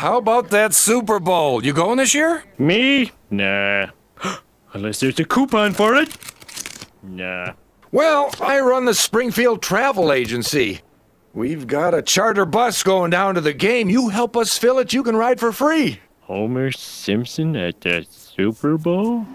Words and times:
How 0.00 0.16
about 0.18 0.50
that 0.50 0.74
Super 0.74 1.18
Bowl? 1.18 1.64
You 1.64 1.72
going 1.72 1.98
this 1.98 2.14
year? 2.14 2.44
Me? 2.56 3.10
Nah. 3.32 3.88
Unless 4.72 5.00
there's 5.00 5.18
a 5.18 5.24
coupon 5.24 5.72
for 5.72 5.96
it. 5.96 6.16
Nah. 7.02 7.54
Well, 7.90 8.30
I 8.40 8.60
run 8.60 8.84
the 8.84 8.94
Springfield 8.94 9.60
Travel 9.60 10.12
Agency. 10.12 10.82
We've 11.34 11.66
got 11.66 11.94
a 11.94 12.02
charter 12.02 12.46
bus 12.46 12.84
going 12.84 13.10
down 13.10 13.34
to 13.34 13.40
the 13.40 13.52
game. 13.52 13.90
You 13.90 14.10
help 14.10 14.36
us 14.36 14.56
fill 14.56 14.78
it, 14.78 14.92
you 14.92 15.02
can 15.02 15.16
ride 15.16 15.40
for 15.40 15.50
free. 15.50 15.98
Homer 16.20 16.70
Simpson 16.70 17.56
at 17.56 17.80
the 17.80 18.06
Super 18.08 18.78
Bowl? 18.78 19.26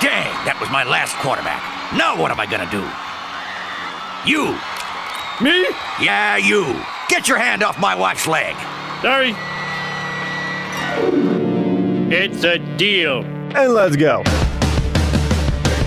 Dang, 0.00 0.32
that 0.46 0.56
was 0.58 0.70
my 0.70 0.84
last 0.84 1.16
quarterback. 1.16 1.60
Now 1.92 2.18
what 2.18 2.30
am 2.30 2.40
I 2.40 2.46
gonna 2.46 2.70
do? 2.70 2.80
You! 4.26 4.58
Me? 5.42 5.66
Yeah, 6.00 6.36
you! 6.36 6.80
Get 7.08 7.26
your 7.28 7.38
hand 7.38 7.62
off 7.64 7.78
my 7.80 7.94
watch 7.94 8.28
leg! 8.28 8.54
Sorry. 9.02 9.34
It's 12.10 12.44
a 12.44 12.58
deal. 12.76 13.24
And 13.56 13.72
let's 13.74 13.96
go. 13.96 14.22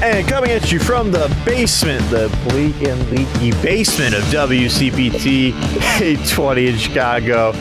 And 0.03 0.27
coming 0.27 0.51
at 0.51 0.71
you 0.71 0.79
from 0.79 1.11
the 1.11 1.33
basement, 1.45 2.01
the 2.09 2.27
bleak 2.49 2.81
and 2.81 3.09
leaky 3.09 3.51
basement 3.61 4.15
of 4.15 4.23
WCPT 4.25 5.53
820 6.01 6.67
in 6.67 6.77
Chicago, 6.77 7.53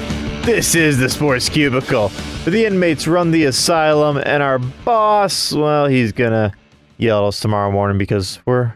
this 0.43 0.75
is 0.75 0.99
the 0.99 1.09
Sports 1.09 1.49
Cubicle. 1.49 2.09
The 2.45 2.67
inmates 2.67 3.07
run 3.07 3.31
the 3.31 3.45
asylum, 3.45 4.17
and 4.17 4.43
our 4.43 4.59
boss, 4.59 5.53
well, 5.53 5.87
he's 5.87 6.13
gonna 6.13 6.53
yell 6.99 7.25
at 7.25 7.29
us 7.29 7.41
tomorrow 7.41 7.71
morning 7.71 7.97
because 7.99 8.41
we're 8.45 8.75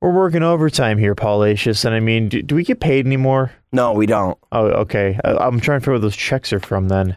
we're 0.00 0.12
working 0.12 0.42
overtime 0.42 0.98
here, 0.98 1.14
Paul 1.14 1.40
Acius. 1.40 1.84
And 1.84 1.94
I 1.94 2.00
mean, 2.00 2.28
do, 2.28 2.42
do 2.42 2.54
we 2.54 2.64
get 2.64 2.80
paid 2.80 3.06
anymore? 3.06 3.52
No, 3.72 3.92
we 3.92 4.06
don't. 4.06 4.38
Oh, 4.52 4.66
okay. 4.66 5.18
I, 5.24 5.36
I'm 5.36 5.60
trying 5.60 5.80
to 5.80 5.80
figure 5.82 5.92
where 5.94 6.00
those 6.00 6.16
checks 6.16 6.52
are 6.52 6.60
from 6.60 6.88
then. 6.88 7.16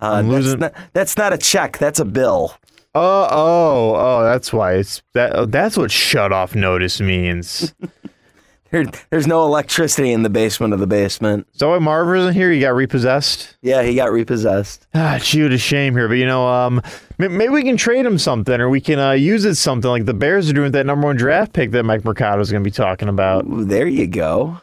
Uh, 0.00 0.12
I'm 0.12 0.28
that's, 0.28 0.44
losing- 0.44 0.60
not, 0.60 0.74
that's 0.92 1.16
not 1.16 1.32
a 1.32 1.38
check. 1.38 1.78
That's 1.78 2.00
a 2.00 2.04
bill. 2.04 2.54
Oh, 2.94 3.28
oh, 3.30 3.94
oh, 3.96 4.24
that's 4.24 4.52
why 4.52 4.74
it's 4.74 5.00
that. 5.14 5.52
That's 5.52 5.76
what 5.76 5.92
shut 5.92 6.32
off 6.32 6.56
notice 6.56 7.00
means. 7.00 7.72
There, 8.70 8.84
there's 9.10 9.26
no 9.26 9.44
electricity 9.44 10.12
in 10.12 10.22
the 10.22 10.30
basement 10.30 10.72
of 10.72 10.80
the 10.80 10.86
basement. 10.86 11.48
so 11.52 11.70
why 11.70 11.78
Marv 11.78 12.14
isn't 12.16 12.34
here? 12.34 12.52
You 12.52 12.60
got 12.60 12.74
repossessed. 12.74 13.56
Yeah, 13.62 13.82
he 13.82 13.94
got 13.94 14.12
repossessed. 14.12 14.86
Ah, 14.94 15.18
shoot, 15.18 15.52
a 15.52 15.58
shame 15.58 15.94
here, 15.94 16.08
but 16.08 16.14
you 16.14 16.26
know, 16.26 16.46
um, 16.46 16.80
maybe 17.18 17.48
we 17.48 17.62
can 17.62 17.76
trade 17.76 18.06
him 18.06 18.18
something, 18.18 18.60
or 18.60 18.68
we 18.68 18.80
can 18.80 18.98
uh, 18.98 19.12
use 19.12 19.44
it 19.44 19.56
something 19.56 19.90
like 19.90 20.04
the 20.04 20.14
Bears 20.14 20.48
are 20.48 20.52
doing 20.52 20.64
with 20.64 20.72
that 20.74 20.86
number 20.86 21.06
one 21.06 21.16
draft 21.16 21.52
pick 21.52 21.72
that 21.72 21.84
Mike 21.84 22.04
Mercado 22.04 22.40
is 22.40 22.50
going 22.50 22.62
to 22.62 22.68
be 22.68 22.72
talking 22.72 23.08
about. 23.08 23.44
Ooh, 23.44 23.64
there 23.64 23.86
you 23.88 24.06
go. 24.06 24.60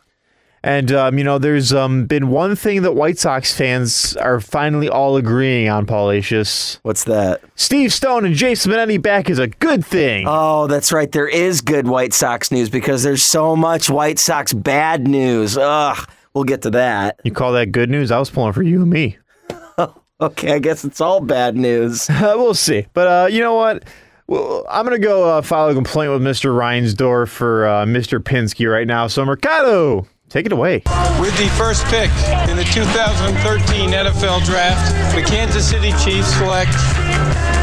And 0.67 0.91
um, 0.91 1.17
you 1.17 1.23
know, 1.23 1.37
there's 1.37 1.71
um, 1.71 2.07
been 2.07 2.27
one 2.27 2.57
thing 2.57 2.81
that 2.81 2.91
White 2.91 3.17
Sox 3.17 3.55
fans 3.55 4.17
are 4.17 4.41
finally 4.41 4.89
all 4.89 5.15
agreeing 5.15 5.69
on, 5.69 5.85
Paul 5.85 6.09
Acius. 6.09 6.79
What's 6.83 7.05
that? 7.05 7.41
Steve 7.55 7.93
Stone 7.93 8.25
and 8.25 8.35
Jason 8.35 8.73
Benetti 8.73 9.01
back 9.01 9.29
is 9.29 9.39
a 9.39 9.47
good 9.47 9.85
thing. 9.85 10.25
Oh, 10.27 10.67
that's 10.67 10.91
right. 10.91 11.09
There 11.09 11.27
is 11.27 11.61
good 11.61 11.88
White 11.88 12.13
Sox 12.13 12.51
news 12.51 12.69
because 12.69 13.01
there's 13.01 13.23
so 13.23 13.55
much 13.55 13.89
White 13.89 14.19
Sox 14.19 14.51
bad 14.51 15.07
news. 15.07 15.57
Ugh. 15.57 16.09
We'll 16.33 16.43
get 16.43 16.63
to 16.63 16.69
that. 16.71 17.21
you 17.23 17.31
call 17.31 17.53
that 17.53 17.71
good 17.71 17.89
news? 17.89 18.11
I 18.11 18.19
was 18.19 18.29
pulling 18.29 18.51
for 18.51 18.61
you 18.61 18.81
and 18.81 18.89
me. 18.91 19.17
Okay, 20.19 20.53
I 20.53 20.59
guess 20.59 20.83
it's 20.83 20.99
all 20.99 21.21
bad 21.21 21.55
news. 21.55 22.09
we'll 22.21 22.55
see. 22.55 22.88
But 22.93 23.07
uh, 23.07 23.27
you 23.27 23.39
know 23.39 23.53
what? 23.53 23.83
Well, 24.25 24.65
I'm 24.67 24.83
gonna 24.83 24.97
go 24.97 25.38
uh, 25.38 25.41
file 25.43 25.69
a 25.69 25.75
complaint 25.75 26.11
with 26.11 26.23
Mr. 26.23 26.51
Reinsdorf 26.51 27.29
for 27.29 27.67
uh, 27.67 27.85
Mr. 27.85 28.19
Pinsky 28.19 28.69
right 28.69 28.88
now. 28.88 29.05
So 29.05 29.23
Mercado, 29.23 30.07
take 30.30 30.45
it 30.45 30.52
away. 30.52 30.83
With 31.20 31.38
the 31.38 31.50
first 31.58 31.86
pick 31.86 32.09
in 32.50 32.58
the 32.58 32.67
2013 32.73 33.92
NFL 33.92 34.45
Draft, 34.45 35.16
the 35.16 35.22
Kansas 35.22 35.67
City 35.67 35.92
Chiefs 36.03 36.34
select 36.38 36.72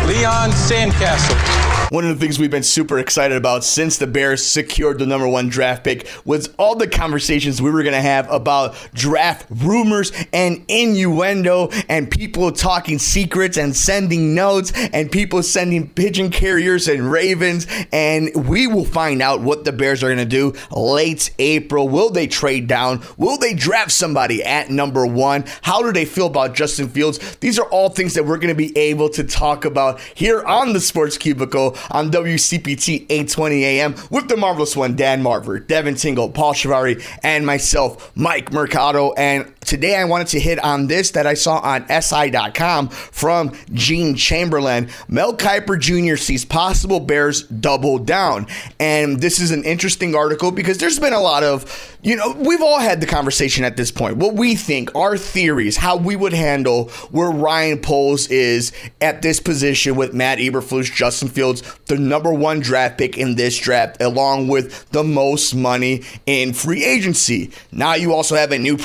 Leon 0.07 0.51
Sandcastle. 0.51 1.74
One 1.91 2.05
of 2.05 2.19
the 2.19 2.25
things 2.25 2.39
we've 2.39 2.51
been 2.51 2.63
super 2.63 2.99
excited 2.99 3.37
about 3.37 3.63
since 3.63 3.99
the 3.99 4.07
Bears 4.07 4.45
secured 4.45 4.99
the 4.99 5.07
number 5.07 5.29
one 5.29 5.51
draft 5.51 5.85
pick 5.85 6.09
was 6.25 6.49
all 6.59 6.77
the 6.77 6.89
conversations 6.89 7.61
we 7.61 7.71
were 7.71 7.83
going 7.83 7.95
to 7.95 8.01
have 8.01 8.29
about 8.31 8.75
draft 8.95 9.47
rumors 9.51 10.11
and 10.33 10.65
innuendo 10.69 11.69
and 11.91 12.11
people 12.11 12.53
talking 12.53 12.99
secrets 12.99 13.59
and 13.59 13.77
sending 13.77 14.35
notes 14.35 14.73
and 14.93 15.13
people 15.13 15.43
sending 15.43 15.89
pigeon 15.91 16.31
carriers 16.31 16.89
and 16.89 17.13
ravens. 17.13 17.67
And 17.93 18.31
we 18.49 18.67
will 18.67 18.87
find 18.87 19.21
out 19.21 19.43
what 19.43 19.65
the 19.65 19.73
Bears 19.73 20.03
are 20.03 20.09
going 20.09 20.19
to 20.19 20.25
do 20.25 20.55
late 20.71 21.33
April. 21.39 21.87
Will 21.87 22.09
they 22.09 22.27
trade 22.27 22.67
down? 22.67 23.03
Will 23.19 23.37
they 23.37 23.53
draft 23.53 23.93
somebody 23.93 24.43
at 24.43 24.71
number 24.71 25.07
one? 25.07 25.45
How 25.61 25.83
do 25.83 25.93
they 25.93 26.07
feel 26.07 26.27
about 26.27 26.55
Justin 26.55 26.89
Fields? 26.89 27.37
These 27.37 27.59
are 27.59 27.67
all 27.67 27.91
things 27.91 28.15
that 28.15 28.25
we're 28.25 28.39
going 28.39 28.49
to 28.49 28.55
be 28.55 28.77
able 28.77 29.11
to 29.11 29.23
talk 29.23 29.67
about 29.67 30.01
here 30.01 30.43
on 30.43 30.73
the 30.73 30.81
Sports 30.81 31.19
Cubicle 31.19 31.74
on 31.91 32.11
WCPT 32.11 33.07
820 33.09 33.65
AM 33.65 33.95
with 34.11 34.29
the 34.29 34.37
marvelous 34.37 34.77
one, 34.77 34.97
Dan 34.97 35.23
Marver, 35.23 35.65
Devin 35.67 35.95
Tingle, 35.95 36.31
Paul 36.31 36.55
Shivari, 36.55 37.03
and 37.23 37.47
myself, 37.47 38.13
Mike 38.17 38.53
Mercado. 38.53 39.13
And 39.15 39.53
today 39.65 39.97
I 39.97 40.05
wanted 40.05 40.29
to 40.29 40.41
hit 40.41 40.63
on 40.63 40.87
this 40.87 41.11
that 41.13 41.27
I 41.27 41.35
saw 41.35 41.59
on 41.59 41.87
SI.com 41.89 42.89
from 42.89 43.53
Gene 43.73 44.15
Chamberlain. 44.15 44.89
Mel 45.09 45.37
Kiper 45.37 45.79
Jr. 45.79 46.17
sees 46.17 46.45
possible 46.45 47.01
Bears 47.01 47.43
double 47.43 47.99
down. 47.99 48.47
And 48.79 49.21
this 49.21 49.41
is 49.41 49.51
an 49.51 49.65
interesting 49.65 50.15
article 50.15 50.51
because 50.51 50.79
there's 50.79 50.99
been 50.99 51.13
a 51.13 51.21
lot 51.21 51.43
of, 51.43 51.97
you 52.03 52.17
know, 52.17 52.33
we've 52.33 52.63
all 52.63 52.79
had 52.79 53.01
the 53.01 53.07
conversation 53.07 53.65
at 53.65 53.77
this 53.77 53.91
point. 53.91 54.17
What 54.17 54.35
we 54.35 54.55
think, 54.55 54.95
our 54.95 55.17
theories, 55.17 55.77
how 55.77 55.97
we 55.97 56.17
would 56.17 56.33
handle 56.33 56.91
where 57.11 57.31
Ryan 57.31 57.81
Poles 57.81 58.29
is 58.29 58.73
at 59.01 59.23
this 59.23 59.41
position 59.41 59.97
with 59.97 60.15
Matt 60.15 60.39
Eberflus, 60.39 60.93
Justin 60.95 61.29
Fields, 61.29 61.63
the 61.87 61.99
number 61.99 62.33
one 62.33 62.61
draft 62.61 62.99
pick 62.99 63.17
in 63.17 63.37
this 63.37 63.59
draft, 63.59 64.01
along 64.01 64.49
with 64.49 64.89
the 64.91 65.05
most 65.05 65.55
money 65.55 66.03
in 66.27 66.53
free 66.53 66.85
agency. 66.85 67.51
Now 67.73 67.95
you 67.95 68.13
also 68.13 68.37
have 68.37 68.53
a 68.53 68.59
new 68.59 68.77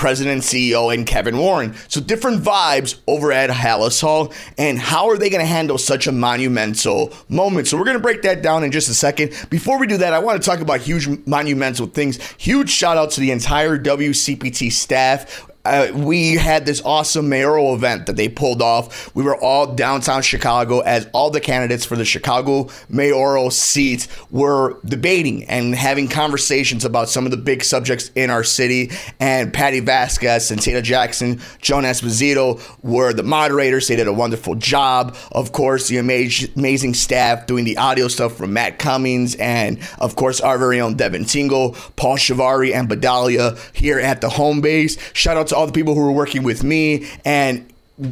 and 0.74 1.06
Kevin 1.06 1.38
Warren. 1.38 1.76
So 1.88 2.02
different 2.02 2.42
vibes 2.42 3.00
over 3.08 3.32
at 3.32 3.50
Halas 3.50 4.02
Hall. 4.02 4.34
And 4.58 4.78
how 4.78 5.10
are 5.10 5.18
they 5.18 5.30
going 5.30 5.42
to 5.42 5.48
handle 5.48 5.78
such 5.78 6.08
a 6.08 6.12
monumental 6.12 7.14
moment? 7.28 7.68
So 7.68 7.78
we're 7.78 7.86
going 7.86 7.98
to 7.98 8.04
break 8.04 8.22
that 8.24 8.42
down 8.42 8.64
in 8.64 8.72
just 8.72 8.90
a 8.90 8.94
second. 8.94 9.34
Before 9.50 9.80
we 9.80 9.88
do 9.88 9.98
that, 9.98 10.14
I 10.14 10.20
want 10.20 10.42
to 10.42 10.50
talk 10.50 10.60
about 10.60 10.82
huge 10.82 11.08
monumental 11.26 11.88
things. 11.88 12.22
Huge 12.38 12.70
shout 12.70 12.98
out 12.98 13.12
to 13.12 13.22
the 13.22 13.32
entire 13.32 13.78
WCPT 13.78 14.72
staff 14.72 15.49
uh, 15.70 15.92
we 15.94 16.34
had 16.34 16.66
this 16.66 16.82
awesome 16.84 17.30
mayoral 17.30 17.76
event 17.76 18.08
that 18.08 18.16
they 18.16 18.28
pulled 18.28 18.62
off. 18.62 19.14
We 19.16 19.24
were 19.24 19.36
all 19.36 19.74
downtown 19.76 20.24
Chicago 20.24 20.80
as 20.80 21.08
all 21.14 21.30
the 21.30 21.40
candidates 21.40 21.86
for 21.86 21.96
the 21.96 22.06
Chicago 22.06 22.70
mayoral 22.90 23.52
seats 23.52 24.08
were 24.32 24.80
debating 24.84 25.46
and 25.46 25.76
having 25.76 26.08
conversations 26.08 26.86
about 26.86 27.08
some 27.08 27.26
of 27.26 27.32
the 27.32 27.38
big 27.38 27.64
subjects 27.64 28.10
in 28.16 28.30
our 28.30 28.44
city. 28.44 28.92
And 29.20 29.54
Patty 29.54 29.80
Vasquez, 29.80 30.50
and 30.50 30.60
Santita 30.60 30.82
Jackson, 30.82 31.40
Joan 31.62 31.84
Esposito 31.84 32.60
were 32.84 33.14
the 33.14 33.24
moderators. 33.24 33.88
They 33.88 33.96
did 33.96 34.08
a 34.08 34.14
wonderful 34.14 34.56
job. 34.56 35.16
Of 35.32 35.52
course, 35.52 35.88
the 35.88 35.98
amaz- 35.98 36.56
amazing 36.56 36.96
staff 36.96 37.46
doing 37.46 37.66
the 37.66 37.78
audio 37.78 38.08
stuff 38.08 38.36
from 38.36 38.54
Matt 38.54 38.80
Cummings 38.80 39.36
and, 39.36 39.80
of 40.00 40.16
course, 40.16 40.42
our 40.42 40.58
very 40.58 40.82
own 40.82 40.96
Devin 40.96 41.26
Tingle, 41.26 41.76
Paul 41.96 42.18
Shivari, 42.18 42.74
and 42.74 42.90
Badalia 42.90 43.58
here 43.76 44.00
at 44.00 44.22
the 44.22 44.30
home 44.30 44.62
base. 44.62 44.98
Shout 45.14 45.38
out 45.38 45.48
to 45.48 45.59
all 45.60 45.68
the 45.68 45.74
people 45.74 45.94
who 45.94 46.02
were 46.02 46.12
working 46.12 46.44
with 46.44 46.64
me 46.64 47.06
and 47.26 47.72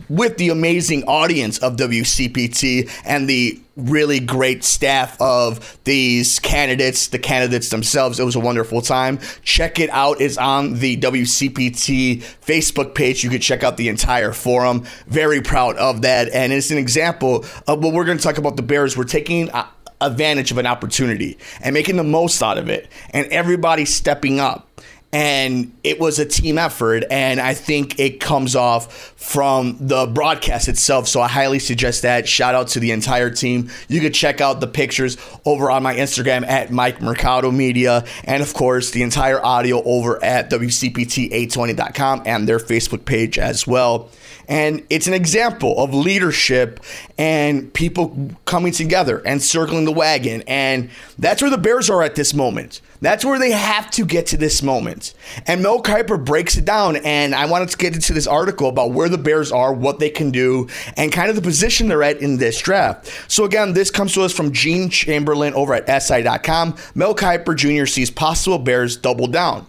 with 0.10 0.36
the 0.36 0.50
amazing 0.50 1.06
audience 1.06 1.58
of 1.60 1.78
WCPT 1.78 2.92
and 3.06 3.30
the 3.30 3.58
really 3.78 4.20
great 4.20 4.66
staff 4.66 5.16
of 5.22 5.80
these 5.86 6.40
candidates, 6.40 7.08
the 7.08 7.20
candidates 7.20 7.70
themselves. 7.70 8.20
It 8.20 8.26
was 8.26 8.36
a 8.36 8.40
wonderful 8.42 8.82
time. 8.82 9.20
Check 9.44 9.80
it 9.80 9.90
out. 9.92 10.20
It's 10.20 10.38
on 10.38 10.80
the 10.80 10.98
WCPT 10.98 12.22
Facebook 12.46 12.96
page. 12.96 13.24
You 13.24 13.30
can 13.30 13.40
check 13.40 13.64
out 13.64 13.78
the 13.78 13.88
entire 13.88 14.34
forum. 14.34 14.84
Very 15.08 15.42
proud 15.42 15.78
of 15.78 16.02
that. 16.02 16.34
And 16.34 16.52
it's 16.52 16.70
an 16.70 16.78
example 16.78 17.46
of 17.66 17.82
what 17.82 17.94
we're 17.94 18.04
going 18.04 18.18
to 18.18 18.24
talk 18.24 18.38
about 18.38 18.58
the 18.58 18.64
Bears. 18.64 18.98
We're 18.98 19.06
taking 19.06 19.50
advantage 20.02 20.52
of 20.52 20.58
an 20.58 20.66
opportunity 20.66 21.38
and 21.62 21.74
making 21.74 21.96
the 21.96 22.04
most 22.04 22.44
out 22.44 22.58
of 22.58 22.70
it. 22.70 22.90
And 23.12 23.26
everybody 23.28 23.86
stepping 23.86 24.42
up 24.42 24.68
and 25.14 25.76
it 25.84 26.00
was 26.00 26.20
a 26.20 26.26
team 26.26 26.58
effort 26.58 27.06
and 27.10 27.40
i 27.40 27.54
think 27.54 27.98
it 28.00 28.20
comes 28.20 28.56
off 28.56 29.14
from 29.18 29.76
the 29.80 30.06
broadcast 30.06 30.68
itself. 30.68 31.08
So 31.08 31.22
i 31.22 31.28
highly 31.28 31.60
suggest 31.60 32.04
that. 32.04 32.28
Shout 32.28 32.56
out 32.56 32.70
to 32.70 32.80
the 32.80 32.92
entire 32.92 33.30
team. 33.30 33.70
You 33.90 34.00
could 34.00 34.14
check 34.14 34.40
out 34.40 34.62
the 34.62 34.68
pictures 34.68 35.18
over 35.46 35.70
on 35.70 35.84
my 35.84 35.96
instagram 35.96 36.48
at 36.48 36.72
mike 36.72 37.02
mercado 37.02 37.52
media 37.52 38.06
and 38.24 38.42
of 38.42 38.54
course 38.54 38.92
the 38.92 39.02
entire 39.02 39.44
audio 39.44 39.84
over 39.84 40.24
at 40.24 40.50
wcpt820.com 40.50 42.24
and 42.26 42.48
their 42.48 42.60
facebook 42.60 43.06
page 43.06 43.38
as 43.38 43.68
well 43.68 44.10
and 44.48 44.86
it's 44.90 45.08
an 45.08 45.14
example 45.14 45.78
of 45.78 45.94
leadership 45.94 46.80
and 47.18 47.74
people 47.74 48.32
coming 48.46 48.72
together 48.72 49.22
and 49.26 49.42
circling 49.42 49.86
the 49.86 49.92
wagon. 49.92 50.44
And 50.48 50.90
that's 51.18 51.42
where 51.42 51.52
the 51.52 51.58
Bears 51.58 51.90
are 51.90 52.02
at 52.02 52.16
this 52.16 52.34
moment. 52.34 52.82
That's 53.02 53.26
where 53.26 53.38
they 53.38 53.52
have 53.52 53.92
to 53.92 54.06
get 54.06 54.28
to 54.28 54.38
this 54.38 54.64
moment. 54.64 55.14
And 55.46 55.62
Mel 55.62 55.84
Kiper 55.84 56.24
breaks 56.24 56.58
it 56.58 56.66
down. 56.66 56.96
And 56.98 57.36
I 57.36 57.46
wanted 57.46 57.70
to 57.70 57.78
get 57.78 57.94
into 57.94 58.14
this 58.14 58.28
article 58.28 58.70
about 58.70 58.92
where 58.92 59.10
the 59.10 59.18
Bears 59.18 59.52
are, 59.52 59.74
what 59.74 60.00
they 60.00 60.10
can 60.10 60.32
do, 60.32 60.68
and 60.96 61.12
kind 61.12 61.30
of 61.30 61.36
the 61.36 61.42
position 61.42 61.88
they're 61.88 62.04
at 62.04 62.22
in 62.22 62.38
this 62.38 62.60
draft. 62.60 63.12
So, 63.28 63.44
again, 63.44 63.74
this 63.74 63.92
comes 63.92 64.14
to 64.14 64.22
us 64.22 64.34
from 64.34 64.52
Gene 64.52 64.90
Chamberlain 64.90 65.54
over 65.54 65.74
at 65.74 66.02
SI.com. 66.02 66.76
Mel 66.96 67.14
Kiper 67.14 67.56
Jr. 67.56 67.86
sees 67.86 68.10
possible 68.10 68.58
Bears 68.58 68.98
double 68.98 69.28
down. 69.28 69.68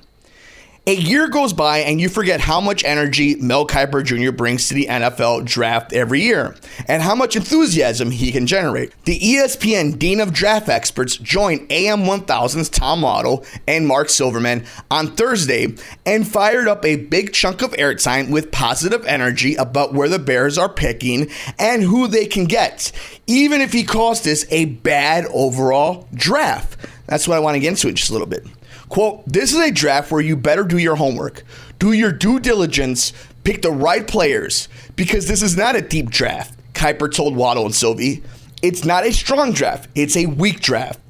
A 0.88 0.94
year 0.94 1.28
goes 1.28 1.52
by 1.52 1.80
and 1.80 2.00
you 2.00 2.08
forget 2.08 2.40
how 2.40 2.62
much 2.62 2.82
energy 2.82 3.34
Mel 3.34 3.66
Kiper 3.66 4.02
Jr. 4.02 4.34
brings 4.34 4.68
to 4.68 4.74
the 4.74 4.86
NFL 4.86 5.44
draft 5.44 5.92
every 5.92 6.22
year 6.22 6.56
and 6.86 7.02
how 7.02 7.14
much 7.14 7.36
enthusiasm 7.36 8.10
he 8.10 8.32
can 8.32 8.46
generate. 8.46 8.94
The 9.04 9.20
ESPN 9.20 9.98
Dean 9.98 10.18
of 10.18 10.32
Draft 10.32 10.70
Experts 10.70 11.18
joined 11.18 11.70
AM 11.70 12.04
1000's 12.04 12.70
Tom 12.70 13.02
Waddle 13.02 13.44
and 13.66 13.86
Mark 13.86 14.08
Silverman 14.08 14.64
on 14.90 15.14
Thursday 15.14 15.74
and 16.06 16.26
fired 16.26 16.66
up 16.66 16.86
a 16.86 16.96
big 16.96 17.34
chunk 17.34 17.60
of 17.60 17.72
airtime 17.72 18.30
with 18.30 18.50
positive 18.50 19.04
energy 19.04 19.56
about 19.56 19.92
where 19.92 20.08
the 20.08 20.18
Bears 20.18 20.56
are 20.56 20.72
picking 20.72 21.30
and 21.58 21.82
who 21.82 22.06
they 22.06 22.24
can 22.24 22.46
get, 22.46 22.92
even 23.26 23.60
if 23.60 23.74
he 23.74 23.84
calls 23.84 24.22
this 24.22 24.46
a 24.48 24.64
bad 24.64 25.26
overall 25.34 26.08
draft. 26.14 26.78
That's 27.04 27.28
what 27.28 27.36
I 27.36 27.40
want 27.40 27.56
to 27.56 27.60
get 27.60 27.68
into 27.68 27.88
in 27.88 27.94
just 27.94 28.08
a 28.08 28.14
little 28.14 28.26
bit. 28.26 28.46
Quote, 28.88 29.22
this 29.26 29.52
is 29.52 29.60
a 29.60 29.70
draft 29.70 30.10
where 30.10 30.20
you 30.20 30.36
better 30.36 30.64
do 30.64 30.78
your 30.78 30.96
homework, 30.96 31.42
do 31.78 31.92
your 31.92 32.12
due 32.12 32.40
diligence, 32.40 33.12
pick 33.44 33.62
the 33.62 33.70
right 33.70 34.06
players, 34.06 34.68
because 34.96 35.28
this 35.28 35.42
is 35.42 35.56
not 35.56 35.76
a 35.76 35.82
deep 35.82 36.10
draft, 36.10 36.58
Kiper 36.72 37.12
told 37.12 37.36
Waddle 37.36 37.66
and 37.66 37.74
Silvy. 37.74 38.22
It's 38.62 38.84
not 38.84 39.06
a 39.06 39.12
strong 39.12 39.52
draft, 39.52 39.88
it's 39.94 40.16
a 40.16 40.26
weak 40.26 40.60
draft. 40.60 41.00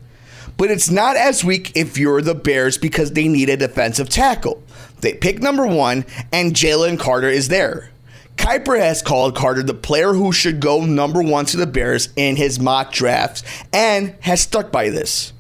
But 0.57 0.73
it's 0.73 0.91
not 0.91 1.17
as 1.17 1.45
weak 1.45 1.77
if 1.77 1.97
you're 1.97 2.21
the 2.21 2.35
Bears 2.35 2.79
because 2.79 3.13
they 3.13 3.29
need 3.29 3.49
a 3.49 3.57
defensive 3.57 4.09
tackle. 4.09 4.61
They 5.01 5.15
pick 5.15 5.41
number 5.41 5.65
one, 5.65 6.05
and 6.33 6.53
Jalen 6.53 6.99
Carter 6.99 7.29
is 7.29 7.47
there. 7.47 7.91
Kiper 8.37 8.79
has 8.79 9.03
called 9.03 9.37
Carter 9.37 9.63
the 9.63 9.75
player 9.75 10.15
who 10.15 10.33
should 10.33 10.59
go 10.59 10.85
number 10.85 11.23
one 11.23 11.45
to 11.47 11.57
the 11.57 11.67
Bears 11.67 12.09
in 12.17 12.35
his 12.37 12.59
mock 12.59 12.93
drafts 12.93 13.45
and 13.73 14.17
has 14.21 14.41
stuck 14.41 14.73
by 14.73 14.91
this. 14.91 15.33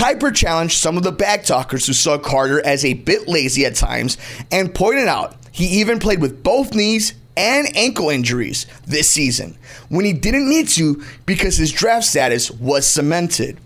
Kiper 0.00 0.34
challenged 0.34 0.78
some 0.78 0.96
of 0.96 1.02
the 1.02 1.12
backtalkers 1.12 1.86
who 1.86 1.92
saw 1.92 2.16
Carter 2.16 2.64
as 2.64 2.86
a 2.86 2.94
bit 2.94 3.28
lazy 3.28 3.66
at 3.66 3.74
times 3.74 4.16
and 4.50 4.74
pointed 4.74 5.08
out 5.08 5.36
he 5.52 5.66
even 5.80 5.98
played 5.98 6.22
with 6.22 6.42
both 6.42 6.72
knees 6.72 7.12
and 7.36 7.68
ankle 7.76 8.08
injuries 8.08 8.64
this 8.86 9.10
season 9.10 9.58
when 9.90 10.06
he 10.06 10.14
didn't 10.14 10.48
need 10.48 10.68
to 10.68 11.04
because 11.26 11.58
his 11.58 11.70
draft 11.70 12.06
status 12.06 12.50
was 12.50 12.86
cemented. 12.86 13.60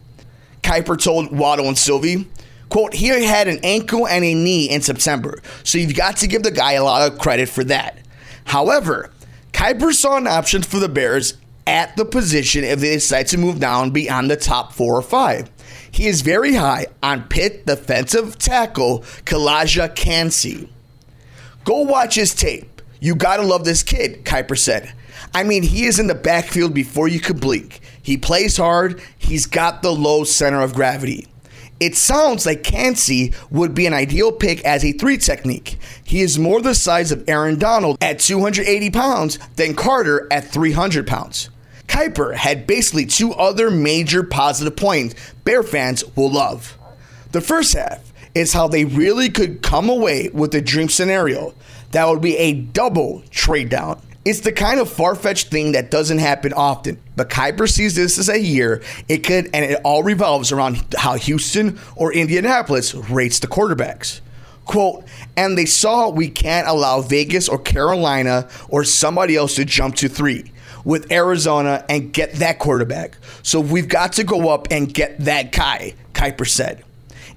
Kiper 0.63 1.01
told 1.01 1.31
Waddle 1.31 1.69
and 1.69 1.79
Silvy, 1.79 2.29
quote, 2.69 2.95
he 2.95 3.07
had 3.11 3.47
an 3.47 3.61
ankle 3.63 4.09
and 4.09 4.25
a 4.25 4.35
knee 4.35 4.69
in 4.69 4.83
September, 4.83 5.41
so 5.63 5.79
you've 5.79 5.95
got 5.95 6.17
to 6.17 6.27
give 6.27 6.43
the 6.43 6.51
guy 6.51 6.73
a 6.73 6.83
lot 6.83 7.09
of 7.09 7.17
credit 7.17 7.49
for 7.49 7.63
that. 7.63 7.97
However, 8.47 9.13
Kiper 9.53 9.93
saw 9.93 10.17
an 10.17 10.27
option 10.27 10.65
for 10.65 10.81
the 10.81 10.89
Bears 10.89 11.35
at 11.65 11.97
the 11.97 12.05
position 12.05 12.65
if 12.65 12.81
they 12.81 12.95
decide 12.95 13.29
to 13.29 13.39
move 13.39 13.61
down 13.61 13.93
beyond 13.93 14.29
the 14.29 14.37
top 14.37 14.73
four 14.73 14.97
or 14.97 15.03
five. 15.03 15.49
He 15.91 16.07
is 16.07 16.23
very 16.23 16.55
high 16.55 16.87
on 17.03 17.25
Pitt 17.29 17.67
defensive 17.67 18.39
tackle 18.39 19.01
Calijah 19.25 19.95
Kancey. 19.95 20.69
Go 21.65 21.81
watch 21.81 22.15
his 22.15 22.35
tape. 22.35 22.83
You 23.01 23.15
gotta 23.15 23.43
love 23.43 23.65
this 23.65 23.83
kid, 23.83 24.25
Kiper 24.25 24.59
said. 24.59 24.93
I 25.35 25.43
mean, 25.43 25.63
he 25.63 25.85
is 25.87 25.99
in 25.99 26.07
the 26.07 26.15
backfield 26.15 26.75
before 26.75 27.09
you 27.09 27.21
could 27.21 27.41
blink. 27.41 27.81
He 28.03 28.17
plays 28.17 28.57
hard, 28.57 29.01
he's 29.19 29.47
got 29.47 29.83
the 29.83 29.93
low 29.93 30.25
center 30.25 30.61
of 30.63 30.75
gravity. 30.75 31.27
It 31.81 31.97
sounds 31.97 32.47
like 32.47 32.63
Kancey 32.63 33.33
would 33.51 33.75
be 33.75 33.87
an 33.87 33.93
ideal 33.93 34.31
pick 34.31 34.65
as 34.65 34.85
a 34.85 34.93
three 34.93 35.19
technique. 35.19 35.79
He 36.05 36.21
is 36.21 36.39
more 36.39 36.63
the 36.63 36.75
size 36.75 37.11
of 37.11 37.29
Aaron 37.29 37.59
Donald 37.59 37.99
at 38.01 38.21
280 38.21 38.91
pounds 38.91 39.39
than 39.57 39.75
Carter 39.75 40.27
at 40.31 40.51
300 40.51 41.07
pounds. 41.07 41.51
Kiper 41.95 42.35
had 42.35 42.67
basically 42.67 43.07
two 43.07 43.33
other 43.35 43.71
major 43.71 44.25
positive 44.25 44.75
points 44.75 45.15
Bear 45.45 45.63
fans 45.63 46.03
will 46.17 46.29
love. 46.31 46.77
The 47.31 47.41
first 47.41 47.73
half 47.75 48.13
is 48.35 48.53
how 48.53 48.67
they 48.67 48.85
really 48.85 49.29
could 49.29 49.63
come 49.63 49.89
away 49.89 50.29
with 50.31 50.53
a 50.57 50.61
dream 50.61 50.89
scenario. 50.89 51.55
That 51.93 52.09
would 52.09 52.21
be 52.21 52.37
a 52.37 52.53
double 52.53 53.23
trade 53.31 53.69
down. 53.69 54.01
It's 54.25 54.41
the 54.41 54.51
kind 54.51 54.81
of 54.81 54.91
far 54.91 55.15
fetched 55.15 55.51
thing 55.51 55.71
that 55.73 55.93
doesn't 55.93 56.19
happen 56.19 56.53
often, 56.53 57.01
but 57.15 57.31
Kiper 57.31 57.71
sees 57.71 57.95
this 57.95 58.19
as 58.19 58.29
a 58.29 58.41
year 58.41 58.83
it 59.09 59.19
could, 59.19 59.51
and 59.55 59.65
it 59.65 59.81
all 59.85 60.03
revolves 60.03 60.51
around 60.51 60.85
how 60.99 61.15
Houston 61.15 61.79
or 61.95 62.13
Indianapolis 62.13 62.93
rates 62.93 63.39
the 63.39 63.47
quarterbacks. 63.47 64.21
Quote, 64.65 65.05
and 65.37 65.57
they 65.57 65.67
saw 65.67 66.09
we 66.09 66.29
can't 66.29 66.67
allow 66.67 67.03
Vegas 67.03 67.49
or 67.49 67.59
Carolina 67.59 68.49
or 68.69 68.83
somebody 68.83 69.37
else 69.37 69.55
to 69.57 69.65
jump 69.65 69.95
to 69.97 70.09
three 70.09 70.51
with 70.85 71.11
Arizona 71.11 71.85
and 71.89 72.13
get 72.13 72.35
that 72.35 72.59
quarterback. 72.59 73.17
So 73.43 73.61
we've 73.61 73.89
got 73.89 74.15
to 74.15 74.25
go 74.25 74.51
up 74.51 74.69
and 74.71 74.93
get 74.93 75.19
that 75.21 75.53
guy, 75.53 75.95
Kiper 76.13 76.47
said. 76.47 76.85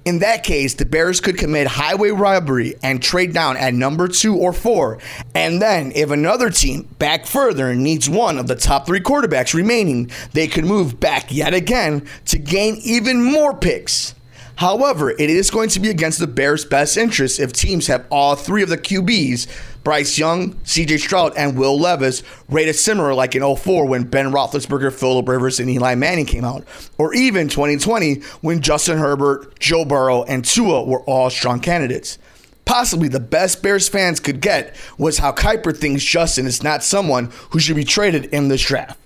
In 0.04 0.20
that 0.20 0.42
case, 0.42 0.74
the 0.74 0.86
Bears 0.86 1.20
could 1.20 1.36
commit 1.36 1.66
highway 1.66 2.10
robbery 2.10 2.76
and 2.82 3.02
trade 3.02 3.34
down 3.34 3.56
at 3.56 3.74
number 3.74 4.08
two 4.08 4.36
or 4.36 4.52
four. 4.52 4.98
And 5.34 5.60
then, 5.60 5.92
if 5.94 6.10
another 6.10 6.50
team 6.50 6.88
back 6.98 7.26
further 7.26 7.74
needs 7.74 8.08
one 8.08 8.38
of 8.38 8.46
the 8.46 8.56
top 8.56 8.86
three 8.86 9.00
quarterbacks 9.00 9.52
remaining, 9.52 10.10
they 10.32 10.46
could 10.46 10.64
move 10.64 10.98
back 10.98 11.30
yet 11.30 11.52
again 11.52 12.06
to 12.26 12.38
gain 12.38 12.76
even 12.76 13.22
more 13.22 13.54
picks. 13.54 14.14
However, 14.58 15.10
it 15.10 15.30
is 15.30 15.52
going 15.52 15.68
to 15.68 15.78
be 15.78 15.88
against 15.88 16.18
the 16.18 16.26
Bears' 16.26 16.64
best 16.64 16.96
interest 16.96 17.38
if 17.38 17.52
teams 17.52 17.86
have 17.86 18.04
all 18.10 18.34
three 18.34 18.64
of 18.64 18.68
the 18.68 18.76
QBs, 18.76 19.46
Bryce 19.84 20.18
Young, 20.18 20.54
CJ 20.54 20.98
Stroud, 20.98 21.32
and 21.36 21.56
Will 21.56 21.78
Levis, 21.78 22.24
rated 22.48 22.74
similar 22.74 23.14
like 23.14 23.36
in 23.36 23.56
04 23.56 23.86
when 23.86 24.02
Ben 24.02 24.32
Roethlisberger, 24.32 24.92
Philip 24.92 25.28
Rivers, 25.28 25.60
and 25.60 25.70
Eli 25.70 25.94
Manning 25.94 26.26
came 26.26 26.44
out, 26.44 26.64
or 26.98 27.14
even 27.14 27.46
2020 27.46 28.14
when 28.40 28.60
Justin 28.60 28.98
Herbert, 28.98 29.60
Joe 29.60 29.84
Burrow, 29.84 30.24
and 30.24 30.44
Tua 30.44 30.82
were 30.82 31.02
all 31.02 31.30
strong 31.30 31.60
candidates. 31.60 32.18
Possibly 32.64 33.06
the 33.06 33.20
best 33.20 33.62
Bears 33.62 33.88
fans 33.88 34.18
could 34.18 34.40
get 34.40 34.74
was 34.98 35.18
how 35.18 35.30
Kiper 35.30 35.74
thinks 35.74 36.02
Justin 36.02 36.46
is 36.46 36.64
not 36.64 36.82
someone 36.82 37.30
who 37.50 37.60
should 37.60 37.76
be 37.76 37.84
traded 37.84 38.24
in 38.24 38.48
this 38.48 38.66
draft. 38.66 38.98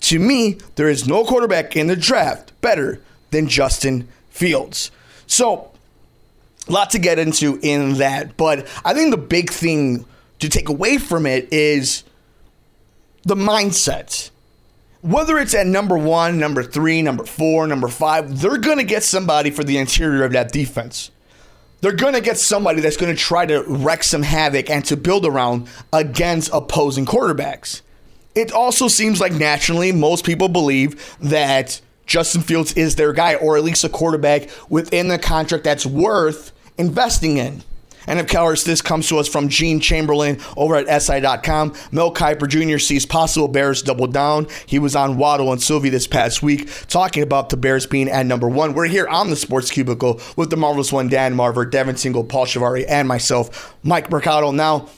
To 0.00 0.18
me, 0.18 0.58
there 0.74 0.90
is 0.90 1.08
no 1.08 1.24
quarterback 1.24 1.76
in 1.76 1.86
the 1.86 1.96
draft 1.96 2.52
better 2.60 3.00
than 3.30 3.48
Justin 3.48 4.06
Fields. 4.42 4.90
So, 5.28 5.70
a 6.66 6.72
lot 6.72 6.90
to 6.90 6.98
get 6.98 7.20
into 7.20 7.60
in 7.62 7.94
that, 7.98 8.36
but 8.36 8.66
I 8.84 8.92
think 8.92 9.12
the 9.12 9.16
big 9.16 9.50
thing 9.50 10.04
to 10.40 10.48
take 10.48 10.68
away 10.68 10.98
from 10.98 11.26
it 11.26 11.52
is 11.52 12.02
the 13.22 13.36
mindset. 13.36 14.30
Whether 15.00 15.38
it's 15.38 15.54
at 15.54 15.68
number 15.68 15.96
one, 15.96 16.40
number 16.40 16.64
three, 16.64 17.02
number 17.02 17.24
four, 17.24 17.68
number 17.68 17.86
five, 17.86 18.40
they're 18.40 18.58
going 18.58 18.78
to 18.78 18.84
get 18.84 19.04
somebody 19.04 19.52
for 19.52 19.62
the 19.62 19.78
interior 19.78 20.24
of 20.24 20.32
that 20.32 20.50
defense. 20.50 21.12
They're 21.80 21.92
going 21.92 22.14
to 22.14 22.20
get 22.20 22.36
somebody 22.36 22.80
that's 22.80 22.96
going 22.96 23.14
to 23.14 23.20
try 23.20 23.46
to 23.46 23.62
wreak 23.62 24.02
some 24.02 24.24
havoc 24.24 24.70
and 24.70 24.84
to 24.86 24.96
build 24.96 25.24
around 25.24 25.68
against 25.92 26.50
opposing 26.52 27.06
quarterbacks. 27.06 27.82
It 28.34 28.50
also 28.50 28.88
seems 28.88 29.20
like 29.20 29.34
naturally 29.34 29.92
most 29.92 30.26
people 30.26 30.48
believe 30.48 31.16
that 31.20 31.80
Justin 32.06 32.42
Fields 32.42 32.72
is 32.74 32.96
their 32.96 33.12
guy, 33.12 33.34
or 33.36 33.56
at 33.56 33.64
least 33.64 33.84
a 33.84 33.88
quarterback 33.88 34.48
within 34.68 35.08
the 35.08 35.18
contract 35.18 35.64
that's 35.64 35.86
worth 35.86 36.52
investing 36.78 37.36
in. 37.38 37.62
And 38.06 38.18
of 38.18 38.26
course, 38.26 38.64
this 38.64 38.82
comes 38.82 39.08
to 39.08 39.18
us 39.18 39.28
from 39.28 39.48
Gene 39.48 39.78
Chamberlain 39.78 40.40
over 40.56 40.74
at 40.74 41.02
SI.com. 41.02 41.74
Mel 41.92 42.12
Kiper 42.12 42.48
Jr. 42.48 42.78
sees 42.78 43.06
possible 43.06 43.46
Bears 43.46 43.80
double 43.80 44.08
down. 44.08 44.48
He 44.66 44.80
was 44.80 44.96
on 44.96 45.18
Waddle 45.18 45.52
and 45.52 45.62
Silvy 45.62 45.88
this 45.88 46.08
past 46.08 46.42
week 46.42 46.68
talking 46.88 47.22
about 47.22 47.50
the 47.50 47.56
Bears 47.56 47.86
being 47.86 48.08
at 48.08 48.26
number 48.26 48.48
one. 48.48 48.74
We're 48.74 48.86
here 48.86 49.06
on 49.06 49.30
the 49.30 49.36
Sports 49.36 49.70
Cubicle 49.70 50.20
with 50.36 50.50
the 50.50 50.56
marvelous 50.56 50.92
one, 50.92 51.08
Dan 51.08 51.34
Marver, 51.34 51.70
Devin 51.70 51.94
Tingle, 51.94 52.24
Paul 52.24 52.46
Shivari, 52.46 52.84
and 52.88 53.06
myself, 53.06 53.76
Mike 53.84 54.10
Mercado. 54.10 54.50
Now, 54.50 54.88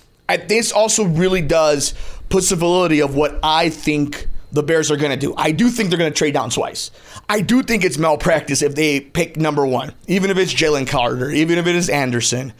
this 0.48 0.72
also 0.72 1.04
really 1.04 1.42
does 1.42 1.92
put 2.30 2.44
the 2.44 2.56
validity 2.56 3.02
of 3.02 3.14
what 3.14 3.38
I 3.42 3.68
think 3.68 4.28
the 4.54 4.62
Bears 4.62 4.90
are 4.90 4.96
going 4.96 5.10
to 5.10 5.16
do. 5.16 5.34
I 5.36 5.50
do 5.50 5.68
think 5.68 5.90
they're 5.90 5.98
going 5.98 6.12
to 6.12 6.16
trade 6.16 6.32
down 6.32 6.48
twice. 6.48 6.92
I 7.28 7.40
do 7.40 7.62
think 7.62 7.84
it's 7.84 7.98
malpractice 7.98 8.62
if 8.62 8.76
they 8.76 9.00
pick 9.00 9.36
number 9.36 9.66
one, 9.66 9.92
even 10.06 10.30
if 10.30 10.38
it's 10.38 10.54
Jalen 10.54 10.86
Carter, 10.86 11.30
even 11.30 11.58
if 11.58 11.66
it 11.66 11.74
is 11.74 11.90
Anderson. 11.90 12.52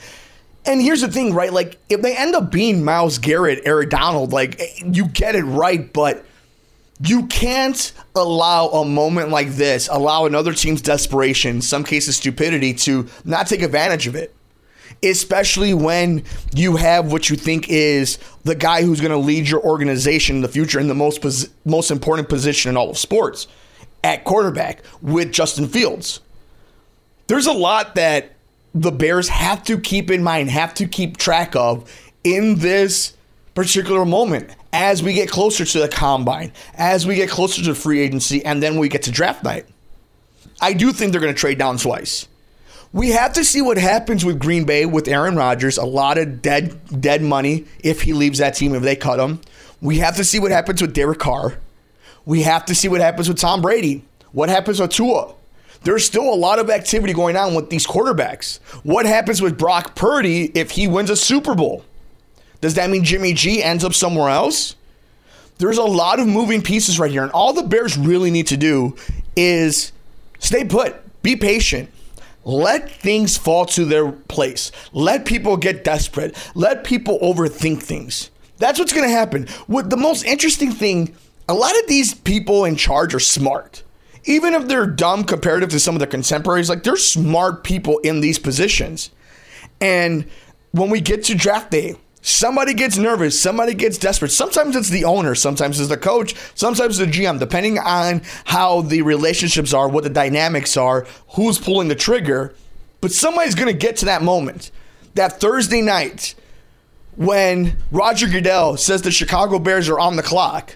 And 0.66 0.82
here's 0.82 1.02
the 1.02 1.08
thing, 1.08 1.34
right? 1.34 1.52
Like, 1.52 1.78
if 1.88 2.02
they 2.02 2.16
end 2.16 2.34
up 2.34 2.50
being 2.50 2.84
Myles 2.84 3.18
Garrett, 3.18 3.62
Eric 3.64 3.90
Donald, 3.90 4.32
like, 4.32 4.60
eh, 4.60 4.66
you 4.84 5.06
get 5.06 5.36
it 5.36 5.44
right, 5.44 5.92
but 5.92 6.24
you 7.00 7.26
can't 7.26 7.92
allow 8.16 8.68
a 8.68 8.84
moment 8.84 9.28
like 9.28 9.50
this, 9.50 9.88
allow 9.88 10.26
another 10.26 10.52
team's 10.52 10.82
desperation, 10.82 11.60
some 11.60 11.84
cases 11.84 12.16
stupidity, 12.16 12.74
to 12.74 13.08
not 13.24 13.46
take 13.46 13.62
advantage 13.62 14.08
of 14.08 14.16
it. 14.16 14.34
Especially 15.04 15.74
when 15.74 16.24
you 16.54 16.76
have 16.76 17.12
what 17.12 17.28
you 17.28 17.36
think 17.36 17.68
is 17.68 18.18
the 18.44 18.54
guy 18.54 18.82
who's 18.82 19.00
going 19.00 19.12
to 19.12 19.18
lead 19.18 19.48
your 19.48 19.62
organization 19.62 20.36
in 20.36 20.42
the 20.42 20.48
future 20.48 20.80
in 20.80 20.88
the 20.88 20.94
most 20.94 21.20
pos- 21.20 21.48
most 21.64 21.90
important 21.90 22.28
position 22.28 22.70
in 22.70 22.76
all 22.76 22.90
of 22.90 22.98
sports 22.98 23.46
at 24.02 24.24
quarterback 24.24 24.82
with 25.02 25.32
Justin 25.32 25.68
Fields. 25.68 26.20
there's 27.26 27.46
a 27.46 27.52
lot 27.52 27.94
that 27.94 28.32
the 28.74 28.90
Bears 28.92 29.28
have 29.28 29.62
to 29.64 29.78
keep 29.78 30.10
in 30.10 30.22
mind, 30.22 30.50
have 30.50 30.74
to 30.74 30.86
keep 30.86 31.16
track 31.16 31.54
of 31.54 31.90
in 32.24 32.56
this 32.56 33.14
particular 33.54 34.04
moment 34.04 34.50
as 34.72 35.02
we 35.02 35.12
get 35.14 35.30
closer 35.30 35.64
to 35.64 35.78
the 35.78 35.88
combine, 35.88 36.52
as 36.74 37.06
we 37.06 37.14
get 37.14 37.30
closer 37.30 37.62
to 37.62 37.74
free 37.74 38.00
agency, 38.00 38.44
and 38.44 38.62
then 38.62 38.78
we 38.78 38.88
get 38.88 39.02
to 39.04 39.12
draft 39.12 39.44
night. 39.44 39.66
I 40.60 40.72
do 40.72 40.92
think 40.92 41.12
they're 41.12 41.20
going 41.20 41.32
to 41.32 41.38
trade 41.38 41.58
down 41.58 41.78
twice. 41.78 42.26
We 42.94 43.10
have 43.10 43.32
to 43.32 43.44
see 43.44 43.60
what 43.60 43.76
happens 43.76 44.24
with 44.24 44.38
Green 44.38 44.66
Bay 44.66 44.86
with 44.86 45.08
Aaron 45.08 45.34
Rodgers. 45.34 45.78
A 45.78 45.84
lot 45.84 46.16
of 46.16 46.40
dead 46.40 47.00
dead 47.00 47.22
money 47.22 47.64
if 47.80 48.02
he 48.02 48.12
leaves 48.12 48.38
that 48.38 48.54
team 48.54 48.72
if 48.72 48.84
they 48.84 48.94
cut 48.94 49.18
him. 49.18 49.40
We 49.80 49.98
have 49.98 50.14
to 50.14 50.24
see 50.24 50.38
what 50.38 50.52
happens 50.52 50.80
with 50.80 50.94
Derek 50.94 51.18
Carr. 51.18 51.58
We 52.24 52.42
have 52.42 52.64
to 52.66 52.74
see 52.74 52.86
what 52.86 53.00
happens 53.00 53.28
with 53.28 53.36
Tom 53.36 53.62
Brady. 53.62 54.04
What 54.30 54.48
happens 54.48 54.78
with 54.78 54.92
Tua? 54.92 55.34
There's 55.82 56.04
still 56.06 56.32
a 56.32 56.36
lot 56.36 56.60
of 56.60 56.70
activity 56.70 57.12
going 57.12 57.36
on 57.36 57.54
with 57.54 57.68
these 57.68 57.84
quarterbacks. 57.84 58.60
What 58.84 59.06
happens 59.06 59.42
with 59.42 59.58
Brock 59.58 59.96
Purdy 59.96 60.52
if 60.54 60.70
he 60.70 60.86
wins 60.86 61.10
a 61.10 61.16
Super 61.16 61.56
Bowl? 61.56 61.84
Does 62.60 62.74
that 62.74 62.90
mean 62.90 63.02
Jimmy 63.02 63.32
G 63.32 63.60
ends 63.60 63.82
up 63.82 63.92
somewhere 63.92 64.30
else? 64.30 64.76
There's 65.58 65.78
a 65.78 65.82
lot 65.82 66.20
of 66.20 66.28
moving 66.28 66.62
pieces 66.62 67.00
right 67.00 67.10
here, 67.10 67.24
and 67.24 67.32
all 67.32 67.52
the 67.52 67.64
Bears 67.64 67.98
really 67.98 68.30
need 68.30 68.46
to 68.46 68.56
do 68.56 68.94
is 69.34 69.90
stay 70.38 70.64
put, 70.64 70.94
be 71.24 71.34
patient. 71.34 71.90
Let 72.44 72.90
things 72.90 73.36
fall 73.36 73.64
to 73.66 73.84
their 73.84 74.12
place. 74.12 74.70
Let 74.92 75.24
people 75.24 75.56
get 75.56 75.84
desperate. 75.84 76.36
Let 76.54 76.84
people 76.84 77.18
overthink 77.20 77.82
things. 77.82 78.30
That's 78.58 78.78
what's 78.78 78.92
going 78.92 79.08
to 79.08 79.14
happen. 79.14 79.46
What 79.66 79.90
the 79.90 79.96
most 79.96 80.24
interesting 80.24 80.70
thing, 80.70 81.16
a 81.48 81.54
lot 81.54 81.76
of 81.78 81.86
these 81.88 82.14
people 82.14 82.64
in 82.64 82.76
charge 82.76 83.14
are 83.14 83.20
smart. 83.20 83.82
Even 84.24 84.54
if 84.54 84.68
they're 84.68 84.86
dumb 84.86 85.24
comparative 85.24 85.70
to 85.70 85.80
some 85.80 85.94
of 85.94 85.98
their 85.98 86.08
contemporaries, 86.08 86.68
like 86.68 86.82
they're 86.82 86.96
smart 86.96 87.64
people 87.64 87.98
in 87.98 88.20
these 88.20 88.38
positions. 88.38 89.10
And 89.80 90.26
when 90.72 90.90
we 90.90 91.00
get 91.00 91.24
to 91.24 91.34
draft 91.34 91.70
day, 91.70 91.96
somebody 92.24 92.72
gets 92.72 92.96
nervous, 92.96 93.38
somebody 93.38 93.74
gets 93.74 93.98
desperate. 93.98 94.32
Sometimes 94.32 94.74
it's 94.74 94.88
the 94.88 95.04
owner, 95.04 95.34
sometimes 95.34 95.78
it's 95.78 95.90
the 95.90 95.96
coach, 95.98 96.34
sometimes 96.54 96.98
it's 96.98 97.12
the 97.12 97.22
GM, 97.22 97.38
depending 97.38 97.78
on 97.78 98.22
how 98.44 98.80
the 98.80 99.02
relationships 99.02 99.74
are, 99.74 99.88
what 99.88 100.04
the 100.04 100.10
dynamics 100.10 100.78
are, 100.78 101.06
who's 101.34 101.58
pulling 101.58 101.88
the 101.88 101.94
trigger. 101.94 102.54
But 103.02 103.12
somebody's 103.12 103.54
going 103.54 103.70
to 103.70 103.78
get 103.78 103.96
to 103.98 104.06
that 104.06 104.22
moment, 104.22 104.70
that 105.14 105.38
Thursday 105.38 105.82
night 105.82 106.34
when 107.16 107.76
Roger 107.90 108.26
Goodell 108.26 108.78
says 108.78 109.02
the 109.02 109.10
Chicago 109.10 109.58
Bears 109.58 109.90
are 109.90 110.00
on 110.00 110.16
the 110.16 110.22
clock. 110.22 110.74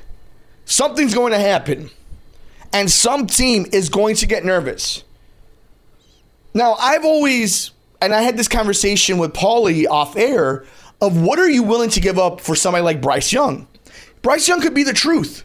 Something's 0.67 1.15
going 1.15 1.33
to 1.33 1.39
happen, 1.39 1.89
and 2.75 2.91
some 2.91 3.27
team 3.27 3.65
is 3.73 3.89
going 3.89 4.17
to 4.17 4.27
get 4.27 4.45
nervous. 4.45 5.03
Now, 6.53 6.75
I've 6.75 7.07
always, 7.07 7.71
and 8.03 8.15
I 8.15 8.21
had 8.21 8.37
this 8.37 8.49
conversation 8.49 9.17
with 9.17 9.33
Paulie 9.33 9.87
off 9.89 10.15
air 10.15 10.67
of 11.01 11.21
what 11.21 11.39
are 11.39 11.49
you 11.49 11.63
willing 11.63 11.91
to 11.91 12.01
give 12.01 12.19
up 12.19 12.41
for 12.41 12.55
somebody 12.55 12.83
like 12.83 13.01
Bryce 13.01 13.33
Young? 13.33 13.67
Bryce 14.23 14.49
Young 14.49 14.61
could 14.61 14.75
be 14.75 14.83
the 14.83 14.93
truth. 14.93 15.45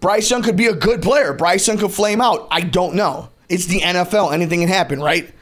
Bryce 0.00 0.30
Young 0.30 0.42
could 0.42 0.56
be 0.56 0.66
a 0.66 0.74
good 0.74 1.02
player. 1.02 1.32
Bryce 1.32 1.66
Young 1.66 1.78
could 1.78 1.92
flame 1.92 2.20
out. 2.20 2.46
I 2.50 2.60
don't 2.60 2.94
know. 2.94 3.30
It's 3.48 3.66
the 3.66 3.80
NFL. 3.80 4.32
Anything 4.32 4.60
can 4.60 4.68
happen, 4.68 5.00
right? 5.00 5.32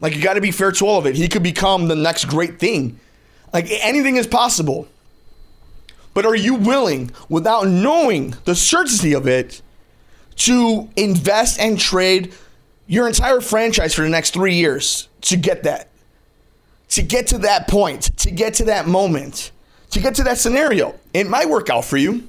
Like, 0.00 0.16
you 0.16 0.22
got 0.22 0.34
to 0.34 0.40
be 0.40 0.50
fair 0.50 0.72
to 0.72 0.86
all 0.86 0.98
of 0.98 1.06
it. 1.06 1.14
He 1.14 1.28
could 1.28 1.42
become 1.42 1.88
the 1.88 1.94
next 1.94 2.24
great 2.24 2.58
thing. 2.58 2.98
Like, 3.52 3.66
anything 3.68 4.16
is 4.16 4.26
possible. 4.26 4.88
But 6.14 6.26
are 6.26 6.34
you 6.34 6.54
willing, 6.54 7.10
without 7.28 7.68
knowing 7.68 8.34
the 8.44 8.54
certainty 8.54 9.12
of 9.12 9.26
it, 9.26 9.62
to 10.36 10.88
invest 10.96 11.60
and 11.60 11.78
trade 11.78 12.34
your 12.86 13.06
entire 13.06 13.40
franchise 13.40 13.94
for 13.94 14.02
the 14.02 14.08
next 14.08 14.32
three 14.32 14.56
years 14.56 15.08
to 15.22 15.36
get 15.36 15.62
that? 15.62 15.88
To 16.92 17.02
get 17.02 17.28
to 17.28 17.38
that 17.38 17.68
point, 17.68 18.16
to 18.18 18.30
get 18.30 18.54
to 18.54 18.64
that 18.64 18.86
moment, 18.86 19.50
to 19.90 20.00
get 20.00 20.14
to 20.16 20.24
that 20.24 20.38
scenario? 20.38 20.94
It 21.14 21.28
might 21.28 21.48
work 21.48 21.70
out 21.70 21.84
for 21.84 21.96
you. 21.96 22.28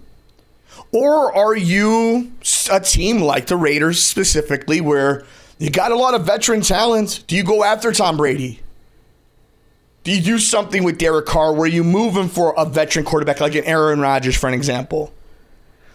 Or 0.93 1.35
are 1.35 1.55
you 1.55 2.31
a 2.71 2.79
team 2.79 3.19
like 3.19 3.47
the 3.47 3.57
Raiders 3.57 4.01
specifically 4.01 4.79
where 4.79 5.25
you 5.57 5.69
got 5.69 5.91
a 5.91 5.95
lot 5.95 6.13
of 6.13 6.25
veteran 6.25 6.61
talent? 6.61 7.23
Do 7.27 7.35
you 7.35 7.43
go 7.43 7.63
after 7.63 7.91
Tom 7.91 8.15
Brady? 8.15 8.59
Do 10.03 10.11
you 10.11 10.21
do 10.21 10.37
something 10.37 10.83
with 10.83 10.97
Derek 10.97 11.25
Carr 11.25 11.53
where 11.53 11.67
you 11.67 11.83
move 11.83 12.15
him 12.15 12.29
for 12.29 12.53
a 12.57 12.65
veteran 12.65 13.05
quarterback 13.05 13.39
like 13.39 13.55
an 13.55 13.63
Aaron 13.65 13.99
Rodgers, 13.99 14.37
for 14.37 14.47
an 14.47 14.53
example? 14.53 15.13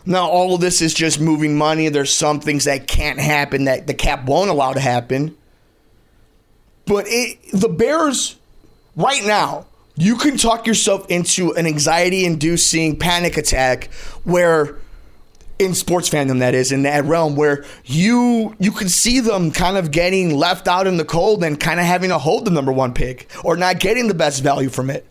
Now, 0.04 0.28
all 0.28 0.54
of 0.54 0.60
this 0.60 0.82
is 0.82 0.94
just 0.94 1.20
moving 1.20 1.56
money. 1.56 1.88
There's 1.88 2.12
some 2.12 2.40
things 2.40 2.64
that 2.64 2.86
can't 2.86 3.18
happen 3.18 3.64
that 3.64 3.86
the 3.86 3.94
cap 3.94 4.24
won't 4.24 4.50
allow 4.50 4.72
to 4.72 4.80
happen. 4.80 5.36
But 6.86 7.04
it, 7.08 7.38
the 7.52 7.68
Bears, 7.68 8.36
right 8.98 9.24
now, 9.24 9.66
you 9.96 10.16
can 10.16 10.36
talk 10.36 10.66
yourself 10.66 11.06
into 11.08 11.54
an 11.54 11.66
anxiety 11.66 12.26
inducing 12.26 12.98
panic 12.98 13.36
attack 13.36 13.92
where 14.24 14.76
in 15.58 15.74
sports 15.74 16.08
fandom 16.08 16.38
that 16.40 16.54
is 16.54 16.70
in 16.70 16.82
that 16.82 17.04
realm 17.04 17.34
where 17.34 17.64
you 17.84 18.54
you 18.60 18.70
can 18.70 18.88
see 18.88 19.18
them 19.18 19.50
kind 19.50 19.76
of 19.76 19.90
getting 19.90 20.36
left 20.36 20.68
out 20.68 20.86
in 20.86 20.96
the 20.98 21.04
cold 21.04 21.42
and 21.42 21.58
kind 21.58 21.80
of 21.80 21.86
having 21.86 22.10
to 22.10 22.18
hold 22.18 22.44
the 22.44 22.50
number 22.50 22.70
one 22.70 22.94
pick 22.94 23.28
or 23.42 23.56
not 23.56 23.80
getting 23.80 24.06
the 24.06 24.14
best 24.14 24.42
value 24.42 24.68
from 24.68 24.90
it. 24.90 25.04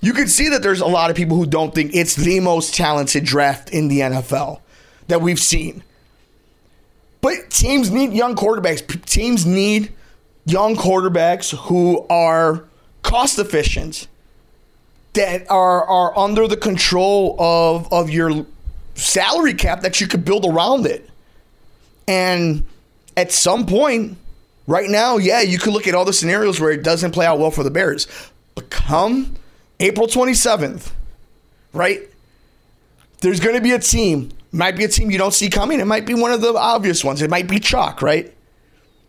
You 0.00 0.12
can 0.12 0.28
see 0.28 0.50
that 0.50 0.62
there's 0.62 0.80
a 0.80 0.86
lot 0.86 1.10
of 1.10 1.16
people 1.16 1.36
who 1.36 1.46
don't 1.46 1.74
think 1.74 1.94
it's 1.94 2.14
the 2.14 2.38
most 2.40 2.74
talented 2.74 3.24
draft 3.24 3.70
in 3.70 3.88
the 3.88 4.00
NFL 4.00 4.60
that 5.08 5.22
we've 5.22 5.40
seen. 5.40 5.82
But 7.20 7.50
teams 7.50 7.90
need 7.90 8.12
young 8.12 8.36
quarterbacks. 8.36 9.06
Teams 9.06 9.46
need 9.46 9.92
young 10.44 10.76
quarterbacks 10.76 11.56
who 11.56 12.06
are 12.08 12.64
cost 13.04 13.38
efficient, 13.38 14.08
that 15.12 15.48
are 15.48 15.84
are 15.84 16.18
under 16.18 16.48
the 16.48 16.56
control 16.56 17.36
of 17.38 17.90
of 17.92 18.10
your 18.10 18.44
salary 18.94 19.54
cap 19.54 19.82
that 19.82 20.00
you 20.00 20.08
could 20.08 20.24
build 20.24 20.44
around 20.44 20.86
it. 20.86 21.08
And 22.08 22.64
at 23.16 23.32
some 23.32 23.66
point, 23.66 24.18
right 24.66 24.90
now, 24.90 25.16
yeah, 25.16 25.40
you 25.40 25.58
could 25.58 25.72
look 25.72 25.86
at 25.86 25.94
all 25.94 26.04
the 26.04 26.12
scenarios 26.12 26.60
where 26.60 26.70
it 26.70 26.82
doesn't 26.82 27.12
play 27.12 27.26
out 27.26 27.38
well 27.38 27.50
for 27.50 27.62
the 27.62 27.70
Bears. 27.70 28.06
But 28.54 28.70
come 28.70 29.36
April 29.80 30.06
27th, 30.06 30.90
right? 31.72 32.02
There's 33.20 33.40
going 33.40 33.56
to 33.56 33.62
be 33.62 33.72
a 33.72 33.78
team. 33.78 34.30
Might 34.52 34.76
be 34.76 34.84
a 34.84 34.88
team 34.88 35.10
you 35.10 35.18
don't 35.18 35.34
see 35.34 35.48
coming. 35.48 35.80
It 35.80 35.86
might 35.86 36.06
be 36.06 36.14
one 36.14 36.30
of 36.30 36.40
the 36.40 36.54
obvious 36.54 37.02
ones. 37.02 37.22
It 37.22 37.30
might 37.30 37.48
be 37.48 37.58
chalk, 37.58 38.02
right? 38.02 38.32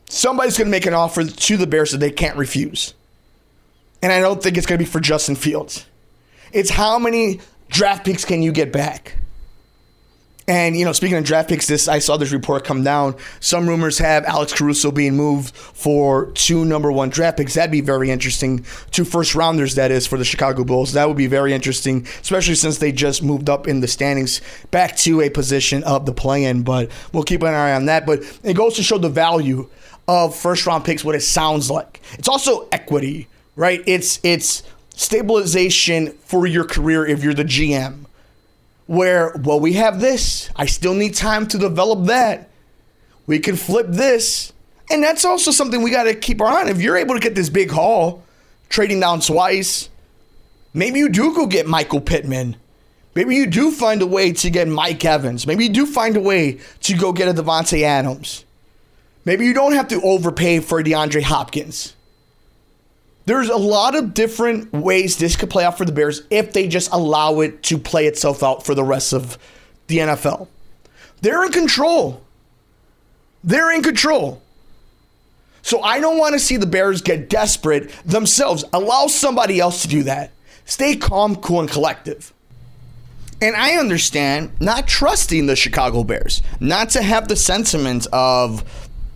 Somebody's 0.09 0.57
going 0.57 0.67
to 0.67 0.71
make 0.71 0.85
an 0.85 0.93
offer 0.93 1.23
to 1.25 1.57
the 1.57 1.67
Bears 1.67 1.91
that 1.91 1.99
they 1.99 2.11
can't 2.11 2.37
refuse. 2.37 2.93
And 4.05 4.13
I 4.13 4.19
don't 4.19 4.39
think 4.39 4.55
it's 4.55 4.67
going 4.67 4.77
to 4.77 4.85
be 4.85 4.87
for 4.87 4.99
Justin 4.99 5.35
Fields. 5.35 5.83
It's 6.53 6.69
how 6.69 6.99
many 6.99 7.39
draft 7.69 8.05
picks 8.05 8.23
can 8.23 8.43
you 8.43 8.51
get 8.51 8.71
back? 8.71 9.15
And 10.47 10.77
you 10.77 10.85
know, 10.85 10.91
speaking 10.91 11.17
of 11.17 11.23
draft 11.23 11.49
picks, 11.49 11.65
this 11.65 11.87
I 11.87 11.97
saw 11.97 12.15
this 12.15 12.31
report 12.31 12.65
come 12.65 12.83
down. 12.83 13.15
Some 13.39 13.67
rumors 13.67 13.97
have 13.97 14.23
Alex 14.25 14.53
Caruso 14.53 14.91
being 14.91 15.15
moved 15.15 15.55
for 15.55 16.27
two 16.33 16.65
number 16.65 16.91
one 16.91 17.09
draft 17.09 17.37
picks. 17.37 17.55
That'd 17.55 17.71
be 17.71 17.81
very 17.81 18.11
interesting. 18.11 18.63
Two 18.91 19.05
first 19.05 19.33
rounders, 19.33 19.73
that 19.73 19.89
is, 19.89 20.05
for 20.05 20.19
the 20.19 20.23
Chicago 20.23 20.63
Bulls. 20.63 20.93
That 20.93 21.07
would 21.07 21.17
be 21.17 21.25
very 21.25 21.51
interesting, 21.51 22.05
especially 22.21 22.53
since 22.53 22.77
they 22.77 22.91
just 22.91 23.23
moved 23.23 23.49
up 23.49 23.67
in 23.67 23.79
the 23.79 23.87
standings 23.87 24.39
back 24.69 24.95
to 24.97 25.21
a 25.21 25.31
position 25.31 25.83
of 25.83 26.05
the 26.05 26.13
play-in. 26.13 26.61
But 26.61 26.91
we'll 27.11 27.23
keep 27.23 27.41
an 27.41 27.55
eye 27.55 27.73
on 27.73 27.85
that. 27.85 28.05
But 28.05 28.21
it 28.43 28.53
goes 28.53 28.75
to 28.75 28.83
show 28.83 28.99
the 28.99 29.09
value 29.09 29.67
of 30.07 30.35
first 30.35 30.67
round 30.67 30.85
picks, 30.85 31.03
what 31.03 31.15
it 31.15 31.21
sounds 31.21 31.71
like. 31.71 32.01
It's 32.19 32.29
also 32.29 32.67
equity, 32.71 33.29
right? 33.55 33.81
It's 33.85 34.19
it's 34.23 34.63
stabilization 34.95 36.11
for 36.19 36.47
your 36.47 36.63
career 36.63 37.05
if 37.05 37.23
you're 37.23 37.33
the 37.33 37.43
GM 37.43 38.05
where, 38.87 39.33
well, 39.43 39.59
we 39.59 39.73
have 39.73 39.99
this. 39.99 40.49
I 40.55 40.65
still 40.65 40.93
need 40.93 41.15
time 41.15 41.47
to 41.47 41.57
develop 41.57 42.05
that. 42.05 42.49
We 43.25 43.39
can 43.39 43.55
flip 43.55 43.87
this. 43.89 44.53
And 44.91 45.03
that's 45.03 45.25
also 45.25 45.51
something 45.51 45.81
we 45.81 45.89
got 45.89 46.03
to 46.03 46.13
keep 46.13 46.41
our 46.41 46.47
eye 46.47 46.61
on. 46.61 46.67
If 46.67 46.81
you're 46.81 46.97
able 46.97 47.15
to 47.15 47.19
get 47.19 47.33
this 47.33 47.49
big 47.49 47.71
haul, 47.71 48.23
trading 48.69 48.99
down 48.99 49.21
twice, 49.21 49.89
maybe 50.73 50.99
you 50.99 51.09
do 51.09 51.33
go 51.33 51.47
get 51.47 51.65
Michael 51.65 52.01
Pittman. 52.01 52.55
Maybe 53.15 53.35
you 53.35 53.47
do 53.47 53.71
find 53.71 54.01
a 54.01 54.05
way 54.05 54.33
to 54.33 54.49
get 54.49 54.67
Mike 54.67 55.03
Evans. 55.03 55.47
Maybe 55.47 55.63
you 55.63 55.69
do 55.71 55.85
find 55.85 56.17
a 56.17 56.21
way 56.21 56.59
to 56.81 56.95
go 56.95 57.13
get 57.13 57.29
a 57.29 57.33
Davante 57.33 57.81
Adams. 57.81 58.43
Maybe 59.23 59.45
you 59.45 59.53
don't 59.53 59.71
have 59.71 59.87
to 59.87 60.01
overpay 60.01 60.59
for 60.59 60.83
DeAndre 60.83 61.23
Hopkins. 61.23 61.95
There's 63.25 63.49
a 63.49 63.57
lot 63.57 63.95
of 63.95 64.13
different 64.13 64.71
ways 64.71 65.17
this 65.17 65.35
could 65.35 65.49
play 65.49 65.63
out 65.63 65.77
for 65.77 65.85
the 65.85 65.91
Bears 65.91 66.21
if 66.29 66.53
they 66.53 66.67
just 66.67 66.91
allow 66.91 67.39
it 67.39 67.63
to 67.63 67.77
play 67.77 68.05
itself 68.05 68.43
out 68.43 68.65
for 68.65 68.75
the 68.75 68.83
rest 68.83 69.13
of 69.13 69.37
the 69.87 69.97
NFL. 69.97 70.47
They're 71.21 71.43
in 71.43 71.51
control. 71.51 72.21
They're 73.43 73.71
in 73.71 73.81
control. 73.81 74.41
So 75.63 75.81
I 75.81 75.99
don't 75.99 76.19
want 76.19 76.33
to 76.33 76.39
see 76.39 76.57
the 76.57 76.67
Bears 76.67 77.01
get 77.01 77.27
desperate 77.27 77.89
themselves. 78.05 78.63
Allow 78.71 79.07
somebody 79.07 79.59
else 79.59 79.81
to 79.81 79.87
do 79.87 80.03
that. 80.03 80.31
Stay 80.65 80.95
calm, 80.95 81.35
cool, 81.37 81.61
and 81.61 81.69
collective. 81.69 82.31
And 83.41 83.55
I 83.55 83.73
understand 83.73 84.51
not 84.59 84.87
trusting 84.87 85.47
the 85.47 85.55
Chicago 85.55 86.03
Bears, 86.03 86.41
not 86.59 86.91
to 86.91 87.01
have 87.01 87.27
the 87.27 87.35
sentiment 87.35 88.05
of 88.13 88.63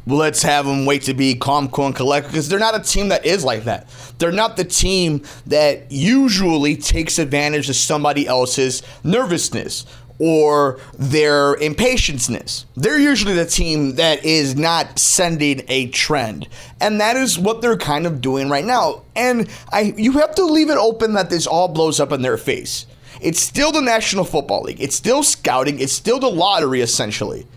let's 0.10 0.44
have 0.44 0.66
them 0.66 0.86
wait 0.86 1.04
to 1.04 1.14
be 1.14 1.36
calm, 1.36 1.70
cool, 1.70 1.88
and 1.88 1.96
collected 1.96 2.30
because 2.32 2.50
they're 2.50 2.60
not 2.60 2.76
a 2.76 2.84
team 2.84 3.10
that 3.10 3.26
is 3.26 3.44
like 3.44 3.64
that. 3.64 3.90
They're 4.18 4.32
not 4.32 4.58
the 4.58 4.64
team 4.64 5.24
that 5.48 5.92
usually 5.92 6.76
takes 6.76 7.20
advantage 7.20 7.70
of 7.70 7.76
somebody 7.76 8.28
else's 8.28 8.84
nervousness 9.04 9.86
or 10.20 10.80
their 10.98 11.56
impatienceness. 11.56 12.66
They're 12.76 13.00
usually 13.00 13.34
the 13.34 13.46
team 13.46 13.96
that 13.96 14.26
is 14.26 14.56
not 14.56 15.00
sending 15.00 15.64
a 15.70 15.88
trend. 15.88 16.48
And 16.82 17.00
that 17.00 17.16
is 17.16 17.40
what 17.40 17.62
they're 17.62 17.78
kind 17.78 18.06
of 18.06 18.20
doing 18.20 18.50
right 18.50 18.66
now. 18.66 19.04
And 19.16 19.50
I 19.72 19.94
you 19.98 20.14
have 20.14 20.36
to 20.36 20.44
leave 20.44 20.70
it 20.70 20.78
open 20.78 21.14
that 21.14 21.30
this 21.30 21.48
all 21.48 21.70
blows 21.70 22.00
up 22.00 22.12
in 22.12 22.22
their 22.22 22.38
face. 22.38 22.86
It's 23.22 23.40
still 23.40 23.72
the 23.72 23.82
National 23.82 24.24
Football 24.24 24.64
League. 24.64 24.82
It's 24.82 24.96
still 24.96 25.24
scouting. 25.24 25.80
It's 25.80 25.94
still 25.94 26.20
the 26.20 26.30
lottery 26.30 26.82
essentially. 26.82 27.48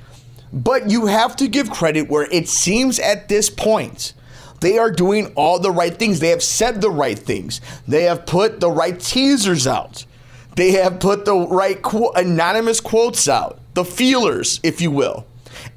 But 0.53 0.91
you 0.91 1.07
have 1.07 1.37
to 1.37 1.49
give 1.49 1.71
credit 1.71 2.09
where 2.09 2.29
it 2.31 2.49
seems 2.49 2.99
at 2.99 3.29
this 3.29 3.49
point 3.49 4.13
they 4.61 4.79
are 4.79 4.93
doing 4.93 5.33
all 5.35 5.59
the 5.59 5.73
right 5.73 5.93
things. 5.93 6.21
They 6.21 6.29
have 6.29 6.43
said 6.43 6.81
the 6.81 6.91
right 6.91 7.19
things. 7.19 7.61
They 7.89 8.05
have 8.05 8.27
put 8.27 8.61
the 8.61 8.71
right 8.71 8.99
teasers 8.99 9.67
out. 9.67 10.07
They 10.55 10.73
have 10.73 11.01
put 11.01 11.25
the 11.25 11.35
right 11.35 11.83
qu- 11.83 12.13
anonymous 12.13 12.81
quotes 12.81 13.29
out, 13.29 13.59
the 13.75 13.85
feelers, 13.85 14.61
if 14.63 14.81
you 14.81 14.93
will. 14.93 15.27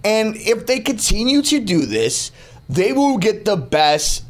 And 0.04 0.36
if 0.36 0.68
they 0.68 0.80
continue 0.80 1.42
to 1.44 1.60
do 1.60 1.88
this, 1.88 2.32
they 2.70 2.94
will 2.94 3.18
get 3.18 3.46
the 3.46 3.58
best 3.58 4.24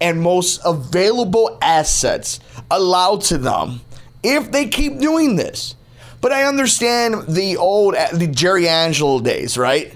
and 0.00 0.20
most 0.20 0.60
available 0.64 1.56
assets 1.62 2.40
allowed 2.70 3.20
to 3.22 3.38
them 3.38 3.82
if 4.22 4.50
they 4.50 4.66
keep 4.66 4.98
doing 4.98 5.36
this. 5.36 5.76
But 6.20 6.32
I 6.32 6.44
understand 6.44 7.26
the 7.28 7.56
old 7.56 7.94
the 8.12 8.26
Jerry 8.26 8.68
Angelo 8.68 9.20
days, 9.20 9.56
right? 9.56 9.94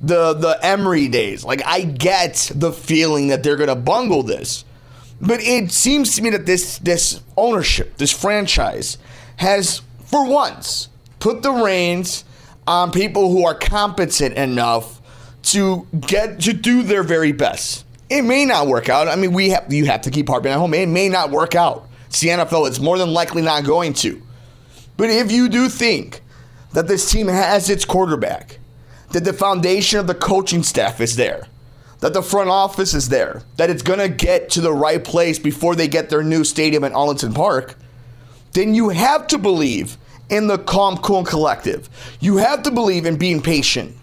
The 0.00 0.34
the 0.34 0.58
Emery 0.62 1.08
days. 1.08 1.44
Like 1.44 1.62
I 1.64 1.82
get 1.82 2.50
the 2.54 2.72
feeling 2.72 3.28
that 3.28 3.42
they're 3.42 3.56
gonna 3.56 3.76
bungle 3.76 4.22
this. 4.22 4.64
But 5.20 5.40
it 5.40 5.72
seems 5.72 6.14
to 6.16 6.22
me 6.22 6.30
that 6.30 6.46
this 6.46 6.78
this 6.78 7.20
ownership, 7.36 7.96
this 7.96 8.12
franchise, 8.12 8.98
has 9.36 9.80
for 10.04 10.28
once 10.28 10.88
put 11.18 11.42
the 11.42 11.52
reins 11.52 12.24
on 12.66 12.90
people 12.90 13.30
who 13.30 13.44
are 13.46 13.54
competent 13.54 14.36
enough 14.36 15.00
to 15.42 15.86
get 16.00 16.40
to 16.40 16.52
do 16.52 16.82
their 16.82 17.02
very 17.02 17.32
best. 17.32 17.84
It 18.10 18.22
may 18.22 18.44
not 18.44 18.66
work 18.66 18.88
out. 18.88 19.08
I 19.08 19.16
mean, 19.16 19.32
we 19.32 19.50
have 19.50 19.72
you 19.72 19.86
have 19.86 20.02
to 20.02 20.10
keep 20.10 20.28
harping 20.28 20.52
at 20.52 20.58
home. 20.58 20.74
It 20.74 20.88
may 20.88 21.08
not 21.08 21.30
work 21.30 21.54
out. 21.54 21.88
It's 22.08 22.20
the 22.20 22.28
NFL. 22.28 22.68
It's 22.68 22.80
more 22.80 22.98
than 22.98 23.12
likely 23.12 23.42
not 23.42 23.64
going 23.64 23.92
to. 23.94 24.22
But 24.96 25.10
if 25.10 25.30
you 25.30 25.48
do 25.48 25.68
think 25.68 26.22
that 26.72 26.88
this 26.88 27.10
team 27.10 27.28
has 27.28 27.70
its 27.70 27.84
quarterback, 27.84 28.58
that 29.12 29.24
the 29.24 29.32
foundation 29.32 29.98
of 29.98 30.06
the 30.06 30.14
coaching 30.14 30.62
staff 30.62 31.00
is 31.00 31.16
there, 31.16 31.46
that 32.00 32.12
the 32.12 32.22
front 32.22 32.50
office 32.50 32.94
is 32.94 33.08
there, 33.08 33.42
that 33.56 33.70
it's 33.70 33.82
going 33.82 33.98
to 33.98 34.08
get 34.08 34.50
to 34.50 34.60
the 34.60 34.72
right 34.72 35.02
place 35.02 35.38
before 35.38 35.74
they 35.74 35.88
get 35.88 36.10
their 36.10 36.22
new 36.22 36.44
stadium 36.44 36.84
at 36.84 36.92
Arlington 36.92 37.32
Park, 37.32 37.76
then 38.52 38.74
you 38.74 38.90
have 38.90 39.26
to 39.28 39.38
believe 39.38 39.96
in 40.28 40.46
the 40.46 40.58
calm, 40.58 40.96
cool, 40.98 41.18
and 41.18 41.26
collective. 41.26 41.88
You 42.20 42.38
have 42.38 42.62
to 42.64 42.70
believe 42.70 43.06
in 43.06 43.16
being 43.16 43.40
patient. 43.40 43.94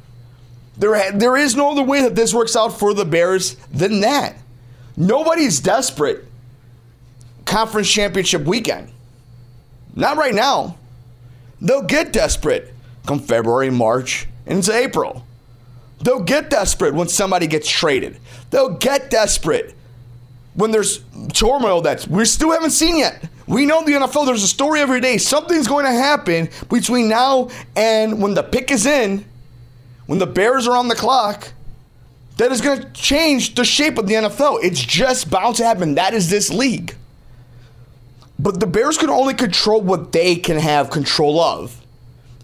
There, 0.77 1.12
there 1.12 1.38
is 1.38 1.55
no 1.55 1.71
other 1.71 1.83
way 1.83 2.01
that 2.01 2.15
this 2.15 2.33
works 2.33 2.55
out 2.55 2.77
for 2.79 2.93
the 2.93 3.05
Bears 3.05 3.55
than 3.71 4.01
that. 4.01 4.35
Nobody's 4.95 5.59
desperate 5.59 6.25
conference 7.45 7.91
championship 7.91 8.43
weekend. 8.43 8.89
Not 9.95 10.17
right 10.17 10.33
now. 10.33 10.77
They'll 11.62 11.81
get 11.81 12.12
desperate 12.12 12.74
come 13.05 13.19
February, 13.19 13.69
March, 13.69 14.27
and 14.45 14.57
into 14.57 14.74
April. 14.74 15.25
They'll 16.01 16.24
get 16.24 16.50
desperate 16.50 16.93
when 16.93 17.07
somebody 17.07 17.48
gets 17.48 17.69
traded. 17.69 18.17
They'll 18.50 18.75
get 18.77 19.10
desperate 19.10 19.75
when 20.53 20.72
there's 20.72 21.03
turmoil 21.33 21.81
that 21.81 22.07
we 22.07 22.25
still 22.25 22.51
haven't 22.51 22.72
seen 22.72 22.98
yet. 22.98 23.29
We 23.48 23.65
know 23.65 23.83
the 23.83 23.93
NFL, 23.93 24.25
there's 24.25 24.43
a 24.43 24.48
story 24.48 24.79
every 24.79 25.01
day. 25.01 25.17
Something's 25.17 25.67
going 25.67 25.86
to 25.86 25.91
happen 25.91 26.50
between 26.69 27.10
now 27.10 27.50
and 27.75 28.21
when 28.21 28.34
the 28.34 28.43
pick 28.43 28.71
is 28.71 28.86
in, 28.86 29.25
when 30.06 30.19
the 30.19 30.27
Bears 30.27 30.67
are 30.67 30.77
on 30.77 30.88
the 30.88 30.95
clock, 30.95 31.51
that 32.38 32.51
is 32.51 32.62
going 32.62 32.82
to 32.82 32.89
change 32.91 33.56
the 33.56 33.63
shape 33.63 33.97
of 33.97 34.08
the 34.08 34.15
NFL. 34.15 34.63
It's 34.63 34.82
just 34.82 35.30
bound 35.30 35.56
to 35.58 35.65
happen. 35.65 35.95
That 35.95 36.13
is 36.13 36.30
this 36.30 36.51
league. 36.51 36.95
But 38.43 38.60
the 38.60 38.67
Bears 38.67 38.97
can 38.97 39.10
only 39.10 39.34
control 39.34 39.79
what 39.79 40.12
they 40.12 40.36
can 40.36 40.60
have 40.60 40.89
control 40.89 41.39
of, 41.39 41.82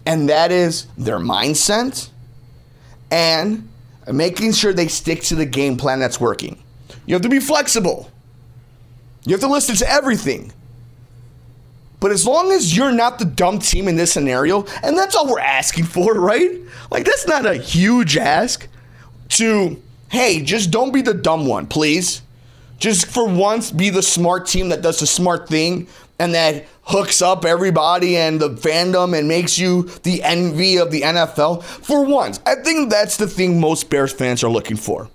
and 0.06 0.30
that 0.30 0.50
is 0.50 0.86
their 0.96 1.18
mindset 1.18 2.08
and 3.10 3.68
making 4.10 4.52
sure 4.52 4.72
they 4.72 4.88
stick 4.88 5.20
to 5.24 5.34
the 5.34 5.44
game 5.44 5.76
plan 5.76 6.00
that's 6.00 6.18
working. 6.18 6.62
You 7.04 7.14
have 7.14 7.22
to 7.22 7.28
be 7.28 7.38
flexible. 7.38 8.10
You 9.26 9.32
have 9.32 9.42
to 9.42 9.46
listen 9.46 9.76
to 9.76 9.90
everything. 9.90 10.52
But 12.00 12.12
as 12.12 12.26
long 12.26 12.50
as 12.50 12.74
you're 12.74 12.92
not 12.92 13.18
the 13.18 13.26
dumb 13.26 13.58
team 13.58 13.86
in 13.86 13.96
this 13.96 14.10
scenario, 14.10 14.64
and 14.82 14.96
that's 14.96 15.14
all 15.14 15.30
we're 15.30 15.38
asking 15.38 15.84
for, 15.96 16.14
right? 16.14 16.60
Like, 16.90 17.04
that's 17.04 17.26
not 17.26 17.44
a 17.44 17.54
huge 17.54 18.16
ask 18.16 18.66
to, 19.30 19.80
hey, 20.08 20.40
just 20.40 20.70
don't 20.70 20.92
be 20.92 21.02
the 21.02 21.12
dumb 21.12 21.46
one, 21.46 21.66
please. 21.66 22.22
Just 22.80 23.06
for 23.06 23.28
once, 23.28 23.70
be 23.70 23.90
the 23.90 24.02
smart 24.02 24.46
team 24.46 24.70
that 24.70 24.80
does 24.80 25.00
the 25.00 25.06
smart 25.06 25.48
thing 25.48 25.86
and 26.18 26.34
that 26.34 26.64
hooks 26.82 27.22
up 27.22 27.44
everybody 27.44 28.16
and 28.16 28.40
the 28.40 28.50
fandom 28.50 29.16
and 29.16 29.28
makes 29.28 29.58
you 29.58 29.82
the 30.02 30.22
envy 30.22 30.76
of 30.78 30.90
the 30.90 31.02
NFL. 31.02 31.62
For 31.62 32.04
once, 32.04 32.40
I 32.44 32.56
think 32.56 32.90
that's 32.90 33.18
the 33.18 33.28
thing 33.28 33.60
most 33.60 33.90
Bears 33.90 34.12
fans 34.12 34.42
are 34.42 34.50
looking 34.50 34.76
for 34.76 35.08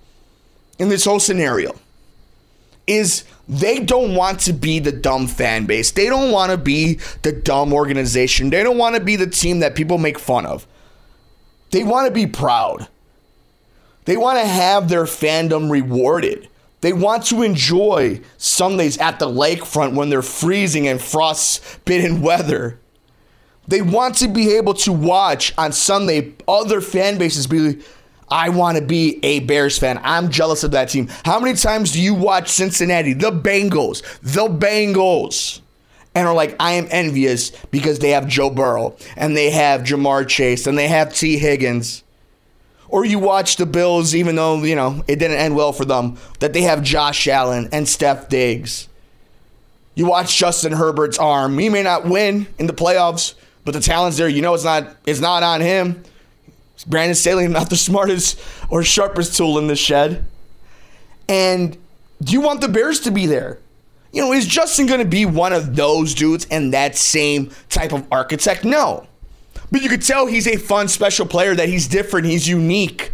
in 0.78 0.88
this 0.88 1.04
whole 1.04 1.20
scenario. 1.20 1.74
Is 2.86 3.24
they 3.48 3.80
don't 3.80 4.14
want 4.14 4.40
to 4.40 4.52
be 4.52 4.78
the 4.78 4.92
dumb 4.92 5.26
fan 5.26 5.66
base. 5.66 5.90
They 5.90 6.06
don't 6.06 6.30
want 6.30 6.52
to 6.52 6.56
be 6.56 7.00
the 7.22 7.32
dumb 7.32 7.72
organization. 7.72 8.50
They 8.50 8.62
don't 8.62 8.78
want 8.78 8.94
to 8.94 9.00
be 9.00 9.16
the 9.16 9.26
team 9.26 9.58
that 9.60 9.74
people 9.74 9.98
make 9.98 10.20
fun 10.20 10.46
of. 10.46 10.68
They 11.72 11.82
want 11.82 12.06
to 12.06 12.12
be 12.12 12.28
proud. 12.28 12.86
They 14.04 14.16
want 14.16 14.38
to 14.38 14.46
have 14.46 14.88
their 14.88 15.04
fandom 15.04 15.68
rewarded. 15.68 16.48
They 16.80 16.92
want 16.92 17.24
to 17.26 17.42
enjoy 17.42 18.20
Sundays 18.36 18.98
at 18.98 19.18
the 19.18 19.26
lakefront 19.26 19.94
when 19.94 20.10
they're 20.10 20.22
freezing 20.22 20.86
and 20.86 21.00
frost-bitten 21.00 22.20
weather. 22.20 22.78
They 23.68 23.82
want 23.82 24.16
to 24.16 24.28
be 24.28 24.54
able 24.56 24.74
to 24.74 24.92
watch 24.92 25.52
on 25.58 25.72
Sunday 25.72 26.34
other 26.46 26.80
fan 26.80 27.18
bases 27.18 27.46
be 27.46 27.82
I 28.28 28.48
want 28.48 28.76
to 28.76 28.84
be 28.84 29.20
a 29.22 29.40
Bears 29.40 29.78
fan. 29.78 30.00
I'm 30.02 30.30
jealous 30.30 30.64
of 30.64 30.72
that 30.72 30.88
team. 30.88 31.08
How 31.24 31.38
many 31.38 31.56
times 31.56 31.92
do 31.92 32.02
you 32.02 32.14
watch 32.14 32.48
Cincinnati, 32.48 33.12
the 33.12 33.30
Bengals, 33.30 34.02
the 34.20 34.48
Bengals, 34.48 35.60
and 36.14 36.26
are 36.26 36.34
like, 36.34 36.56
I 36.58 36.72
am 36.72 36.88
envious 36.90 37.50
because 37.70 38.00
they 38.00 38.10
have 38.10 38.26
Joe 38.26 38.50
Burrow 38.50 38.96
and 39.16 39.36
they 39.36 39.50
have 39.50 39.82
Ja'Marr 39.82 40.26
Chase 40.26 40.66
and 40.66 40.76
they 40.76 40.88
have 40.88 41.14
Tee 41.14 41.38
Higgins? 41.38 42.02
Or 42.88 43.04
you 43.04 43.18
watch 43.18 43.56
the 43.56 43.66
Bills, 43.66 44.14
even 44.14 44.36
though, 44.36 44.62
you 44.62 44.76
know, 44.76 45.02
it 45.08 45.16
didn't 45.16 45.38
end 45.38 45.56
well 45.56 45.72
for 45.72 45.84
them, 45.84 46.18
that 46.38 46.52
they 46.52 46.62
have 46.62 46.82
Josh 46.82 47.26
Allen 47.26 47.68
and 47.72 47.88
Steph 47.88 48.28
Diggs. 48.28 48.88
You 49.94 50.06
watch 50.06 50.36
Justin 50.36 50.72
Herbert's 50.72 51.18
arm. 51.18 51.58
He 51.58 51.68
may 51.68 51.82
not 51.82 52.04
win 52.04 52.46
in 52.58 52.66
the 52.66 52.72
playoffs, 52.72 53.34
but 53.64 53.72
the 53.72 53.80
talent's 53.80 54.18
there. 54.18 54.28
You 54.28 54.42
know 54.42 54.54
it's 54.54 54.64
not 54.64 54.94
it's 55.06 55.20
not 55.20 55.42
on 55.42 55.60
him. 55.60 56.04
Brandon 56.86 57.14
Staley 57.14 57.48
not 57.48 57.70
the 57.70 57.76
smartest 57.76 58.40
or 58.70 58.82
sharpest 58.82 59.36
tool 59.36 59.58
in 59.58 59.66
the 59.66 59.76
shed. 59.76 60.24
And 61.28 61.76
do 62.22 62.32
you 62.32 62.40
want 62.40 62.60
the 62.60 62.68
Bears 62.68 63.00
to 63.00 63.10
be 63.10 63.26
there? 63.26 63.58
You 64.12 64.22
know, 64.22 64.32
is 64.32 64.46
Justin 64.46 64.86
going 64.86 65.00
to 65.00 65.06
be 65.06 65.26
one 65.26 65.52
of 65.52 65.76
those 65.76 66.14
dudes 66.14 66.46
and 66.50 66.72
that 66.72 66.96
same 66.96 67.50
type 67.68 67.92
of 67.92 68.06
architect? 68.10 68.64
No. 68.64 69.06
But 69.70 69.82
you 69.82 69.88
could 69.88 70.02
tell 70.02 70.26
he's 70.26 70.46
a 70.46 70.56
fun, 70.56 70.88
special 70.88 71.26
player, 71.26 71.54
that 71.54 71.68
he's 71.68 71.88
different, 71.88 72.26
he's 72.26 72.48
unique. 72.48 73.12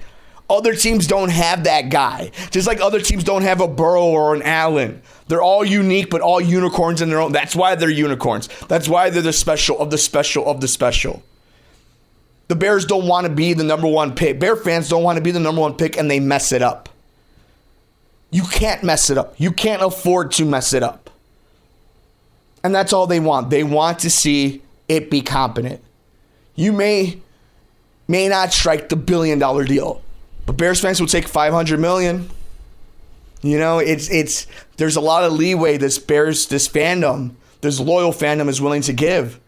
Other 0.51 0.75
teams 0.75 1.07
don't 1.07 1.31
have 1.31 1.65
that 1.65 1.89
guy. 1.89 2.31
Just 2.51 2.67
like 2.67 2.81
other 2.81 3.01
teams 3.01 3.25
don't 3.25 3.43
have 3.43 3.61
a 3.63 3.69
Burrow 3.69 4.05
or 4.05 4.35
an 4.35 4.43
Allen. 4.43 5.01
They're 5.29 5.41
all 5.41 5.65
unique, 5.65 6.11
but 6.11 6.21
all 6.21 6.43
unicorns 6.43 7.01
in 7.01 7.09
their 7.09 7.21
own. 7.21 7.33
That's 7.33 7.57
why 7.57 7.75
they're 7.75 7.89
unicorns. 7.89 8.49
That's 8.69 8.87
why 8.87 9.09
they're 9.09 9.23
the 9.23 9.33
special 9.33 9.79
of 9.79 9.91
the 9.91 9.97
special 9.97 10.47
of 10.47 10.61
the 10.61 10.69
special. 10.69 11.23
The 12.49 12.57
Bears 12.57 12.85
don't 12.85 13.07
want 13.07 13.27
to 13.27 13.33
be 13.33 13.55
the 13.55 13.65
number 13.65 13.87
one 13.87 14.15
pick. 14.15 14.39
Bear 14.39 14.57
fans 14.57 14.91
don't 14.91 15.03
want 15.03 15.17
to 15.17 15.23
be 15.23 15.31
the 15.31 15.41
number 15.41 15.63
one 15.63 15.75
pick 15.75 15.97
and 15.97 16.11
they 16.11 16.21
mess 16.21 16.53
it 16.53 16.61
up. 16.61 16.91
You 18.31 18.43
can't 18.43 18.83
mess 18.83 19.09
it 19.09 19.17
up. 19.17 19.35
You 19.39 19.53
can't 19.53 19.81
afford 19.81 20.33
to 20.33 20.45
mess 20.45 20.75
it 20.75 20.83
up. 20.83 21.09
And 22.63 22.75
that's 22.75 22.93
all 22.93 23.07
they 23.07 23.21
want. 23.21 23.49
They 23.49 23.65
want 23.65 24.01
to 24.01 24.11
see 24.11 24.61
it 24.89 25.11
be 25.11 25.23
competent. 25.23 25.83
You 26.55 26.73
may 26.73 27.19
may 28.09 28.29
not 28.29 28.53
strike 28.53 28.89
the 28.89 28.97
billion 28.97 29.39
dollar 29.39 29.65
deal, 29.65 30.03
but 30.47 30.57
Bears 30.57 30.81
fans 30.81 31.01
will 31.01 31.09
take 31.09 31.27
500 31.27 31.81
million. 31.81 32.31
You 33.43 33.59
know, 33.59 33.79
it's 33.79 34.11
it's 34.11 34.47
there's 34.77 34.97
a 34.97 35.01
lot 35.01 35.25
of 35.25 35.33
leeway 35.33 35.77
this 35.77 35.99
Bears 35.99 36.47
this 36.47 36.69
fandom, 36.69 37.33
this 37.61 37.81
loyal 37.81 38.13
fandom 38.13 38.49
is 38.49 38.61
willing 38.61 38.83
to 38.83 38.93
give. 38.93 39.41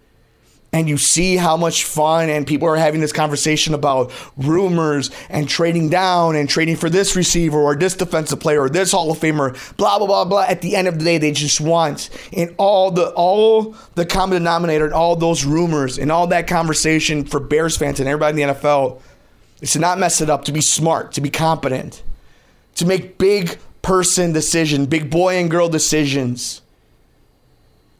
And 0.74 0.88
you 0.88 0.98
see 0.98 1.36
how 1.36 1.56
much 1.56 1.84
fun 1.84 2.28
and 2.28 2.48
people 2.48 2.66
are 2.66 2.74
having 2.74 3.00
this 3.00 3.12
conversation 3.12 3.74
about 3.74 4.10
rumors 4.36 5.08
and 5.30 5.48
trading 5.48 5.88
down 5.88 6.34
and 6.34 6.48
trading 6.48 6.74
for 6.74 6.90
this 6.90 7.14
receiver 7.14 7.60
or 7.60 7.76
this 7.76 7.94
defensive 7.94 8.40
player 8.40 8.62
or 8.62 8.68
this 8.68 8.90
Hall 8.90 9.08
of 9.12 9.18
Famer, 9.18 9.54
blah 9.76 9.98
blah 9.98 10.08
blah 10.08 10.24
blah. 10.24 10.42
At 10.42 10.62
the 10.62 10.74
end 10.74 10.88
of 10.88 10.98
the 10.98 11.04
day, 11.04 11.18
they 11.18 11.30
just 11.30 11.60
want 11.60 12.10
in 12.32 12.52
all 12.58 12.90
the 12.90 13.10
all 13.10 13.76
the 13.94 14.04
common 14.04 14.38
denominator 14.38 14.84
and 14.84 14.92
all 14.92 15.14
those 15.14 15.44
rumors 15.44 15.96
and 15.96 16.10
all 16.10 16.26
that 16.26 16.48
conversation 16.48 17.24
for 17.24 17.38
Bears 17.38 17.76
fans 17.76 18.00
and 18.00 18.08
everybody 18.08 18.42
in 18.42 18.48
the 18.48 18.54
NFL 18.54 19.00
is 19.60 19.74
to 19.74 19.78
not 19.78 20.00
mess 20.00 20.20
it 20.20 20.28
up, 20.28 20.44
to 20.46 20.52
be 20.52 20.60
smart, 20.60 21.12
to 21.12 21.20
be 21.20 21.30
competent, 21.30 22.02
to 22.74 22.84
make 22.84 23.16
big 23.16 23.58
person 23.82 24.32
decision, 24.32 24.86
big 24.86 25.08
boy 25.08 25.36
and 25.36 25.52
girl 25.52 25.68
decisions 25.68 26.62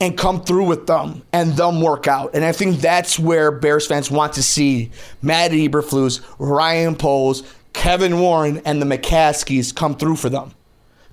and 0.00 0.18
come 0.18 0.42
through 0.42 0.64
with 0.66 0.86
them 0.86 1.22
and 1.32 1.52
them 1.54 1.80
work 1.80 2.08
out. 2.08 2.34
And 2.34 2.44
I 2.44 2.52
think 2.52 2.80
that's 2.80 3.18
where 3.18 3.50
Bears 3.50 3.86
fans 3.86 4.10
want 4.10 4.34
to 4.34 4.42
see 4.42 4.90
Matt 5.22 5.52
Eberflus, 5.52 6.20
Ryan 6.38 6.96
Poles, 6.96 7.42
Kevin 7.72 8.18
Warren, 8.20 8.60
and 8.64 8.82
the 8.82 8.86
McCaskeys 8.86 9.74
come 9.74 9.96
through 9.96 10.16
for 10.16 10.28
them. 10.28 10.52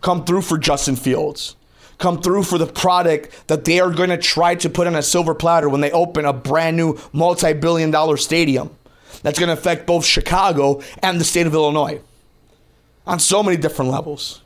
Come 0.01 0.25
through 0.25 0.41
for 0.41 0.57
Justin 0.57 0.95
Fields. 0.95 1.55
Come 1.99 2.19
through 2.19 2.43
for 2.43 2.57
the 2.57 2.65
product 2.65 3.47
that 3.47 3.65
they 3.65 3.79
are 3.79 3.91
going 3.91 4.09
to 4.09 4.17
try 4.17 4.55
to 4.55 4.69
put 4.69 4.87
on 4.87 4.95
a 4.95 5.03
silver 5.03 5.35
platter 5.35 5.69
when 5.69 5.81
they 5.81 5.91
open 5.91 6.25
a 6.25 6.33
brand 6.33 6.75
new 6.75 6.97
multi 7.13 7.53
billion 7.53 7.91
dollar 7.91 8.17
stadium 8.17 8.75
that's 9.21 9.37
going 9.37 9.47
to 9.47 9.53
affect 9.53 9.85
both 9.85 10.03
Chicago 10.03 10.81
and 11.03 11.19
the 11.19 11.23
state 11.23 11.45
of 11.45 11.53
Illinois 11.53 12.01
on 13.05 13.19
so 13.19 13.43
many 13.43 13.57
different 13.57 13.91
levels. 13.91 14.41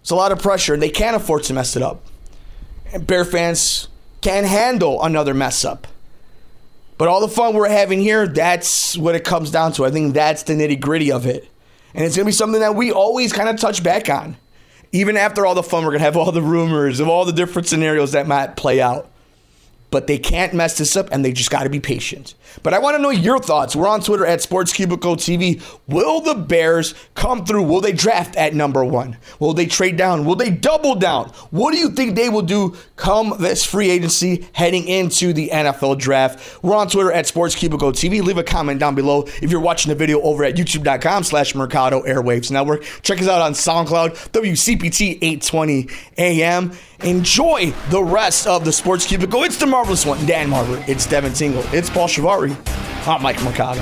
It's 0.00 0.10
a 0.10 0.14
lot 0.14 0.32
of 0.32 0.40
pressure, 0.40 0.72
and 0.72 0.82
they 0.82 0.88
can't 0.88 1.16
afford 1.16 1.42
to 1.44 1.52
mess 1.52 1.76
it 1.76 1.82
up. 1.82 2.02
Bear 2.98 3.24
fans 3.24 3.88
can 4.20 4.44
handle 4.44 5.02
another 5.02 5.34
mess 5.34 5.64
up. 5.64 5.86
But 6.98 7.08
all 7.08 7.20
the 7.20 7.28
fun 7.28 7.54
we're 7.54 7.68
having 7.68 8.00
here, 8.00 8.26
that's 8.26 8.96
what 8.96 9.14
it 9.14 9.24
comes 9.24 9.50
down 9.50 9.72
to. 9.72 9.86
I 9.86 9.90
think 9.90 10.12
that's 10.12 10.42
the 10.42 10.52
nitty 10.52 10.80
gritty 10.80 11.10
of 11.10 11.26
it. 11.26 11.48
And 11.94 12.04
it's 12.04 12.14
going 12.14 12.24
to 12.24 12.28
be 12.28 12.32
something 12.32 12.60
that 12.60 12.74
we 12.74 12.92
always 12.92 13.32
kind 13.32 13.48
of 13.48 13.58
touch 13.58 13.82
back 13.82 14.10
on. 14.10 14.36
Even 14.92 15.16
after 15.16 15.46
all 15.46 15.54
the 15.54 15.62
fun, 15.62 15.84
we're 15.84 15.90
going 15.90 16.00
to 16.00 16.04
have 16.04 16.16
all 16.18 16.30
the 16.30 16.42
rumors 16.42 17.00
of 17.00 17.08
all 17.08 17.24
the 17.24 17.32
different 17.32 17.68
scenarios 17.68 18.12
that 18.12 18.26
might 18.26 18.56
play 18.56 18.80
out 18.80 19.09
but 19.90 20.06
they 20.06 20.18
can't 20.18 20.54
mess 20.54 20.78
this 20.78 20.96
up 20.96 21.08
and 21.12 21.24
they 21.24 21.32
just 21.32 21.50
got 21.50 21.64
to 21.64 21.70
be 21.70 21.80
patient. 21.80 22.34
But 22.62 22.74
I 22.74 22.78
want 22.78 22.96
to 22.96 23.02
know 23.02 23.10
your 23.10 23.38
thoughts. 23.38 23.76
We're 23.76 23.88
on 23.88 24.00
Twitter 24.00 24.26
at 24.26 24.40
Sports 24.40 24.72
Cubicle 24.72 25.16
TV. 25.16 25.62
Will 25.86 26.20
the 26.20 26.34
Bears 26.34 26.94
come 27.14 27.44
through? 27.44 27.64
Will 27.64 27.80
they 27.80 27.92
draft 27.92 28.36
at 28.36 28.54
number 28.54 28.84
one? 28.84 29.16
Will 29.38 29.54
they 29.54 29.66
trade 29.66 29.96
down? 29.96 30.24
Will 30.24 30.36
they 30.36 30.50
double 30.50 30.94
down? 30.94 31.30
What 31.50 31.72
do 31.72 31.78
you 31.78 31.90
think 31.90 32.16
they 32.16 32.28
will 32.28 32.42
do 32.42 32.76
come 32.96 33.34
this 33.38 33.64
free 33.64 33.90
agency 33.90 34.48
heading 34.52 34.86
into 34.86 35.32
the 35.32 35.48
NFL 35.52 35.98
draft? 35.98 36.62
We're 36.62 36.76
on 36.76 36.88
Twitter 36.88 37.12
at 37.12 37.26
Sports 37.26 37.54
Cubicle 37.54 37.92
TV. 37.92 38.22
Leave 38.22 38.38
a 38.38 38.42
comment 38.42 38.80
down 38.80 38.94
below 38.94 39.22
if 39.42 39.50
you're 39.50 39.60
watching 39.60 39.90
the 39.90 39.96
video 39.96 40.20
over 40.22 40.44
at 40.44 40.54
youtube.com 40.56 41.24
slash 41.24 41.54
Mercado 41.54 42.02
Airwaves 42.02 42.50
Network. 42.50 42.82
Check 43.02 43.20
us 43.20 43.28
out 43.28 43.40
on 43.40 43.52
SoundCloud, 43.52 44.30
WCPT 44.30 45.18
820 45.22 45.88
AM. 46.18 46.72
Enjoy 47.02 47.72
the 47.88 48.02
rest 48.02 48.46
of 48.46 48.64
the 48.64 48.72
Sports 48.72 49.06
Cubicle. 49.06 49.42
It's 49.42 49.56
the 49.56 49.66
marvelous 49.80 50.04
one, 50.04 50.26
Dan 50.26 50.50
Marver. 50.50 50.86
It's 50.86 51.06
Devin 51.06 51.32
Tingle. 51.32 51.64
It's 51.72 51.88
Paul 51.88 52.06
Shivari. 52.06 52.54
I'm 53.08 53.22
Mike 53.22 53.42
Mercado. 53.42 53.80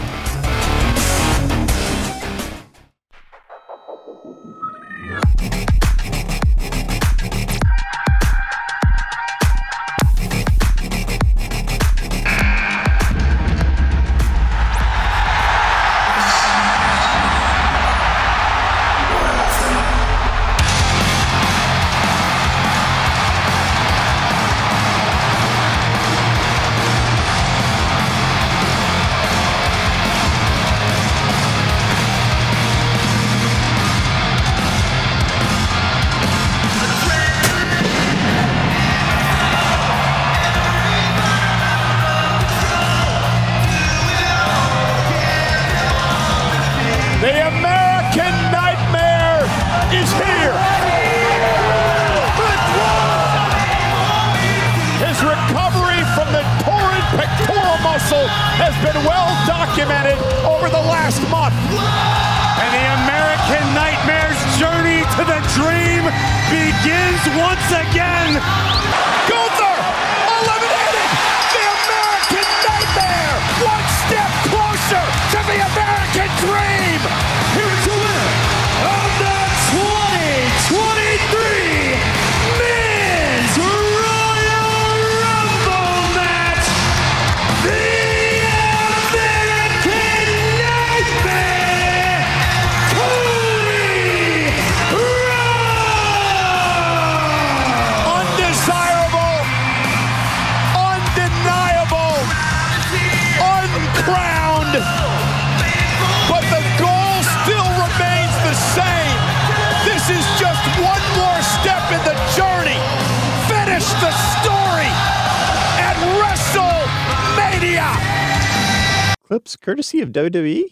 Clips 119.28 119.56
courtesy 119.56 120.00
of 120.00 120.08
WWE 120.08 120.64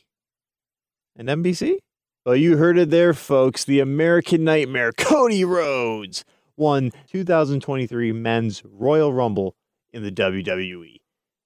and 1.15 1.29
NBC. 1.29 1.75
Well, 2.25 2.37
you 2.37 2.57
heard 2.57 2.79
it 2.79 2.89
there, 2.89 3.13
folks. 3.13 3.67
The 3.67 3.81
American 3.81 4.45
Nightmare, 4.45 4.93
Cody 4.93 5.45
Rhodes, 5.45 6.25
won 6.57 6.91
2023 7.13 8.13
Men's 8.13 8.63
Royal 8.65 9.13
Rumble 9.13 9.57
in 9.93 10.03
the 10.03 10.11
WWE. 10.11 11.01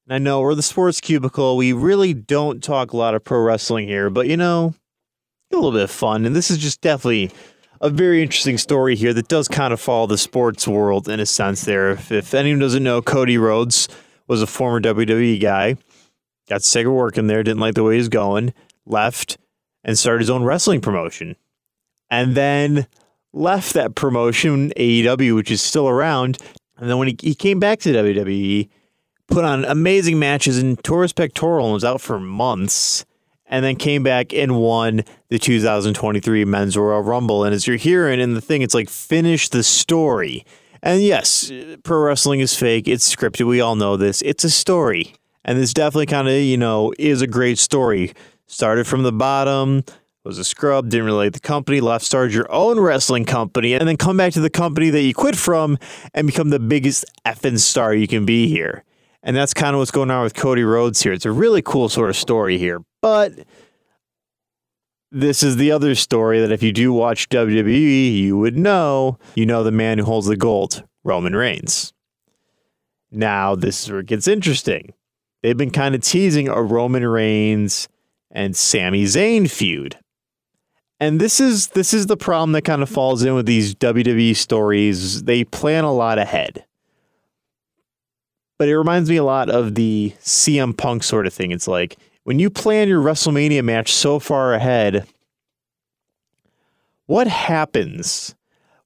And 0.07 0.14
I 0.14 0.18
know 0.18 0.40
we're 0.40 0.55
the 0.55 0.62
sports 0.62 1.01
cubicle. 1.01 1.57
We 1.57 1.73
really 1.73 2.14
don't 2.14 2.62
talk 2.62 2.92
a 2.92 2.96
lot 2.96 3.16
of 3.16 3.25
pro 3.25 3.40
wrestling 3.40 3.88
here, 3.88 4.09
but 4.09 4.29
you 4.29 4.37
know, 4.37 4.75
a 5.53 5.57
little 5.57 5.73
bit 5.73 5.83
of 5.83 5.90
fun. 5.90 6.25
And 6.25 6.37
this 6.37 6.49
is 6.49 6.59
just 6.59 6.81
definitely 6.81 7.33
a 7.81 7.90
very 7.90 8.23
interesting 8.23 8.57
story 8.57 8.94
here 8.94 9.12
that 9.14 9.27
does 9.27 9.49
kind 9.49 9.73
of 9.73 9.81
follow 9.81 10.07
the 10.07 10.16
sports 10.16 10.68
world 10.68 11.09
in 11.09 11.18
a 11.18 11.27
sense 11.27 11.64
there. 11.64 11.90
If, 11.90 12.12
if 12.12 12.35
anyone 12.35 12.61
doesn't 12.61 12.85
know, 12.85 13.03
Cody 13.03 13.37
Rhodes 13.37 13.88
was 14.29 14.42
a 14.42 14.46
former 14.46 14.81
WWE 14.81 15.40
guy 15.40 15.75
got 16.50 16.62
sick 16.62 16.86
of 16.86 16.92
working 16.92 17.28
there, 17.28 17.42
didn't 17.42 17.60
like 17.60 17.74
the 17.74 17.84
way 17.84 17.94
he 17.94 17.98
was 17.98 18.10
going, 18.10 18.52
left 18.84 19.38
and 19.84 19.98
started 19.98 20.20
his 20.20 20.30
own 20.30 20.42
wrestling 20.42 20.80
promotion. 20.80 21.36
And 22.10 22.34
then 22.34 22.86
left 23.32 23.72
that 23.74 23.94
promotion, 23.94 24.72
AEW, 24.76 25.36
which 25.36 25.50
is 25.50 25.62
still 25.62 25.88
around. 25.88 26.38
And 26.76 26.90
then 26.90 26.98
when 26.98 27.08
he, 27.08 27.16
he 27.22 27.34
came 27.34 27.60
back 27.60 27.78
to 27.80 27.92
WWE, 27.92 28.68
put 29.28 29.44
on 29.44 29.64
amazing 29.64 30.18
matches 30.18 30.58
and 30.58 30.82
tore 30.82 31.02
his 31.02 31.12
pectoral 31.12 31.66
and 31.66 31.74
was 31.74 31.84
out 31.84 32.00
for 32.00 32.18
months. 32.18 33.06
And 33.46 33.64
then 33.64 33.74
came 33.74 34.04
back 34.04 34.32
and 34.32 34.60
won 34.60 35.02
the 35.28 35.38
2023 35.38 36.44
Men's 36.44 36.76
Royal 36.76 37.02
Rumble. 37.02 37.42
And 37.42 37.52
as 37.52 37.66
you're 37.66 37.76
hearing 37.76 38.20
in 38.20 38.34
the 38.34 38.40
thing, 38.40 38.62
it's 38.62 38.74
like 38.74 38.88
finish 38.88 39.48
the 39.48 39.64
story. 39.64 40.44
And 40.84 41.02
yes, 41.02 41.50
pro 41.82 42.00
wrestling 42.00 42.38
is 42.38 42.54
fake. 42.54 42.86
It's 42.86 43.12
scripted. 43.12 43.48
We 43.48 43.60
all 43.60 43.74
know 43.74 43.96
this. 43.96 44.22
It's 44.22 44.44
a 44.44 44.50
story. 44.50 45.14
And 45.44 45.59
this 45.59 45.72
definitely 45.72 46.07
kind 46.07 46.29
of, 46.29 46.35
you 46.35 46.57
know, 46.57 46.92
is 46.98 47.22
a 47.22 47.26
great 47.26 47.59
story. 47.59 48.12
Started 48.46 48.87
from 48.87 49.05
the 49.05 49.12
bottom, 49.12 49.85
was 50.24 50.38
a 50.38 50.44
scrub, 50.44 50.88
didn't 50.90 51.07
really 51.07 51.24
like 51.24 51.33
the 51.33 51.40
company, 51.40 51.81
left, 51.81 52.05
started 52.05 52.35
your 52.35 52.50
own 52.53 52.79
wrestling 52.79 53.24
company, 53.24 53.74
and 53.74 53.88
then 53.88 53.96
come 53.96 54.16
back 54.16 54.33
to 54.35 54.40
the 54.40 54.50
company 54.50 54.90
that 54.90 55.03
you 55.03 55.14
quit 55.14 55.37
from 55.37 55.79
and 56.14 56.26
become 56.26 56.50
the 56.50 56.59
biggest 56.59 57.05
effing 57.26 57.59
star 57.59 57.94
you 57.94 58.07
can 58.07 58.26
be 58.26 58.48
here. 58.48 58.85
And 59.22 59.37
that's 59.37 59.55
kind 59.55 59.74
of 59.74 59.79
what's 59.81 59.90
going 59.90 60.11
on 60.11 60.22
with 60.22 60.35
Cody 60.35 60.62
Rhodes 60.62 61.03
here. 61.03 61.12
It's 61.12 61.26
a 61.26 61.33
really 61.33 61.62
cool 61.62 61.88
sort 61.88 62.11
of 62.11 62.16
story 62.16 62.59
here. 62.59 62.83
But 63.03 63.33
this 65.11 65.42
is 65.42 65.57
the 65.57 65.72
other 65.72 65.94
story 65.94 66.40
that 66.40 66.53
if 66.53 66.62
you 66.62 66.72
do 66.72 66.92
watch 66.92 67.29
WWE, 67.29 68.16
you 68.16 68.38
would 68.38 68.57
know. 68.57 69.18
You 69.35 69.46
know 69.46 69.62
the 69.62 69.72
man 69.72 69.98
who 69.98 70.05
holds 70.05 70.26
the 70.26 70.37
gold, 70.37 70.85
Roman 71.05 71.35
Reigns. 71.35 71.92
Now, 73.11 73.55
this 73.55 73.83
is 73.83 73.90
where 73.90 74.00
it 74.00 74.07
gets 74.07 74.29
interesting. 74.29 74.94
They've 75.42 75.57
been 75.57 75.70
kind 75.70 75.94
of 75.94 76.03
teasing 76.03 76.48
a 76.48 76.62
Roman 76.62 77.07
Reigns 77.07 77.88
and 78.31 78.57
Sami 78.57 79.05
Zayn 79.05 79.50
feud. 79.50 79.98
And 80.98 81.18
this 81.18 81.40
is 81.40 81.68
this 81.68 81.94
is 81.94 82.07
the 82.07 82.16
problem 82.16 82.53
that 82.53 82.62
kind 82.62 82.83
of 82.83 82.88
falls 82.90 83.22
in 83.22 83.35
with 83.35 83.46
these 83.46 83.74
WWE 83.74 84.37
stories. 84.37 85.24
They 85.24 85.44
plan 85.44 85.85
a 85.85 85.92
lot 85.92 86.18
ahead. 86.18 86.66
But 88.59 88.68
it 88.68 88.76
reminds 88.76 89.09
me 89.09 89.16
a 89.16 89.24
lot 89.24 89.48
of 89.48 89.74
the 89.74 90.12
CM 90.20 90.76
Punk 90.76 91.03
sort 91.03 91.26
of 91.26 91.33
thing. 91.33 91.50
It's 91.50 91.66
like 91.66 91.96
when 92.24 92.38
you 92.38 92.50
plan 92.50 92.88
your 92.88 93.03
WrestleMania 93.03 93.64
match 93.64 93.90
so 93.94 94.18
far 94.18 94.53
ahead, 94.53 95.07
what 97.07 97.26
happens 97.26 98.35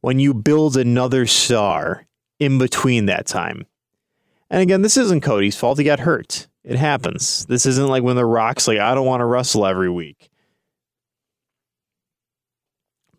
when 0.00 0.20
you 0.20 0.32
build 0.32 0.76
another 0.76 1.26
star 1.26 2.06
in 2.38 2.58
between 2.58 3.06
that 3.06 3.26
time? 3.26 3.66
And 4.54 4.62
again, 4.62 4.82
this 4.82 4.96
isn't 4.96 5.22
Cody's 5.22 5.56
fault. 5.56 5.78
He 5.78 5.84
got 5.84 5.98
hurt. 5.98 6.46
It 6.62 6.76
happens. 6.76 7.44
This 7.46 7.66
isn't 7.66 7.88
like 7.88 8.04
when 8.04 8.14
The 8.14 8.24
Rock's 8.24 8.68
like, 8.68 8.78
I 8.78 8.94
don't 8.94 9.04
want 9.04 9.20
to 9.20 9.24
wrestle 9.24 9.66
every 9.66 9.90
week. 9.90 10.30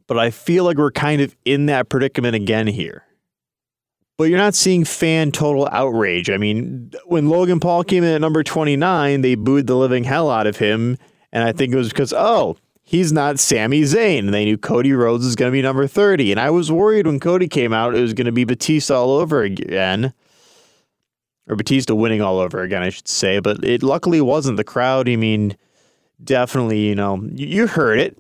But 0.07 0.17
I 0.17 0.31
feel 0.31 0.63
like 0.63 0.77
we're 0.77 0.91
kind 0.91 1.19
of 1.19 1.35
in 1.43 1.65
that 1.65 1.89
predicament 1.89 2.35
again 2.35 2.67
here. 2.67 3.03
But 4.17 4.29
you're 4.29 4.37
not 4.37 4.55
seeing 4.55 4.85
fan 4.85 5.33
total 5.33 5.67
outrage. 5.73 6.29
I 6.29 6.37
mean, 6.37 6.91
when 7.03 7.27
Logan 7.27 7.59
Paul 7.59 7.83
came 7.83 8.05
in 8.05 8.13
at 8.13 8.21
number 8.21 8.41
29, 8.41 9.19
they 9.19 9.35
booed 9.35 9.67
the 9.67 9.75
living 9.75 10.05
hell 10.05 10.31
out 10.31 10.47
of 10.47 10.55
him. 10.55 10.97
And 11.33 11.43
I 11.43 11.51
think 11.51 11.73
it 11.73 11.77
was 11.77 11.89
because, 11.89 12.13
oh, 12.13 12.55
he's 12.81 13.11
not 13.11 13.39
Sami 13.39 13.81
Zayn. 13.81 14.31
They 14.31 14.45
knew 14.45 14.57
Cody 14.57 14.93
Rhodes 14.93 15.25
was 15.25 15.35
going 15.35 15.51
to 15.51 15.53
be 15.53 15.61
number 15.61 15.85
30. 15.85 16.31
And 16.31 16.39
I 16.39 16.49
was 16.49 16.71
worried 16.71 17.05
when 17.05 17.19
Cody 17.19 17.49
came 17.49 17.73
out, 17.73 17.93
it 17.93 18.01
was 18.01 18.13
going 18.13 18.23
to 18.27 18.31
be 18.31 18.45
Batista 18.45 18.95
all 18.95 19.17
over 19.17 19.41
again. 19.41 20.13
Or 21.47 21.55
Batista 21.55 21.93
winning 21.93 22.21
all 22.21 22.39
over 22.39 22.61
again, 22.63 22.81
I 22.81 22.89
should 22.89 23.07
say. 23.07 23.39
But 23.39 23.63
it 23.63 23.83
luckily 23.83 24.19
wasn't. 24.19 24.57
The 24.57 24.63
crowd, 24.63 25.07
I 25.07 25.15
mean, 25.15 25.55
definitely, 26.23 26.79
you 26.87 26.95
know, 26.95 27.21
you, 27.33 27.67
heard 27.67 27.99
it. 27.99 28.17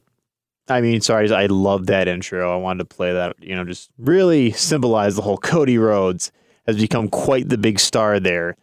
I 0.67 0.81
mean, 0.81 1.01
sorry, 1.01 1.31
I 1.31 1.45
love 1.47 1.87
that 1.87 2.07
intro. 2.07 2.53
I 2.53 2.57
wanted 2.57 2.89
to 2.89 2.95
play 2.95 3.13
that, 3.13 3.35
you 3.41 3.55
know, 3.55 3.63
just 3.63 3.89
really 3.97 4.51
symbolize 4.51 5.15
the 5.15 5.21
whole 5.21 5.37
Cody 5.37 5.77
Rhodes 5.77 6.31
has 6.65 6.77
become 6.77 7.07
quite 7.07 7.49
the 7.49 7.57
big 7.57 7.79
star 7.79 8.19
there. 8.19 8.57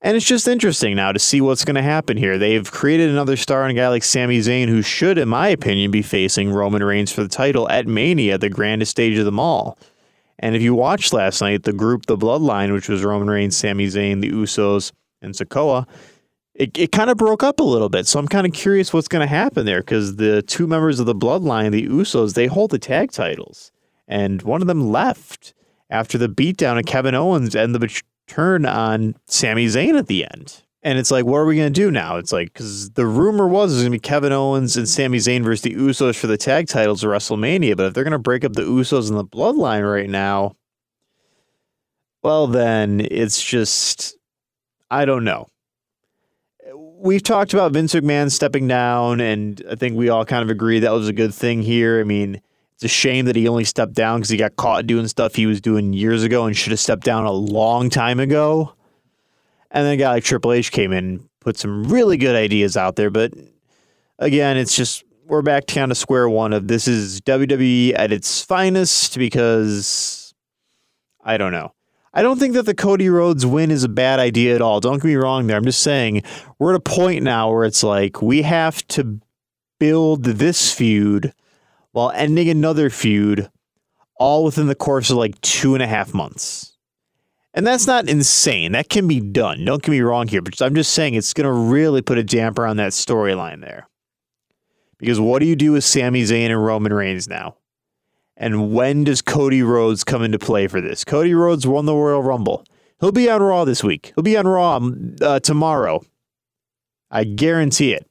And 0.00 0.16
it's 0.16 0.26
just 0.26 0.48
interesting 0.48 0.96
now 0.96 1.12
to 1.12 1.18
see 1.18 1.40
what's 1.40 1.64
going 1.64 1.76
to 1.76 1.82
happen 1.82 2.16
here. 2.16 2.36
They've 2.36 2.68
created 2.68 3.10
another 3.10 3.36
star 3.36 3.64
in 3.64 3.70
a 3.70 3.74
guy 3.74 3.88
like 3.88 4.02
Sami 4.02 4.40
Zayn, 4.40 4.68
who 4.68 4.82
should, 4.82 5.16
in 5.16 5.28
my 5.28 5.48
opinion, 5.48 5.92
be 5.92 6.02
facing 6.02 6.50
Roman 6.50 6.82
Reigns 6.82 7.12
for 7.12 7.22
the 7.22 7.28
title 7.28 7.68
at 7.68 7.86
Mania, 7.86 8.36
the 8.36 8.48
grandest 8.48 8.90
stage 8.90 9.16
of 9.16 9.24
them 9.24 9.38
all. 9.38 9.78
And 10.42 10.56
if 10.56 10.60
you 10.60 10.74
watched 10.74 11.12
last 11.12 11.40
night, 11.40 11.62
the 11.62 11.72
group, 11.72 12.06
the 12.06 12.18
Bloodline, 12.18 12.72
which 12.72 12.88
was 12.88 13.04
Roman 13.04 13.30
Reigns, 13.30 13.56
Sami 13.56 13.86
Zayn, 13.86 14.20
the 14.20 14.30
Usos, 14.30 14.92
and 15.22 15.34
Sikoa, 15.34 15.86
it, 16.54 16.76
it 16.76 16.92
kind 16.92 17.08
of 17.08 17.16
broke 17.16 17.44
up 17.44 17.60
a 17.60 17.64
little 17.64 17.88
bit. 17.88 18.06
So 18.08 18.18
I'm 18.18 18.28
kind 18.28 18.46
of 18.46 18.52
curious 18.52 18.92
what's 18.92 19.08
going 19.08 19.26
to 19.26 19.32
happen 19.32 19.64
there 19.64 19.80
because 19.80 20.16
the 20.16 20.42
two 20.42 20.66
members 20.66 20.98
of 20.98 21.06
the 21.06 21.14
bloodline, 21.14 21.70
the 21.70 21.86
Usos, 21.86 22.34
they 22.34 22.46
hold 22.46 22.72
the 22.72 22.78
tag 22.78 23.12
titles. 23.12 23.70
And 24.08 24.42
one 24.42 24.60
of 24.60 24.66
them 24.66 24.90
left 24.90 25.54
after 25.88 26.18
the 26.18 26.28
beatdown 26.28 26.78
of 26.78 26.86
Kevin 26.86 27.14
Owens 27.14 27.54
and 27.54 27.74
the 27.74 28.02
turn 28.26 28.66
on 28.66 29.14
Sami 29.26 29.66
Zayn 29.66 29.96
at 29.96 30.08
the 30.08 30.24
end. 30.24 30.62
And 30.82 30.98
it's 30.98 31.10
like, 31.10 31.24
what 31.24 31.38
are 31.38 31.44
we 31.46 31.56
going 31.56 31.72
to 31.72 31.80
do 31.80 31.90
now? 31.90 32.16
It's 32.16 32.32
like, 32.32 32.52
because 32.52 32.90
the 32.90 33.06
rumor 33.06 33.46
was 33.46 33.72
it 33.72 33.76
was 33.76 33.82
going 33.82 33.92
to 33.92 33.98
be 33.98 34.00
Kevin 34.00 34.32
Owens 34.32 34.76
and 34.76 34.88
Sami 34.88 35.18
Zayn 35.18 35.44
versus 35.44 35.62
the 35.62 35.74
Usos 35.74 36.18
for 36.18 36.26
the 36.26 36.36
tag 36.36 36.66
titles 36.66 37.04
at 37.04 37.08
WrestleMania. 37.08 37.76
But 37.76 37.86
if 37.86 37.94
they're 37.94 38.04
going 38.04 38.12
to 38.12 38.18
break 38.18 38.44
up 38.44 38.54
the 38.54 38.62
Usos 38.62 39.08
and 39.08 39.16
the 39.16 39.24
bloodline 39.24 39.88
right 39.88 40.10
now, 40.10 40.56
well, 42.22 42.48
then 42.48 43.06
it's 43.10 43.42
just, 43.42 44.16
I 44.90 45.04
don't 45.04 45.24
know 45.24 45.46
we've 47.02 47.22
talked 47.22 47.52
about 47.52 47.72
Vince 47.72 47.94
McMahon 47.94 48.30
stepping 48.30 48.68
down, 48.68 49.20
and 49.20 49.60
I 49.68 49.74
think 49.74 49.96
we 49.96 50.08
all 50.08 50.24
kind 50.24 50.42
of 50.42 50.50
agree 50.50 50.78
that 50.80 50.92
was 50.92 51.08
a 51.08 51.12
good 51.12 51.34
thing 51.34 51.62
here. 51.62 52.00
I 52.00 52.04
mean, 52.04 52.40
it's 52.74 52.84
a 52.84 52.88
shame 52.88 53.24
that 53.26 53.36
he 53.36 53.48
only 53.48 53.64
stepped 53.64 53.94
down 53.94 54.20
because 54.20 54.30
he 54.30 54.36
got 54.36 54.56
caught 54.56 54.86
doing 54.86 55.08
stuff 55.08 55.34
he 55.34 55.46
was 55.46 55.60
doing 55.60 55.92
years 55.92 56.22
ago 56.22 56.46
and 56.46 56.56
should 56.56 56.70
have 56.70 56.80
stepped 56.80 57.04
down 57.04 57.26
a 57.26 57.32
long 57.32 57.90
time 57.90 58.20
ago. 58.20 58.74
And 59.72 59.86
then 59.86 59.94
a 59.94 59.96
guy 59.96 60.10
like 60.12 60.24
Triple 60.24 60.52
H 60.52 60.70
came 60.70 60.92
in, 60.92 61.28
put 61.40 61.58
some 61.58 61.84
really 61.84 62.16
good 62.16 62.36
ideas 62.36 62.76
out 62.76 62.96
there. 62.96 63.10
But 63.10 63.32
again, 64.18 64.56
it's 64.56 64.76
just 64.76 65.02
we're 65.26 65.42
back 65.42 65.66
to 65.66 65.74
kind 65.74 65.90
of 65.90 65.96
square 65.96 66.28
one 66.28 66.52
of 66.52 66.68
this 66.68 66.86
is 66.86 67.20
WWE 67.22 67.94
at 67.96 68.12
its 68.12 68.42
finest 68.42 69.16
because 69.16 70.34
I 71.24 71.36
don't 71.38 71.52
know. 71.52 71.72
I 72.14 72.20
don't 72.20 72.38
think 72.38 72.52
that 72.54 72.66
the 72.66 72.74
Cody 72.74 73.08
Rhodes 73.08 73.46
win 73.46 73.70
is 73.70 73.84
a 73.84 73.88
bad 73.88 74.20
idea 74.20 74.54
at 74.54 74.60
all. 74.60 74.80
Don't 74.80 74.96
get 74.96 75.04
me 75.04 75.14
wrong 75.14 75.46
there. 75.46 75.56
I'm 75.56 75.64
just 75.64 75.82
saying 75.82 76.22
we're 76.58 76.74
at 76.74 76.76
a 76.76 76.80
point 76.80 77.22
now 77.22 77.50
where 77.50 77.64
it's 77.64 77.82
like 77.82 78.20
we 78.20 78.42
have 78.42 78.86
to 78.88 79.20
build 79.78 80.24
this 80.24 80.72
feud 80.72 81.32
while 81.92 82.10
ending 82.10 82.50
another 82.50 82.90
feud 82.90 83.50
all 84.16 84.44
within 84.44 84.66
the 84.66 84.74
course 84.74 85.10
of 85.10 85.16
like 85.16 85.40
two 85.40 85.74
and 85.74 85.82
a 85.82 85.86
half 85.86 86.12
months. 86.12 86.76
And 87.54 87.66
that's 87.66 87.86
not 87.86 88.08
insane. 88.08 88.72
That 88.72 88.88
can 88.88 89.06
be 89.06 89.20
done. 89.20 89.64
Don't 89.64 89.82
get 89.82 89.90
me 89.90 90.00
wrong 90.00 90.26
here, 90.26 90.40
but 90.40 90.60
I'm 90.62 90.74
just 90.74 90.92
saying 90.92 91.14
it's 91.14 91.34
going 91.34 91.46
to 91.46 91.52
really 91.52 92.00
put 92.00 92.18
a 92.18 92.24
damper 92.24 92.66
on 92.66 92.78
that 92.78 92.92
storyline 92.92 93.60
there. 93.60 93.88
Because 94.98 95.20
what 95.20 95.40
do 95.40 95.46
you 95.46 95.56
do 95.56 95.72
with 95.72 95.84
Sami 95.84 96.22
Zayn 96.22 96.50
and 96.50 96.64
Roman 96.64 96.92
Reigns 96.92 97.28
now? 97.28 97.56
And 98.36 98.72
when 98.72 99.04
does 99.04 99.20
Cody 99.20 99.62
Rhodes 99.62 100.04
come 100.04 100.22
into 100.22 100.38
play 100.38 100.66
for 100.66 100.80
this? 100.80 101.04
Cody 101.04 101.34
Rhodes 101.34 101.66
won 101.66 101.84
the 101.84 101.94
Royal 101.94 102.22
Rumble. 102.22 102.64
He'll 103.00 103.12
be 103.12 103.28
on 103.28 103.42
Raw 103.42 103.64
this 103.64 103.84
week. 103.84 104.12
He'll 104.14 104.22
be 104.22 104.36
on 104.36 104.46
Raw 104.46 104.76
um, 104.76 105.16
uh, 105.20 105.40
tomorrow. 105.40 106.02
I 107.10 107.24
guarantee 107.24 107.92
it. 107.92 108.06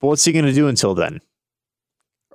But 0.00 0.08
what's 0.08 0.24
he 0.24 0.32
going 0.32 0.46
to 0.46 0.52
do 0.52 0.68
until 0.68 0.94
then? 0.94 1.20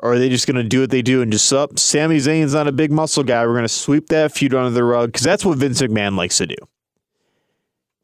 Or 0.04 0.12
are 0.12 0.20
they 0.20 0.28
just 0.28 0.48
going 0.48 0.58
to 0.58 0.66
do 0.66 0.82
what 0.82 0.90
they 0.90 1.02
do 1.02 1.22
and 1.22 1.32
just 1.32 1.52
up? 1.54 1.80
Sami 1.80 2.18
Zayn's 2.18 2.54
not 2.54 2.68
a 2.68 2.74
big 2.74 2.92
muscle 2.92 3.24
guy. 3.24 3.46
We're 3.46 3.54
going 3.54 3.64
to 3.64 3.70
sweep 3.70 4.10
that 4.10 4.34
feud 4.34 4.54
under 4.54 4.70
the 4.70 4.84
rug 4.84 5.14
because 5.14 5.24
that's 5.24 5.46
what 5.46 5.58
Vince 5.58 5.82
McMahon 5.82 6.18
likes 6.18 6.40
to 6.40 6.46
do. 6.46 6.58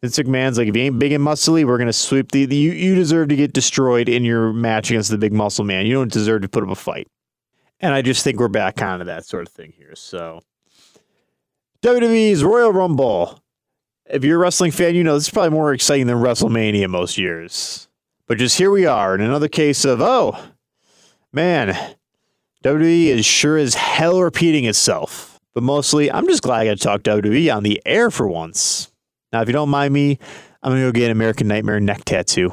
Vince 0.01 0.17
McMahon's 0.17 0.57
like, 0.57 0.69
if 0.69 0.77
you 0.77 0.83
ain't 0.83 0.97
big 0.97 1.12
and 1.12 1.21
muscly, 1.21 1.65
we're 1.65 1.77
going 1.77 1.88
to 1.88 1.93
sweep 1.93 2.31
the, 2.31 2.45
the. 2.45 2.55
You, 2.55 2.71
you 2.71 2.95
deserve 2.95 3.27
to 3.27 3.35
get 3.35 3.51
destroyed 3.51 4.07
in 4.07 4.23
your 4.23 4.53
match 4.53 4.89
against 4.89 5.12
the 5.12 5.17
big 5.17 5.33
muscle 5.33 5.65
man. 5.65 5.85
You 5.85 5.95
don't 5.95 6.09
deserve 6.09 6.43
to 6.43 6.47
put 6.47 6.63
up 6.63 6.69
a 6.69 6.75
fight. 6.75 7.09
And 7.81 7.93
I 7.93 8.01
just 8.01 8.23
think 8.23 8.39
we're 8.39 8.47
back 8.47 8.81
onto 8.81 9.03
that 9.03 9.25
sort 9.25 9.45
of 9.45 9.51
thing 9.51 9.73
here. 9.75 9.93
So, 9.93 10.39
WWE's 11.81 12.45
Royal 12.45 12.71
Rumble. 12.71 13.43
If 14.05 14.23
you're 14.23 14.38
a 14.38 14.39
wrestling 14.39 14.71
fan, 14.71 14.95
you 14.95 15.03
know 15.03 15.15
this 15.15 15.23
is 15.23 15.33
probably 15.33 15.49
more 15.49 15.73
exciting 15.73 16.07
than 16.07 16.17
WrestleMania 16.17 16.89
most 16.89 17.17
years. 17.17 17.89
But 18.25 18.38
just 18.38 18.57
here 18.57 18.71
we 18.71 18.85
are 18.85 19.15
in 19.15 19.19
another 19.19 19.49
case 19.49 19.83
of, 19.83 20.01
oh, 20.01 20.38
man, 21.33 21.77
WWE 22.63 23.07
is 23.07 23.25
sure 23.25 23.57
as 23.57 23.75
hell 23.75 24.21
repeating 24.21 24.65
itself. 24.65 25.39
But 25.53 25.63
mostly, 25.63 26.11
I'm 26.11 26.27
just 26.27 26.43
glad 26.43 26.59
I 26.59 26.65
got 26.65 26.77
to 26.77 26.83
talk 26.83 27.01
WWE 27.01 27.55
on 27.55 27.63
the 27.63 27.81
air 27.85 28.11
for 28.11 28.27
once. 28.27 28.91
Now, 29.33 29.41
if 29.41 29.47
you 29.47 29.53
don't 29.53 29.69
mind 29.69 29.93
me, 29.93 30.19
I'm 30.61 30.71
going 30.71 30.81
to 30.81 30.87
go 30.87 30.91
get 30.91 31.05
an 31.05 31.11
American 31.11 31.47
Nightmare 31.47 31.79
neck 31.79 32.03
tattoo. 32.05 32.51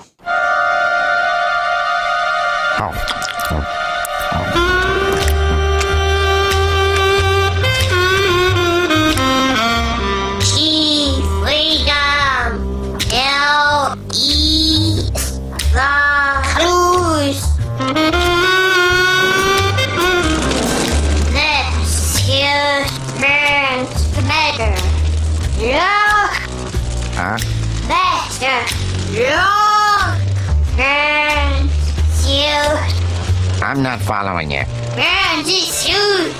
I'm 33.62 33.82
not 33.82 34.00
following 34.00 34.50
you. 34.50 34.62
Burn 34.94 35.44
this 35.44 35.68
suit! 35.80 36.32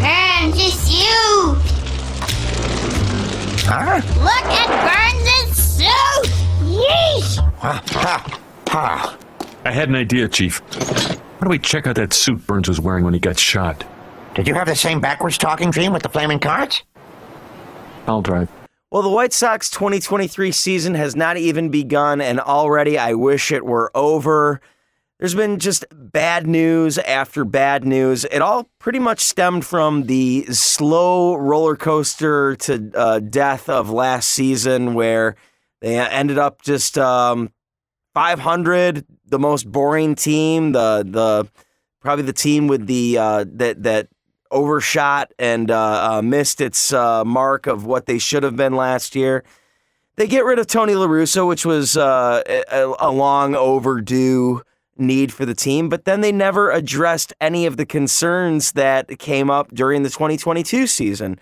Burn 0.00 0.50
this 0.50 0.78
suit! 0.82 1.58
Huh? 3.64 4.00
Look 4.20 4.46
at 4.52 4.68
burn 4.82 5.24
this 5.24 5.78
suit! 5.78 6.30
Yeesh! 6.64 7.38
Ha, 7.60 7.82
ha, 7.86 8.40
ha. 8.68 9.18
I 9.64 9.70
had 9.70 9.88
an 9.88 9.94
idea, 9.94 10.28
Chief. 10.28 10.60
Why 10.60 11.18
don't 11.40 11.50
we 11.50 11.58
check 11.58 11.86
out 11.86 11.96
that 11.96 12.12
suit 12.12 12.46
Burns 12.46 12.68
was 12.68 12.80
wearing 12.80 13.04
when 13.04 13.14
he 13.14 13.20
got 13.20 13.38
shot? 13.38 13.84
Did 14.34 14.48
you 14.48 14.54
have 14.54 14.66
the 14.66 14.74
same 14.74 15.00
backwards 15.00 15.38
talking 15.38 15.70
dream 15.70 15.92
with 15.92 16.02
the 16.02 16.08
flaming 16.08 16.40
cards? 16.40 16.82
I'll 18.06 18.22
drive. 18.22 18.48
Well, 18.92 19.00
the 19.00 19.08
White 19.08 19.32
Sox 19.32 19.70
2023 19.70 20.52
season 20.52 20.94
has 20.96 21.16
not 21.16 21.38
even 21.38 21.70
begun, 21.70 22.20
and 22.20 22.38
already 22.38 22.98
I 22.98 23.14
wish 23.14 23.50
it 23.50 23.64
were 23.64 23.90
over. 23.94 24.60
There's 25.18 25.34
been 25.34 25.58
just 25.58 25.86
bad 25.90 26.46
news 26.46 26.98
after 26.98 27.46
bad 27.46 27.86
news. 27.86 28.26
It 28.26 28.42
all 28.42 28.68
pretty 28.78 28.98
much 28.98 29.20
stemmed 29.20 29.64
from 29.64 30.02
the 30.02 30.44
slow 30.50 31.36
roller 31.36 31.74
coaster 31.74 32.54
to 32.56 32.90
uh, 32.94 33.20
death 33.20 33.70
of 33.70 33.88
last 33.88 34.28
season, 34.28 34.92
where 34.92 35.36
they 35.80 35.98
ended 35.98 36.36
up 36.36 36.60
just 36.60 36.98
um, 36.98 37.50
500, 38.12 39.06
the 39.24 39.38
most 39.38 39.72
boring 39.72 40.14
team, 40.14 40.72
the 40.72 41.02
the 41.08 41.48
probably 42.02 42.26
the 42.26 42.34
team 42.34 42.66
with 42.66 42.86
the 42.86 43.16
uh, 43.16 43.46
that 43.54 43.84
that 43.84 44.08
overshot 44.52 45.32
and 45.38 45.70
uh, 45.70 46.18
uh, 46.18 46.22
missed 46.22 46.60
its 46.60 46.92
uh, 46.92 47.24
mark 47.24 47.66
of 47.66 47.84
what 47.84 48.06
they 48.06 48.18
should 48.18 48.42
have 48.42 48.56
been 48.56 48.76
last 48.76 49.16
year. 49.16 49.42
They 50.16 50.26
get 50.26 50.44
rid 50.44 50.58
of 50.58 50.66
Tony 50.66 50.94
La 50.94 51.06
Russa, 51.06 51.48
which 51.48 51.64
was 51.66 51.96
uh, 51.96 52.42
a, 52.70 52.94
a 53.00 53.10
long 53.10 53.54
overdue 53.54 54.62
need 54.98 55.32
for 55.32 55.46
the 55.46 55.54
team, 55.54 55.88
but 55.88 56.04
then 56.04 56.20
they 56.20 56.32
never 56.32 56.70
addressed 56.70 57.32
any 57.40 57.66
of 57.66 57.76
the 57.76 57.86
concerns 57.86 58.72
that 58.72 59.18
came 59.18 59.50
up 59.50 59.72
during 59.74 60.02
the 60.02 60.10
2022 60.10 60.86
season. 60.86 61.38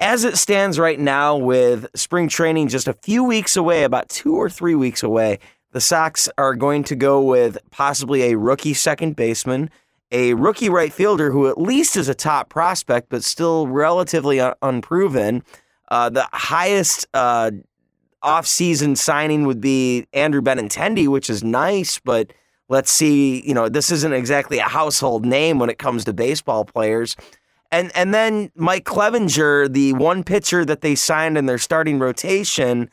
As 0.00 0.24
it 0.24 0.36
stands 0.36 0.78
right 0.78 0.98
now, 0.98 1.36
with 1.36 1.86
spring 1.94 2.28
training 2.28 2.68
just 2.68 2.88
a 2.88 2.92
few 2.92 3.24
weeks 3.24 3.56
away, 3.56 3.84
about 3.84 4.08
two 4.08 4.34
or 4.34 4.50
three 4.50 4.74
weeks 4.74 5.02
away, 5.02 5.38
the 5.72 5.80
Sox 5.80 6.28
are 6.38 6.54
going 6.54 6.84
to 6.84 6.96
go 6.96 7.22
with 7.22 7.58
possibly 7.70 8.24
a 8.24 8.38
rookie 8.38 8.74
second 8.74 9.16
baseman, 9.16 9.70
a 10.10 10.34
rookie 10.34 10.68
right 10.68 10.92
fielder 10.92 11.30
who 11.30 11.48
at 11.48 11.58
least 11.58 11.96
is 11.96 12.08
a 12.08 12.14
top 12.14 12.48
prospect, 12.48 13.08
but 13.08 13.24
still 13.24 13.66
relatively 13.66 14.40
un- 14.40 14.54
unproven. 14.62 15.42
Uh, 15.88 16.08
the 16.08 16.28
highest 16.32 17.06
uh, 17.14 17.50
offseason 18.22 18.96
signing 18.96 19.46
would 19.46 19.60
be 19.60 20.06
Andrew 20.12 20.42
Benintendi, 20.42 21.08
which 21.08 21.30
is 21.30 21.44
nice, 21.44 21.98
but 21.98 22.32
let's 22.68 22.90
see, 22.90 23.46
you 23.46 23.54
know, 23.54 23.68
this 23.68 23.90
isn't 23.90 24.12
exactly 24.12 24.58
a 24.58 24.64
household 24.64 25.24
name 25.24 25.58
when 25.58 25.70
it 25.70 25.78
comes 25.78 26.04
to 26.04 26.12
baseball 26.12 26.64
players. 26.64 27.16
And 27.72 27.90
and 27.96 28.14
then 28.14 28.50
Mike 28.54 28.84
Clevinger, 28.84 29.72
the 29.72 29.92
one 29.94 30.22
pitcher 30.22 30.64
that 30.64 30.82
they 30.82 30.94
signed 30.94 31.36
in 31.36 31.46
their 31.46 31.58
starting 31.58 31.98
rotation, 31.98 32.90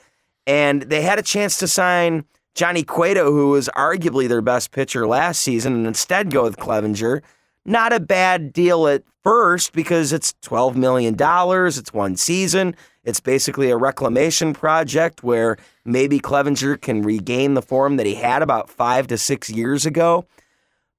and 0.47 0.84
they 0.84 1.02
had 1.02 1.19
a 1.19 1.23
chance 1.23 1.58
to 1.60 1.67
sign 1.67 2.26
Johnny 2.55 2.83
Cueto, 2.83 3.31
who 3.31 3.49
was 3.49 3.69
arguably 3.75 4.27
their 4.27 4.41
best 4.41 4.71
pitcher 4.71 5.07
last 5.07 5.41
season, 5.41 5.73
and 5.73 5.87
instead 5.87 6.31
go 6.31 6.43
with 6.43 6.57
Clevinger. 6.57 7.21
Not 7.65 7.93
a 7.93 7.99
bad 7.99 8.51
deal 8.51 8.87
at 8.87 9.03
first 9.23 9.73
because 9.73 10.11
it's 10.11 10.33
$12 10.43 10.75
million. 10.75 11.15
It's 11.19 11.93
one 11.93 12.17
season. 12.17 12.75
It's 13.03 13.19
basically 13.19 13.69
a 13.69 13.77
reclamation 13.77 14.53
project 14.53 15.23
where 15.23 15.57
maybe 15.85 16.19
Clevinger 16.19 16.79
can 16.79 17.01
regain 17.01 17.53
the 17.53 17.61
form 17.61 17.97
that 17.97 18.05
he 18.05 18.15
had 18.15 18.41
about 18.41 18.69
five 18.69 19.07
to 19.07 19.17
six 19.17 19.49
years 19.49 19.85
ago. 19.85 20.25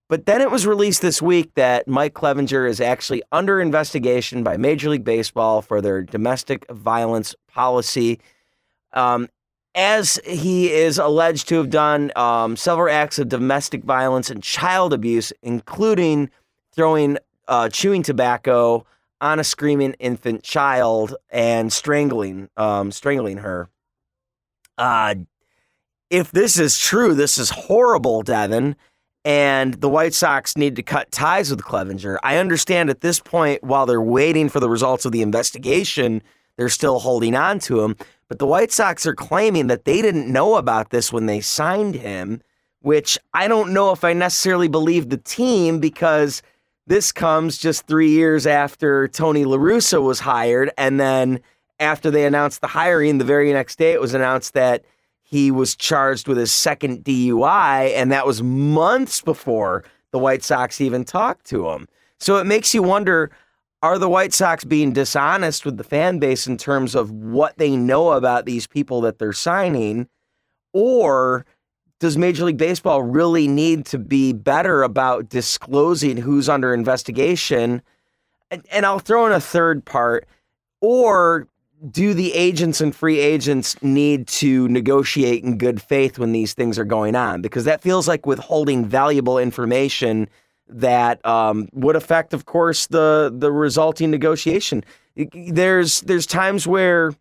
But 0.08 0.26
then 0.26 0.40
it 0.40 0.50
was 0.50 0.66
released 0.66 1.02
this 1.02 1.22
week 1.22 1.54
that 1.54 1.88
Mike 1.88 2.14
Clevinger 2.14 2.68
is 2.68 2.80
actually 2.80 3.22
under 3.32 3.60
investigation 3.60 4.42
by 4.42 4.56
Major 4.56 4.90
League 4.90 5.04
Baseball 5.04 5.62
for 5.62 5.80
their 5.80 6.02
domestic 6.02 6.70
violence 6.70 7.34
policy. 7.48 8.20
Um, 8.92 9.28
as 9.74 10.20
he 10.24 10.70
is 10.70 10.98
alleged 10.98 11.48
to 11.48 11.56
have 11.56 11.70
done 11.70 12.12
um, 12.16 12.56
several 12.56 12.94
acts 12.94 13.18
of 13.18 13.28
domestic 13.28 13.82
violence 13.82 14.30
and 14.30 14.42
child 14.42 14.92
abuse, 14.92 15.32
including 15.42 16.30
throwing 16.72 17.18
uh, 17.48 17.68
chewing 17.68 18.02
tobacco 18.02 18.86
on 19.20 19.38
a 19.38 19.44
screaming 19.44 19.94
infant 19.98 20.42
child 20.42 21.16
and 21.30 21.72
strangling 21.72 22.48
um, 22.56 22.92
strangling 22.92 23.38
her. 23.38 23.68
Uh, 24.78 25.14
if 26.10 26.30
this 26.30 26.58
is 26.58 26.78
true, 26.78 27.14
this 27.14 27.38
is 27.38 27.50
horrible, 27.50 28.22
Devin. 28.22 28.76
And 29.24 29.74
the 29.74 29.88
White 29.88 30.12
Sox 30.12 30.56
need 30.56 30.76
to 30.76 30.82
cut 30.82 31.10
ties 31.10 31.50
with 31.50 31.62
Clevinger. 31.62 32.18
I 32.22 32.36
understand 32.36 32.90
at 32.90 33.00
this 33.00 33.20
point, 33.20 33.64
while 33.64 33.86
they're 33.86 34.00
waiting 34.00 34.50
for 34.50 34.60
the 34.60 34.68
results 34.68 35.06
of 35.06 35.12
the 35.12 35.22
investigation, 35.22 36.22
they're 36.56 36.68
still 36.68 36.98
holding 36.98 37.34
on 37.34 37.58
to 37.60 37.80
him. 37.80 37.96
But 38.28 38.38
the 38.38 38.46
White 38.46 38.72
Sox 38.72 39.06
are 39.06 39.14
claiming 39.14 39.66
that 39.68 39.84
they 39.84 40.02
didn't 40.02 40.32
know 40.32 40.56
about 40.56 40.90
this 40.90 41.12
when 41.12 41.26
they 41.26 41.40
signed 41.40 41.94
him, 41.94 42.40
which 42.80 43.18
I 43.32 43.48
don't 43.48 43.72
know 43.72 43.92
if 43.92 44.04
I 44.04 44.12
necessarily 44.12 44.68
believe 44.68 45.08
the 45.08 45.16
team 45.18 45.78
because 45.78 46.42
this 46.86 47.12
comes 47.12 47.58
just 47.58 47.86
three 47.86 48.10
years 48.10 48.46
after 48.46 49.08
Tony 49.08 49.44
La 49.44 49.56
Russa 49.56 50.02
was 50.02 50.20
hired. 50.20 50.70
And 50.76 51.00
then 51.00 51.40
after 51.80 52.10
they 52.10 52.26
announced 52.26 52.60
the 52.60 52.66
hiring, 52.66 53.18
the 53.18 53.24
very 53.24 53.52
next 53.52 53.76
day 53.76 53.92
it 53.92 54.00
was 54.00 54.14
announced 54.14 54.54
that 54.54 54.84
he 55.22 55.50
was 55.50 55.74
charged 55.74 56.28
with 56.28 56.36
his 56.36 56.52
second 56.52 57.04
DUI. 57.04 57.94
And 57.94 58.12
that 58.12 58.26
was 58.26 58.42
months 58.42 59.22
before 59.22 59.84
the 60.10 60.18
White 60.18 60.44
Sox 60.44 60.80
even 60.80 61.04
talked 61.04 61.46
to 61.46 61.70
him. 61.70 61.88
So 62.18 62.36
it 62.36 62.44
makes 62.44 62.74
you 62.74 62.82
wonder 62.82 63.30
are 63.84 63.98
the 63.98 64.08
White 64.08 64.32
Sox 64.32 64.64
being 64.64 64.94
dishonest 64.94 65.66
with 65.66 65.76
the 65.76 65.84
fan 65.84 66.18
base 66.18 66.46
in 66.46 66.56
terms 66.56 66.94
of 66.94 67.10
what 67.10 67.58
they 67.58 67.76
know 67.76 68.12
about 68.12 68.46
these 68.46 68.66
people 68.66 69.02
that 69.02 69.18
they're 69.18 69.34
signing? 69.34 70.08
Or 70.72 71.44
does 72.00 72.16
Major 72.16 72.46
League 72.46 72.56
Baseball 72.56 73.02
really 73.02 73.46
need 73.46 73.84
to 73.86 73.98
be 73.98 74.32
better 74.32 74.82
about 74.82 75.28
disclosing 75.28 76.16
who's 76.16 76.48
under 76.48 76.72
investigation? 76.72 77.82
And, 78.50 78.64
and 78.72 78.86
I'll 78.86 79.00
throw 79.00 79.26
in 79.26 79.32
a 79.32 79.40
third 79.40 79.84
part. 79.84 80.26
Or 80.80 81.46
do 81.90 82.14
the 82.14 82.32
agents 82.32 82.80
and 82.80 82.96
free 82.96 83.18
agents 83.18 83.76
need 83.82 84.26
to 84.28 84.66
negotiate 84.68 85.44
in 85.44 85.58
good 85.58 85.82
faith 85.82 86.18
when 86.18 86.32
these 86.32 86.54
things 86.54 86.78
are 86.78 86.86
going 86.86 87.16
on? 87.16 87.42
Because 87.42 87.66
that 87.66 87.82
feels 87.82 88.08
like 88.08 88.24
withholding 88.24 88.86
valuable 88.86 89.38
information 89.38 90.26
that 90.74 91.24
um, 91.24 91.68
would 91.72 91.96
affect, 91.96 92.34
of 92.34 92.44
course, 92.44 92.86
the 92.86 93.32
the 93.34 93.50
resulting 93.50 94.10
negotiation. 94.10 94.84
There's 95.16 96.00
there's 96.02 96.26
times 96.26 96.66
where 96.66 97.14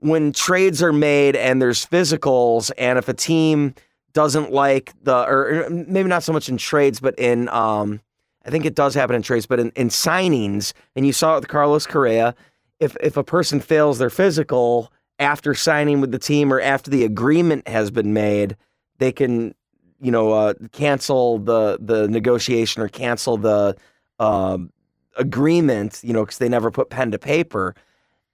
when 0.00 0.32
trades 0.32 0.82
are 0.82 0.92
made 0.92 1.34
and 1.34 1.60
there's 1.60 1.84
physicals, 1.84 2.70
and 2.78 2.98
if 2.98 3.08
a 3.08 3.14
team 3.14 3.74
doesn't 4.12 4.52
like 4.52 4.92
the, 5.02 5.14
or 5.26 5.68
maybe 5.70 6.08
not 6.08 6.22
so 6.22 6.32
much 6.32 6.48
in 6.48 6.56
trades, 6.56 7.00
but 7.00 7.18
in, 7.18 7.48
um, 7.48 8.00
I 8.44 8.50
think 8.50 8.64
it 8.64 8.74
does 8.74 8.94
happen 8.94 9.16
in 9.16 9.22
trades, 9.22 9.46
but 9.46 9.60
in, 9.60 9.70
in 9.76 9.88
signings, 9.88 10.72
and 10.96 11.06
you 11.06 11.12
saw 11.12 11.34
it 11.34 11.40
with 11.40 11.48
Carlos 11.48 11.86
Correa, 11.86 12.34
if 12.80 12.96
if 13.00 13.16
a 13.16 13.24
person 13.24 13.60
fails 13.60 13.98
their 13.98 14.10
physical 14.10 14.92
after 15.18 15.54
signing 15.54 16.00
with 16.00 16.12
the 16.12 16.18
team 16.18 16.52
or 16.52 16.60
after 16.60 16.90
the 16.90 17.04
agreement 17.04 17.66
has 17.66 17.90
been 17.90 18.12
made, 18.12 18.56
they 18.98 19.12
can 19.12 19.54
you 20.00 20.10
know, 20.10 20.32
uh, 20.32 20.54
cancel 20.72 21.38
the 21.38 21.78
the 21.80 22.08
negotiation 22.08 22.82
or 22.82 22.88
cancel 22.88 23.36
the 23.36 23.76
uh, 24.18 24.58
agreement, 25.16 26.00
you 26.02 26.12
know, 26.12 26.24
because 26.24 26.38
they 26.38 26.48
never 26.48 26.70
put 26.70 26.90
pen 26.90 27.10
to 27.10 27.18
paper. 27.18 27.74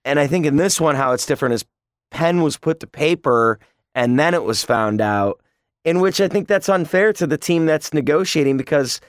And 0.04 0.20
I 0.20 0.26
think 0.26 0.46
in 0.46 0.56
this 0.56 0.80
one, 0.80 0.94
how 0.94 1.12
it's 1.12 1.26
different 1.26 1.54
is 1.54 1.64
pen 2.10 2.42
was 2.42 2.56
put 2.56 2.80
to 2.80 2.86
paper 2.86 3.58
and 3.94 4.18
then 4.18 4.34
it 4.34 4.44
was 4.44 4.64
found 4.64 5.00
out. 5.00 5.40
In 5.84 6.00
which 6.00 6.18
I 6.18 6.28
think 6.28 6.48
that's 6.48 6.70
unfair 6.70 7.12
to 7.12 7.26
the 7.26 7.36
team 7.36 7.66
that's 7.66 7.92
negotiating 7.92 8.56
because 8.56 9.02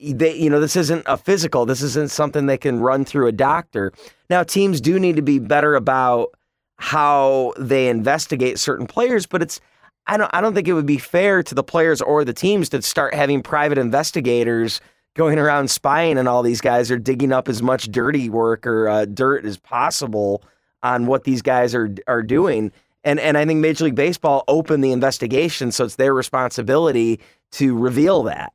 they, 0.00 0.34
you 0.34 0.50
know, 0.50 0.58
this 0.58 0.74
isn't 0.74 1.04
a 1.06 1.16
physical. 1.16 1.66
This 1.66 1.82
isn't 1.82 2.10
something 2.10 2.46
they 2.46 2.58
can 2.58 2.80
run 2.80 3.04
through 3.04 3.28
a 3.28 3.32
doctor. 3.32 3.92
Now, 4.28 4.42
teams 4.42 4.80
do 4.80 4.98
need 4.98 5.14
to 5.16 5.22
be 5.22 5.38
better 5.38 5.76
about 5.76 6.30
how 6.78 7.54
they 7.58 7.88
investigate 7.88 8.58
certain 8.58 8.88
players, 8.88 9.24
but 9.24 9.40
it's 9.40 9.60
I 10.06 10.16
don't 10.16 10.30
I 10.32 10.40
don't 10.40 10.54
think 10.54 10.68
it 10.68 10.72
would 10.72 10.86
be 10.86 10.98
fair 10.98 11.42
to 11.42 11.54
the 11.54 11.64
players 11.64 12.00
or 12.00 12.24
the 12.24 12.32
teams 12.32 12.68
to 12.70 12.82
start 12.82 13.14
having 13.14 13.42
private 13.42 13.78
investigators 13.78 14.80
going 15.14 15.38
around 15.38 15.70
spying 15.70 16.18
on 16.18 16.28
all 16.28 16.42
these 16.42 16.60
guys 16.60 16.90
or 16.90 16.98
digging 16.98 17.32
up 17.32 17.48
as 17.48 17.62
much 17.62 17.90
dirty 17.90 18.28
work 18.28 18.66
or 18.66 18.88
uh, 18.88 19.04
dirt 19.06 19.44
as 19.44 19.56
possible 19.56 20.42
on 20.82 21.06
what 21.06 21.24
these 21.24 21.42
guys 21.42 21.74
are 21.74 21.94
are 22.06 22.22
doing. 22.22 22.70
And 23.02 23.18
and 23.18 23.36
I 23.36 23.44
think 23.44 23.60
Major 23.60 23.84
League 23.84 23.94
Baseball 23.94 24.44
opened 24.48 24.84
the 24.84 24.92
investigation, 24.92 25.72
so 25.72 25.84
it's 25.84 25.96
their 25.96 26.14
responsibility 26.14 27.20
to 27.52 27.76
reveal 27.76 28.22
that. 28.24 28.52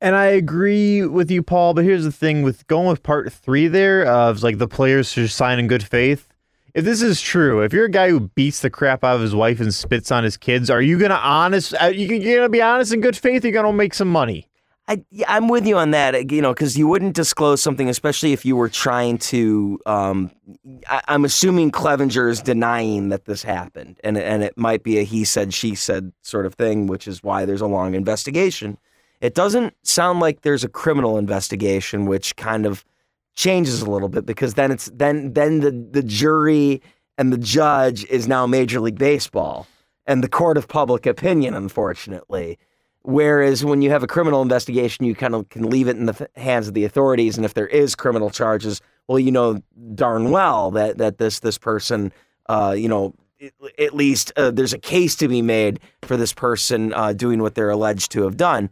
And 0.00 0.14
I 0.14 0.26
agree 0.26 1.06
with 1.06 1.30
you, 1.30 1.42
Paul. 1.42 1.74
But 1.74 1.84
here's 1.84 2.04
the 2.04 2.12
thing: 2.12 2.42
with 2.42 2.66
going 2.66 2.88
with 2.88 3.02
part 3.02 3.32
three, 3.32 3.68
there 3.68 4.04
of 4.04 4.42
like 4.42 4.58
the 4.58 4.68
players 4.68 5.10
should 5.10 5.30
sign 5.30 5.58
in 5.58 5.66
good 5.66 5.82
faith 5.82 6.33
if 6.74 6.84
this 6.84 7.02
is 7.02 7.20
true, 7.20 7.62
if 7.62 7.72
you're 7.72 7.84
a 7.84 7.90
guy 7.90 8.10
who 8.10 8.20
beats 8.20 8.60
the 8.60 8.70
crap 8.70 9.04
out 9.04 9.16
of 9.16 9.22
his 9.22 9.34
wife 9.34 9.60
and 9.60 9.72
spits 9.72 10.10
on 10.10 10.24
his 10.24 10.36
kids, 10.36 10.68
are 10.70 10.82
you 10.82 10.98
gonna 10.98 11.14
honest? 11.14 11.74
Uh, 11.80 11.86
you 11.86 12.06
are 12.06 12.36
gonna 12.38 12.48
be 12.48 12.60
honest 12.62 12.92
in 12.92 13.00
good 13.00 13.16
faith? 13.16 13.44
You're 13.44 13.52
gonna 13.52 13.72
make 13.72 13.94
some 13.94 14.08
money. 14.08 14.48
I, 14.86 15.02
I'm 15.26 15.48
with 15.48 15.66
you 15.66 15.78
on 15.78 15.92
that, 15.92 16.30
you 16.30 16.42
know, 16.42 16.52
because 16.52 16.76
you 16.76 16.86
wouldn't 16.86 17.14
disclose 17.14 17.62
something, 17.62 17.88
especially 17.88 18.34
if 18.34 18.44
you 18.44 18.56
were 18.56 18.68
trying 18.68 19.18
to. 19.18 19.78
Um, 19.86 20.30
I, 20.88 21.00
am 21.08 21.24
assuming 21.24 21.70
Clevinger 21.70 22.28
is 22.28 22.42
denying 22.42 23.08
that 23.08 23.24
this 23.24 23.42
happened, 23.44 23.98
and 24.04 24.18
and 24.18 24.42
it 24.42 24.58
might 24.58 24.82
be 24.82 24.98
a 24.98 25.04
he 25.04 25.24
said 25.24 25.54
she 25.54 25.74
said 25.74 26.12
sort 26.22 26.44
of 26.44 26.54
thing, 26.54 26.86
which 26.86 27.08
is 27.08 27.22
why 27.22 27.46
there's 27.46 27.62
a 27.62 27.66
long 27.66 27.94
investigation. 27.94 28.76
It 29.20 29.34
doesn't 29.34 29.74
sound 29.84 30.20
like 30.20 30.42
there's 30.42 30.64
a 30.64 30.68
criminal 30.68 31.16
investigation, 31.16 32.04
which 32.04 32.36
kind 32.36 32.66
of 32.66 32.84
changes 33.34 33.82
a 33.82 33.90
little 33.90 34.08
bit 34.08 34.26
because 34.26 34.54
then 34.54 34.70
it's 34.70 34.90
then 34.94 35.32
then 35.32 35.60
the 35.60 35.70
the 35.70 36.02
jury 36.02 36.80
and 37.18 37.32
the 37.32 37.38
judge 37.38 38.04
is 38.06 38.26
now 38.26 38.46
Major 38.46 38.80
League 38.80 38.98
Baseball 38.98 39.66
and 40.06 40.22
the 40.22 40.28
court 40.28 40.56
of 40.56 40.68
public 40.68 41.06
opinion, 41.06 41.54
unfortunately. 41.54 42.58
Whereas 43.02 43.64
when 43.64 43.82
you 43.82 43.90
have 43.90 44.02
a 44.02 44.06
criminal 44.06 44.40
investigation, 44.40 45.04
you 45.04 45.14
kind 45.14 45.34
of 45.34 45.48
can 45.50 45.68
leave 45.68 45.88
it 45.88 45.96
in 45.96 46.06
the 46.06 46.28
hands 46.36 46.68
of 46.68 46.74
the 46.74 46.84
authorities, 46.84 47.36
and 47.36 47.44
if 47.44 47.52
there 47.52 47.66
is 47.66 47.94
criminal 47.94 48.30
charges, 48.30 48.80
well, 49.08 49.18
you 49.18 49.30
know 49.30 49.60
darn 49.94 50.30
well 50.30 50.70
that 50.70 50.96
that 50.98 51.18
this 51.18 51.40
this 51.40 51.58
person, 51.58 52.12
uh, 52.48 52.74
you 52.76 52.88
know, 52.88 53.14
at 53.78 53.94
least 53.94 54.32
uh, 54.36 54.50
there's 54.50 54.72
a 54.72 54.78
case 54.78 55.16
to 55.16 55.28
be 55.28 55.42
made 55.42 55.80
for 56.02 56.16
this 56.16 56.32
person 56.32 56.94
uh, 56.94 57.12
doing 57.12 57.42
what 57.42 57.54
they're 57.54 57.70
alleged 57.70 58.10
to 58.12 58.22
have 58.22 58.38
done. 58.38 58.70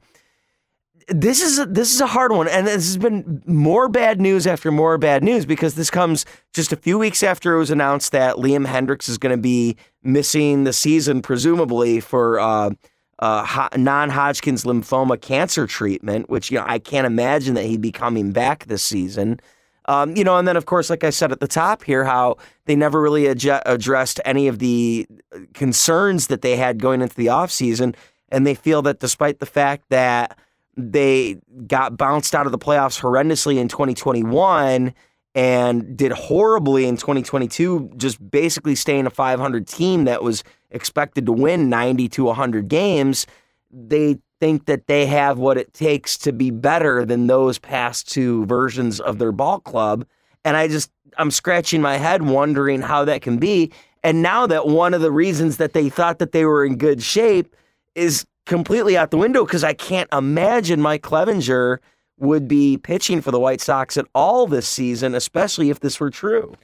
This 1.08 1.42
is 1.42 1.58
a, 1.58 1.66
this 1.66 1.92
is 1.94 2.00
a 2.00 2.06
hard 2.06 2.32
one, 2.32 2.48
and 2.48 2.66
this 2.66 2.86
has 2.86 2.96
been 2.96 3.42
more 3.46 3.88
bad 3.88 4.20
news 4.20 4.46
after 4.46 4.70
more 4.70 4.98
bad 4.98 5.24
news 5.24 5.46
because 5.46 5.74
this 5.74 5.90
comes 5.90 6.24
just 6.52 6.72
a 6.72 6.76
few 6.76 6.98
weeks 6.98 7.22
after 7.22 7.54
it 7.54 7.58
was 7.58 7.70
announced 7.70 8.12
that 8.12 8.36
Liam 8.36 8.66
Hendriks 8.66 9.08
is 9.08 9.18
going 9.18 9.34
to 9.34 9.40
be 9.40 9.76
missing 10.02 10.64
the 10.64 10.72
season, 10.72 11.22
presumably 11.22 12.00
for 12.00 12.38
uh, 12.38 12.70
uh, 13.18 13.68
non-Hodgkin's 13.76 14.64
lymphoma 14.64 15.20
cancer 15.20 15.66
treatment, 15.66 16.28
which 16.28 16.50
you 16.50 16.58
know 16.58 16.64
I 16.66 16.78
can't 16.78 17.06
imagine 17.06 17.54
that 17.54 17.64
he'd 17.64 17.80
be 17.80 17.92
coming 17.92 18.32
back 18.32 18.66
this 18.66 18.82
season. 18.82 19.40
Um, 19.86 20.16
you 20.16 20.24
know, 20.24 20.36
and 20.36 20.46
then 20.46 20.56
of 20.56 20.66
course, 20.66 20.90
like 20.90 21.04
I 21.04 21.10
said 21.10 21.32
at 21.32 21.40
the 21.40 21.48
top 21.48 21.82
here, 21.82 22.04
how 22.04 22.36
they 22.66 22.76
never 22.76 23.00
really 23.00 23.28
ad- 23.28 23.62
addressed 23.66 24.20
any 24.24 24.46
of 24.46 24.58
the 24.58 25.06
concerns 25.54 26.28
that 26.28 26.42
they 26.42 26.56
had 26.56 26.78
going 26.78 27.02
into 27.02 27.16
the 27.16 27.26
offseason. 27.26 27.94
And 28.28 28.46
they 28.46 28.54
feel 28.54 28.80
that 28.82 29.00
despite 29.00 29.40
the 29.40 29.46
fact 29.46 29.84
that 29.90 30.38
they 30.76 31.36
got 31.66 31.96
bounced 31.96 32.34
out 32.34 32.46
of 32.46 32.52
the 32.52 32.58
playoffs 32.58 33.00
horrendously 33.00 33.58
in 33.58 33.68
2021 33.68 34.94
and 35.34 35.96
did 35.96 36.12
horribly 36.12 36.86
in 36.86 36.96
2022, 36.96 37.92
just 37.96 38.30
basically 38.30 38.74
staying 38.74 39.06
a 39.06 39.10
500 39.10 39.66
team 39.66 40.04
that 40.04 40.22
was 40.22 40.44
expected 40.70 41.26
to 41.26 41.32
win 41.32 41.68
90 41.70 42.08
to 42.10 42.24
100 42.24 42.68
games, 42.68 43.26
they 43.70 44.18
think 44.40 44.66
that 44.66 44.86
they 44.88 45.06
have 45.06 45.38
what 45.38 45.56
it 45.56 45.72
takes 45.72 46.18
to 46.18 46.32
be 46.32 46.50
better 46.50 47.04
than 47.04 47.28
those 47.28 47.58
past 47.58 48.10
two 48.10 48.44
versions 48.46 49.00
of 49.00 49.18
their 49.18 49.32
ball 49.32 49.60
club. 49.60 50.04
And 50.44 50.56
I 50.56 50.68
just, 50.68 50.90
I'm 51.16 51.30
scratching 51.30 51.80
my 51.80 51.96
head 51.96 52.22
wondering 52.22 52.82
how 52.82 53.04
that 53.04 53.22
can 53.22 53.38
be. 53.38 53.72
And 54.02 54.20
now 54.20 54.46
that 54.48 54.66
one 54.66 54.94
of 54.94 55.00
the 55.00 55.12
reasons 55.12 55.58
that 55.58 55.72
they 55.72 55.88
thought 55.88 56.18
that 56.18 56.32
they 56.32 56.44
were 56.44 56.64
in 56.64 56.76
good 56.76 57.02
shape 57.02 57.54
is 57.94 58.26
completely 58.46 58.96
out 58.96 59.10
the 59.10 59.18
window 59.18 59.44
because 59.44 59.64
I 59.64 59.74
can't 59.74 60.12
imagine 60.12 60.80
Mike 60.80 61.02
Clevinger 61.02 61.78
would 62.18 62.46
be 62.46 62.76
pitching 62.76 63.20
for 63.20 63.30
the 63.30 63.40
White 63.40 63.60
Sox 63.60 63.96
at 63.96 64.06
all 64.14 64.46
this 64.46 64.66
season, 64.66 65.14
especially 65.14 65.70
if 65.70 65.80
this 65.80 65.98
were 65.98 66.10
true. 66.10 66.54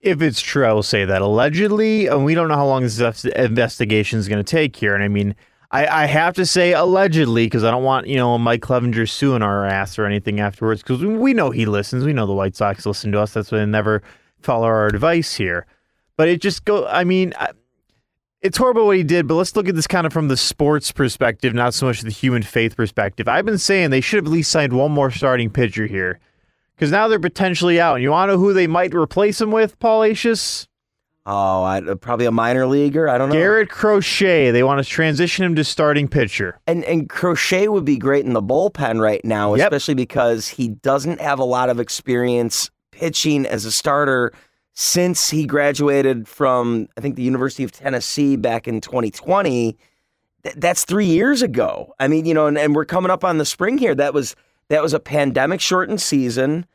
If 0.00 0.20
it's 0.20 0.40
true, 0.40 0.66
I 0.66 0.72
will 0.72 0.82
say 0.82 1.04
that 1.04 1.22
allegedly, 1.22 2.06
and 2.06 2.24
we 2.24 2.34
don't 2.34 2.48
know 2.48 2.56
how 2.56 2.66
long 2.66 2.82
this 2.82 3.24
investigation 3.24 4.18
is 4.18 4.28
going 4.28 4.42
to 4.42 4.50
take 4.50 4.76
here. 4.76 4.94
And 4.94 5.02
I 5.02 5.08
mean, 5.08 5.34
I, 5.70 6.04
I 6.04 6.06
have 6.06 6.34
to 6.34 6.46
say 6.46 6.72
allegedly 6.72 7.46
because 7.46 7.64
I 7.64 7.70
don't 7.70 7.82
want 7.82 8.06
you 8.06 8.16
know 8.16 8.36
Mike 8.38 8.60
Clevinger 8.60 9.08
suing 9.08 9.42
our 9.42 9.64
ass 9.64 9.98
or 9.98 10.04
anything 10.04 10.40
afterwards 10.40 10.82
because 10.82 11.02
we 11.04 11.32
know 11.32 11.50
he 11.50 11.66
listens. 11.66 12.04
We 12.04 12.12
know 12.12 12.26
the 12.26 12.32
White 12.32 12.54
Sox 12.54 12.84
listen 12.86 13.12
to 13.12 13.20
us. 13.20 13.32
That's 13.32 13.50
why 13.50 13.58
they 13.58 13.66
never 13.66 14.02
follow 14.40 14.66
our 14.66 14.86
advice 14.86 15.34
here. 15.34 15.66
But 16.16 16.28
it 16.28 16.40
just 16.40 16.64
go. 16.64 16.86
I 16.86 17.04
mean, 17.04 17.32
it's 18.44 18.58
horrible 18.58 18.86
what 18.86 18.96
he 18.96 19.02
did. 19.02 19.26
But 19.26 19.34
let's 19.34 19.56
look 19.56 19.68
at 19.68 19.74
this 19.74 19.88
kind 19.88 20.06
of 20.06 20.12
from 20.12 20.28
the 20.28 20.36
sports 20.36 20.92
perspective, 20.92 21.54
not 21.54 21.74
so 21.74 21.86
much 21.86 22.02
the 22.02 22.10
human 22.10 22.42
faith 22.42 22.76
perspective. 22.76 23.26
I've 23.26 23.44
been 23.46 23.58
saying 23.58 23.90
they 23.90 24.00
should 24.00 24.18
have 24.18 24.26
at 24.26 24.30
least 24.32 24.52
signed 24.52 24.72
one 24.74 24.92
more 24.92 25.10
starting 25.10 25.50
pitcher 25.50 25.86
here 25.86 26.20
because 26.76 26.92
now 26.92 27.08
they're 27.08 27.18
potentially 27.18 27.80
out. 27.80 27.94
And 27.94 28.02
you 28.02 28.10
want 28.10 28.28
to 28.28 28.34
know 28.34 28.38
who 28.38 28.52
they 28.52 28.66
might 28.68 28.94
replace 28.94 29.40
him 29.40 29.50
with, 29.50 29.78
Paul 29.80 30.02
Acius? 30.02 30.68
Oh, 31.26 31.62
I, 31.62 31.78
uh, 31.80 31.94
probably 31.94 32.26
a 32.26 32.30
minor 32.30 32.66
leaguer. 32.66 33.08
I 33.08 33.16
don't 33.16 33.30
know. 33.30 33.34
Garrett 33.34 33.70
Crochet. 33.70 34.50
They 34.50 34.62
want 34.62 34.84
to 34.84 34.88
transition 34.88 35.42
him 35.46 35.54
to 35.54 35.64
starting 35.64 36.06
pitcher. 36.06 36.58
And 36.66 36.84
and 36.84 37.08
Crochet 37.08 37.68
would 37.68 37.86
be 37.86 37.96
great 37.96 38.26
in 38.26 38.34
the 38.34 38.42
bullpen 38.42 39.00
right 39.00 39.24
now, 39.24 39.54
Yep. 39.54 39.68
especially 39.72 39.94
because 39.94 40.48
he 40.48 40.68
doesn't 40.68 41.22
have 41.22 41.38
a 41.38 41.44
lot 41.44 41.70
of 41.70 41.80
experience 41.80 42.70
pitching 42.92 43.46
as 43.46 43.64
a 43.64 43.72
starter 43.72 44.32
since 44.74 45.30
he 45.30 45.46
graduated 45.46 46.28
from 46.28 46.88
I 46.96 47.00
think 47.00 47.16
the 47.16 47.22
University 47.22 47.64
of 47.64 47.72
Tennessee 47.72 48.36
back 48.36 48.68
in 48.68 48.80
2020. 48.80 49.76
Th- 50.42 50.54
that's 50.56 50.84
three 50.84 51.06
years 51.06 51.42
ago. 51.42 51.94
I 51.98 52.08
mean, 52.08 52.26
you 52.26 52.34
know, 52.34 52.46
and, 52.46 52.58
and 52.58 52.74
we're 52.74 52.84
coming 52.84 53.10
up 53.10 53.24
on 53.24 53.38
the 53.38 53.44
spring 53.44 53.78
here. 53.78 53.94
That 53.94 54.12
was 54.12 54.36
that 54.68 54.82
was 54.82 54.92
a 54.92 55.00
pandemic 55.00 55.60
shortened 55.60 56.00
season 56.00 56.66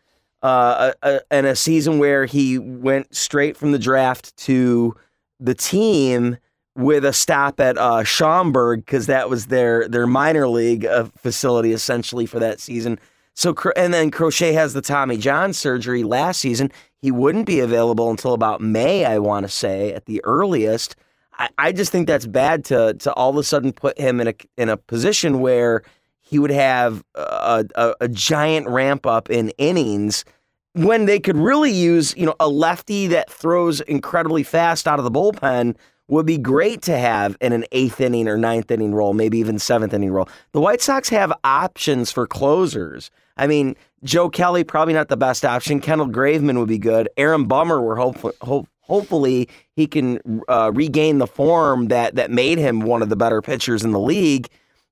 uh, 0.42 0.94
a, 1.02 1.16
a, 1.16 1.22
and 1.32 1.46
a 1.46 1.56
season 1.56 2.00
where 2.00 2.26
he 2.26 2.58
went 2.58 3.14
straight 3.14 3.58
from 3.58 3.72
the 3.72 3.80
draft 3.80 4.36
to 4.38 4.96
the 5.40 5.54
team 5.54 6.38
with 6.76 7.04
a 7.04 7.12
stop 7.12 7.60
at 7.60 7.78
uh, 7.78 8.04
Schaumburg 8.04 8.86
because 8.86 9.08
that 9.08 9.30
was 9.30 9.48
their 9.48 9.88
their 9.88 10.08
minor 10.08 10.48
league 10.48 10.86
uh, 10.86 11.06
facility 11.18 11.74
essentially 11.74 12.26
for 12.26 12.40
that 12.40 12.60
season. 12.60 13.00
So 13.40 13.56
and 13.78 13.94
then 13.94 14.12
Crochet 14.12 14.52
has 14.52 14.74
the 14.74 14.82
Tommy 14.82 15.16
John 15.16 15.54
surgery 15.54 16.04
last 16.04 16.42
season. 16.42 16.74
He 17.02 17.10
wouldn't 17.10 17.46
be 17.46 17.62
available 17.62 18.10
until 18.12 18.34
about 18.34 18.60
May, 18.60 19.06
I 19.06 19.20
want 19.20 19.46
to 19.46 19.50
say, 19.50 19.94
at 19.94 20.08
the 20.08 20.20
earliest. 20.26 20.98
I, 21.38 21.48
I 21.58 21.72
just 21.72 21.90
think 21.90 22.06
that's 22.06 22.26
bad 22.26 22.66
to 22.66 22.96
to 22.96 23.14
all 23.14 23.30
of 23.30 23.38
a 23.38 23.44
sudden 23.44 23.72
put 23.72 23.98
him 23.98 24.20
in 24.20 24.28
a 24.28 24.34
in 24.58 24.68
a 24.68 24.76
position 24.76 25.40
where 25.40 25.84
he 26.20 26.38
would 26.38 26.52
have 26.52 27.02
a, 27.16 27.64
a, 27.76 27.96
a 28.02 28.08
giant 28.10 28.68
ramp 28.68 29.06
up 29.06 29.30
in 29.30 29.52
innings 29.52 30.26
when 30.74 31.06
they 31.06 31.18
could 31.18 31.38
really 31.38 31.72
use, 31.72 32.14
you 32.18 32.26
know, 32.26 32.36
a 32.42 32.50
lefty 32.50 33.08
that 33.08 33.32
throws 33.32 33.80
incredibly 33.80 34.44
fast 34.44 34.86
out 34.86 35.00
of 35.00 35.06
the 35.06 35.12
bullpen 35.12 35.78
would 36.10 36.26
be 36.26 36.38
great 36.38 36.82
to 36.82 36.98
have 36.98 37.38
in 37.40 37.54
an 37.54 37.66
eighth 37.72 38.02
inning 38.02 38.28
or 38.28 38.38
ninth 38.38 38.72
inning 38.72 38.94
role, 38.94 39.14
maybe 39.14 39.38
even 39.38 39.60
seventh 39.60 39.94
inning 39.94 40.12
role. 40.12 40.28
The 40.52 40.60
White 40.60 40.82
Sox 40.82 41.08
have 41.10 41.32
options 41.44 42.12
for 42.12 42.28
closers. 42.28 43.12
I 43.38 43.48
mean, 43.48 43.76
Joe 44.04 44.30
Kelly 44.30 44.64
probably 44.64 44.94
not 44.94 45.08
the 45.08 45.18
best 45.18 45.46
option. 45.46 45.80
Kendall 45.80 46.08
Graveman 46.08 46.58
would 46.58 46.68
be 46.68 46.80
good. 46.80 47.10
Aaron 47.16 47.46
Bummer, 47.46 47.80
we're 47.80 47.96
hopeful, 47.96 48.34
hope, 48.42 48.68
hopefully 48.82 49.48
he 49.76 49.86
can 49.86 50.42
uh, 50.48 50.72
regain 50.74 51.20
the 51.20 51.28
form 51.28 51.88
that 51.88 52.16
that 52.16 52.32
made 52.32 52.58
him 52.58 52.82
one 52.82 53.02
of 53.02 53.10
the 53.10 53.16
better 53.16 53.42
pitchers 53.42 53.84
in 53.84 53.92
the 53.92 54.00
league. 54.00 54.50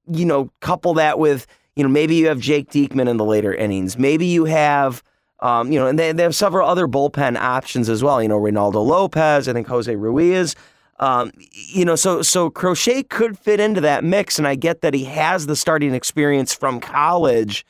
You 0.09 0.25
know, 0.25 0.51
couple 0.61 0.93
that 0.95 1.19
with 1.19 1.47
you 1.75 1.83
know 1.83 1.89
maybe 1.89 2.15
you 2.15 2.27
have 2.27 2.39
Jake 2.39 2.69
Diekman 2.69 3.09
in 3.09 3.17
the 3.17 3.25
later 3.25 3.53
innings. 3.53 3.97
Maybe 3.97 4.25
you 4.25 4.45
have. 4.45 5.03
Um, 5.39 5.71
you 5.71 5.77
know, 5.77 5.85
and 5.85 5.99
they, 5.99 6.11
they 6.13 6.23
have 6.23 6.33
several 6.33 6.67
other 6.67 6.87
bullpen 6.87 7.37
options 7.37 7.89
as 7.89 8.01
well. 8.01 8.23
You 8.23 8.27
know, 8.27 8.39
Reynaldo 8.39 8.83
Lopez, 8.83 9.47
I 9.47 9.53
think 9.53 9.67
Jose 9.67 9.95
Ruiz. 9.95 10.55
Um, 10.99 11.31
you 11.51 11.85
know, 11.85 11.95
so 11.95 12.21
so 12.21 12.49
Crochet 12.49 13.03
could 13.03 13.37
fit 13.37 13.59
into 13.59 13.81
that 13.81 14.03
mix, 14.03 14.39
and 14.39 14.47
I 14.47 14.55
get 14.55 14.81
that 14.81 14.93
he 14.93 15.03
has 15.05 15.45
the 15.45 15.55
starting 15.55 15.93
experience 15.93 16.53
from 16.53 16.79
college, 16.79 17.65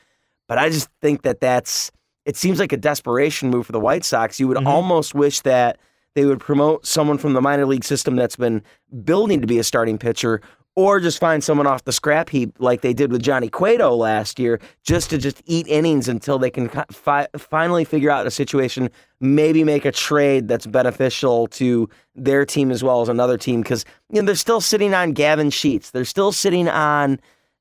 but 0.47 0.57
I 0.57 0.69
just 0.69 0.89
think 1.01 1.23
that 1.23 1.41
that's 1.41 1.91
it 2.25 2.35
seems 2.37 2.59
like 2.59 2.71
a 2.73 2.77
desperation 2.77 3.49
move 3.49 3.65
for 3.65 3.71
the 3.73 3.79
White 3.79 4.05
Sox. 4.05 4.39
You 4.39 4.47
would 4.47 4.57
Mm-hmm. 4.57 4.67
almost 4.67 5.13
wish 5.15 5.41
that 5.41 5.77
they 6.15 6.25
would 6.25 6.39
promote 6.39 6.85
someone 6.85 7.17
from 7.17 7.33
the 7.33 7.41
minor 7.41 7.65
league 7.65 7.83
system 7.83 8.15
that's 8.15 8.35
been 8.35 8.63
building 9.03 9.39
to 9.41 9.47
be 9.47 9.59
a 9.59 9.63
starting 9.63 9.97
pitcher, 9.97 10.41
or 10.77 10.99
just 10.99 11.17
find 11.17 11.43
someone 11.43 11.65
off 11.65 11.85
the 11.85 11.91
scrap 11.91 12.29
heap 12.29 12.53
like 12.59 12.81
they 12.81 12.93
did 12.93 13.11
with 13.11 13.23
Johnny 13.23 13.49
Cueto 13.49 13.95
last 13.95 14.37
year, 14.37 14.59
just 14.83 15.09
to 15.09 15.17
just 15.17 15.41
eat 15.47 15.67
innings 15.67 16.07
until 16.07 16.37
they 16.37 16.51
can 16.51 16.69
fi- 16.91 17.27
finally 17.35 17.83
figure 17.83 18.11
out 18.11 18.27
a 18.27 18.31
situation, 18.31 18.91
maybe 19.19 19.63
make 19.63 19.85
a 19.85 19.91
trade 19.91 20.47
that's 20.47 20.67
beneficial 20.67 21.47
to 21.47 21.89
their 22.13 22.45
team 22.45 22.69
as 22.69 22.83
well 22.83 23.01
as 23.01 23.09
another 23.09 23.39
team. 23.39 23.63
Because 23.63 23.85
you 24.11 24.21
know 24.21 24.27
they're 24.27 24.35
still 24.35 24.61
sitting 24.61 24.93
on 24.93 25.13
Gavin 25.13 25.49
Sheets, 25.49 25.89
they're 25.89 26.05
still 26.05 26.31
sitting 26.31 26.69
on. 26.69 27.19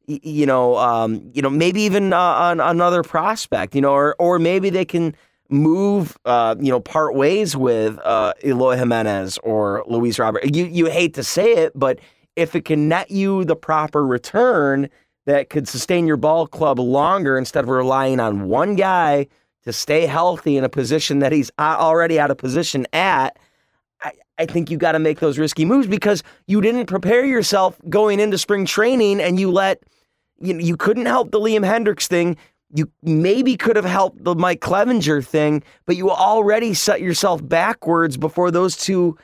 You 0.08 0.46
know, 0.46 0.76
um, 0.76 1.32
you 1.34 1.42
know, 1.42 1.50
maybe 1.50 1.80
even 1.80 2.12
uh, 2.12 2.16
on 2.16 2.60
another 2.60 3.02
prospect. 3.02 3.74
You 3.74 3.80
know, 3.80 3.92
or 3.92 4.14
or 4.20 4.38
maybe 4.38 4.70
they 4.70 4.84
can 4.84 5.16
move, 5.48 6.16
uh, 6.24 6.54
you 6.60 6.70
know, 6.70 6.80
part 6.80 7.14
ways 7.14 7.56
with 7.56 7.98
uh, 8.04 8.32
Eloy 8.44 8.76
Jimenez 8.76 9.38
or 9.38 9.84
Luis 9.88 10.18
Robert. 10.18 10.54
You 10.54 10.66
you 10.66 10.86
hate 10.86 11.14
to 11.14 11.24
say 11.24 11.54
it, 11.54 11.72
but 11.74 11.98
if 12.36 12.54
it 12.54 12.64
can 12.64 12.88
net 12.88 13.10
you 13.10 13.44
the 13.44 13.56
proper 13.56 14.06
return 14.06 14.88
that 15.24 15.50
could 15.50 15.66
sustain 15.66 16.06
your 16.06 16.16
ball 16.16 16.46
club 16.46 16.78
longer 16.78 17.36
instead 17.36 17.64
of 17.64 17.70
relying 17.70 18.20
on 18.20 18.48
one 18.48 18.76
guy 18.76 19.26
to 19.64 19.72
stay 19.72 20.06
healthy 20.06 20.56
in 20.56 20.62
a 20.62 20.68
position 20.68 21.18
that 21.18 21.32
he's 21.32 21.50
uh, 21.58 21.76
already 21.78 22.20
out 22.20 22.30
of 22.30 22.38
position 22.38 22.86
at, 22.92 23.36
I, 24.00 24.12
I 24.38 24.46
think 24.46 24.70
you 24.70 24.78
got 24.78 24.92
to 24.92 25.00
make 25.00 25.18
those 25.18 25.38
risky 25.38 25.64
moves 25.64 25.88
because 25.88 26.22
you 26.46 26.60
didn't 26.60 26.86
prepare 26.86 27.24
yourself 27.24 27.76
going 27.88 28.20
into 28.20 28.38
spring 28.38 28.64
training 28.64 29.20
and 29.20 29.40
you 29.40 29.50
let 29.50 29.82
you 30.38 30.56
you 30.58 30.76
couldn't 30.76 31.06
help 31.06 31.32
the 31.32 31.40
Liam 31.40 31.64
Hendriks 31.64 32.06
thing. 32.06 32.36
You 32.74 32.90
maybe 33.02 33.56
could 33.56 33.76
have 33.76 33.84
helped 33.84 34.22
the 34.22 34.34
Mike 34.34 34.60
Clevinger 34.60 35.24
thing, 35.24 35.62
but 35.86 35.96
you 35.96 36.10
already 36.10 36.74
set 36.74 37.00
yourself 37.00 37.46
backwards 37.46 38.16
before 38.16 38.50
those 38.50 38.76
two 38.76 39.16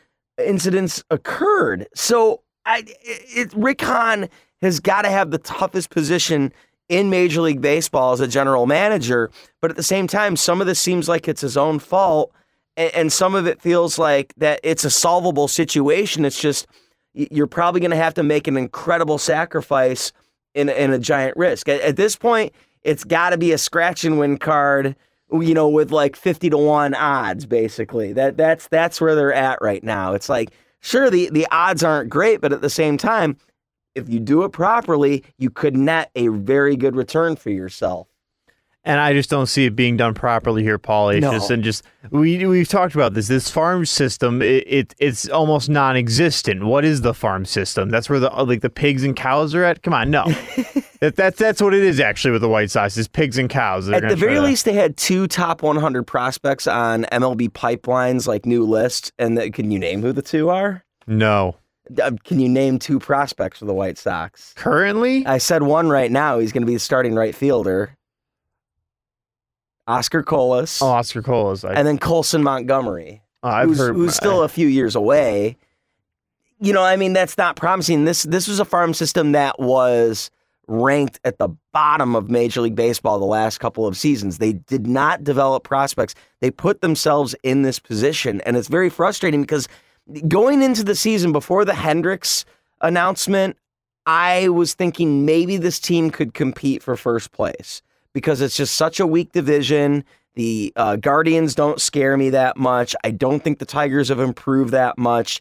incidents 0.45 1.05
occurred. 1.11 1.87
So 1.95 2.43
I, 2.65 2.85
it, 3.03 3.53
Rick 3.55 3.81
Hahn 3.81 4.29
has 4.61 4.81
got 4.81 5.03
to 5.03 5.11
have 5.11 5.31
the 5.31 5.39
toughest 5.39 5.91
position 5.91 6.53
in 6.89 7.11
Major 7.11 7.41
League 7.41 7.61
Baseball 7.61 8.13
as 8.13 8.21
a 8.21 8.29
general 8.29 8.67
manager, 8.67 9.31
but 9.61 9.71
at 9.71 9.77
the 9.77 9.83
same 9.83 10.07
time, 10.07 10.37
some 10.37 10.61
of 10.61 10.67
this 10.67 10.79
seems 10.79 11.09
like 11.09 11.27
it's 11.29 11.41
his 11.41 11.57
own 11.57 11.79
fault. 11.79 12.33
and, 12.77 12.95
and 12.95 13.13
some 13.13 13.35
of 13.35 13.47
it 13.47 13.61
feels 13.61 13.99
like 13.99 14.33
that 14.37 14.61
it's 14.63 14.85
a 14.85 14.91
solvable 14.91 15.49
situation. 15.49 16.25
It's 16.25 16.41
just 16.41 16.67
you're 17.15 17.47
probably 17.47 17.81
going 17.81 17.91
to 17.91 17.97
have 17.97 18.15
to 18.15 18.23
make 18.23 18.49
an 18.49 18.57
incredible 18.57 19.19
sacrifice 19.19 20.13
in 20.55 20.69
in 20.69 20.93
a 20.93 20.99
giant 20.99 21.37
risk. 21.37 21.69
At, 21.69 21.81
at 21.83 21.97
this 21.97 22.17
point, 22.17 22.53
it's 22.83 23.05
got 23.05 23.31
to 23.31 23.39
be 23.39 23.53
a 23.53 23.59
scratch 23.59 24.05
and 24.05 24.19
win 24.19 24.39
card. 24.39 24.97
You 25.31 25.55
know, 25.55 25.69
with 25.69 25.91
like 25.91 26.15
fifty 26.15 26.51
to 26.51 26.59
one 26.59 26.95
odds, 26.95 27.47
basically. 27.47 28.13
That 28.13 28.37
that's 28.37 28.69
that's 28.69 29.01
where 29.01 29.15
they're 29.15 29.33
at 29.33 29.59
right 29.63 29.83
now. 29.83 30.13
It's 30.13 30.29
like 30.29 30.51
sure 30.83 31.11
the 31.11 31.31
the 31.31 31.47
odds 31.51 31.83
aren't 31.83 32.11
great, 32.11 32.41
but 32.41 32.53
at 32.53 32.61
the 32.61 32.71
same 32.71 32.99
time, 32.99 33.37
if 33.95 34.09
you 34.09 34.21
do 34.21 34.45
it 34.45 34.51
properly, 34.53 35.25
you 35.39 35.51
could 35.51 35.77
net 35.77 36.11
a 36.15 36.29
very 36.29 36.77
good 36.77 36.97
return 36.97 37.37
for 37.37 37.51
yourself. 37.51 38.09
And 38.85 39.01
I 39.01 39.13
just 39.13 39.31
don't 39.31 39.47
see 39.47 39.65
it 39.67 39.77
being 39.77 39.97
done 39.97 40.13
properly 40.13 40.65
here, 40.65 40.77
Paul. 40.79 41.11
It's 41.11 41.23
No. 41.23 41.31
just 41.31 41.51
and 41.51 41.63
just 41.63 41.85
we 42.11 42.45
we've 42.47 42.69
talked 42.69 42.97
about 42.97 43.15
this. 43.15 43.29
This 43.29 43.49
farm 43.49 43.87
system, 43.87 44.43
it, 44.43 44.65
it 44.67 44.95
it's 44.99 45.29
almost 45.29 45.69
non-existent. 45.71 46.65
What 46.65 46.85
is 46.85 47.03
the 47.03 47.15
farm 47.15 47.45
system? 47.45 47.91
That's 47.91 48.11
where 48.11 48.19
the 48.19 48.29
like 48.31 48.61
the 48.61 48.71
pigs 48.71 49.05
and 49.05 49.15
cows 49.15 49.55
are 49.55 49.63
at. 49.63 49.83
Come 49.85 49.95
on, 49.95 50.11
no, 50.11 50.25
that 51.01 51.15
that's 51.15 51.39
that's 51.39 51.63
what 51.63 51.75
it 51.75 51.83
is 51.85 52.01
actually 52.01 52.33
with 52.33 52.41
the 52.43 52.49
White 52.49 52.73
Sox 52.73 52.97
is 52.97 53.07
pigs 53.07 53.39
and 53.39 53.49
cows. 53.49 53.87
They're 53.87 54.05
At 54.05 54.09
the 54.09 54.17
very 54.17 54.41
least, 54.41 54.65
they 54.65 54.73
had 54.73 54.97
two 54.97 55.29
top 55.29 55.63
100 55.63 56.03
prospects 56.05 56.67
on 56.67 57.05
MLB 57.13 57.53
Pipeline's 57.55 58.27
like 58.27 58.47
new 58.47 58.65
list. 58.65 59.13
And 59.17 59.39
the, 59.39 59.51
can 59.53 59.71
you 59.71 59.79
name 59.79 60.03
who 60.03 60.13
the 60.13 60.23
two 60.23 60.49
are? 60.51 60.85
no. 61.07 61.57
Uh, 62.01 62.13
Can 62.25 62.39
you 62.39 62.49
name 62.49 62.79
two 62.79 63.01
prospects 63.01 63.59
for 63.59 63.65
the 63.65 63.75
White 63.75 63.99
Sox? 63.99 64.55
Currently, 64.55 65.27
I 65.27 65.39
said 65.39 65.65
one 65.65 65.89
right 65.89 66.11
now. 66.13 66.39
He's 66.39 66.53
going 66.53 66.63
to 66.63 66.67
be 66.67 66.75
the 66.75 66.79
starting 66.81 67.15
right 67.15 67.35
fielder. 67.35 67.97
Oscar 69.87 70.23
Colas, 70.23 70.81
oh, 70.81 70.89
Oscar 70.89 71.23
Colas. 71.23 71.65
I, 71.65 71.75
and 71.75 71.87
then 71.87 71.99
Colson 71.99 72.43
Montgomery, 72.43 73.23
oh, 73.43 73.49
I've 73.49 73.69
who's, 73.69 73.79
heard 73.79 73.95
who's 73.95 74.15
still 74.15 74.43
a 74.43 74.49
few 74.49 74.69
years 74.69 74.95
away. 74.95 75.57
You 76.61 76.73
know, 76.73 76.83
I 76.83 76.97
mean, 76.97 77.13
that's 77.13 77.37
not 77.37 77.57
promising. 77.57 78.05
This 78.05 78.23
this 78.23 78.47
was 78.47 78.61
a 78.61 78.65
farm 78.65 78.95
system 78.95 79.33
that 79.33 79.59
was 79.59 80.31
ranked 80.69 81.19
at 81.25 81.39
the 81.39 81.49
bottom 81.73 82.15
of 82.15 82.31
Major 82.31 82.61
League 82.61 82.77
Baseball 82.77 83.19
the 83.19 83.25
last 83.25 83.59
couple 83.59 83.87
of 83.87 83.97
seasons. 83.97 84.39
They 84.39 84.53
did 84.53 84.87
not 84.87 85.25
develop 85.25 85.65
prospects. 85.65 86.15
They 86.41 86.51
put 86.51 86.81
themselves 86.81 87.35
in 87.43 87.63
this 87.63 87.81
position, 87.81 88.41
and 88.43 88.57
it's 88.57 88.69
very 88.69 88.89
frustrating 88.89 89.41
because 89.41 89.67
going 90.29 90.63
into 90.63 90.85
the 90.85 90.95
season 90.95 91.33
before 91.33 91.65
the 91.65 91.73
Hendriks 91.73 92.45
announcement, 92.81 93.57
I 94.07 94.49
was 94.49 94.75
thinking 94.75 95.25
maybe 95.25 95.57
this 95.57 95.81
team 95.81 96.11
could 96.11 96.35
compete 96.35 96.83
for 96.83 96.97
first 96.97 97.33
place 97.33 97.83
because 98.13 98.41
it's 98.41 98.57
just 98.57 98.75
such 98.75 99.01
a 99.01 99.07
weak 99.07 99.33
division. 99.33 100.05
The 100.35 100.73
uh, 100.77 100.97
Guardians 100.97 101.55
don't 101.55 101.81
scare 101.81 102.17
me 102.17 102.31
that 102.31 102.57
much. 102.57 102.95
I 103.05 103.11
don't 103.11 103.43
think 103.45 103.59
the 103.59 103.67
Tigers 103.67 104.09
have 104.09 104.21
improved 104.21 104.73
that 104.73 104.97
much. 104.97 105.41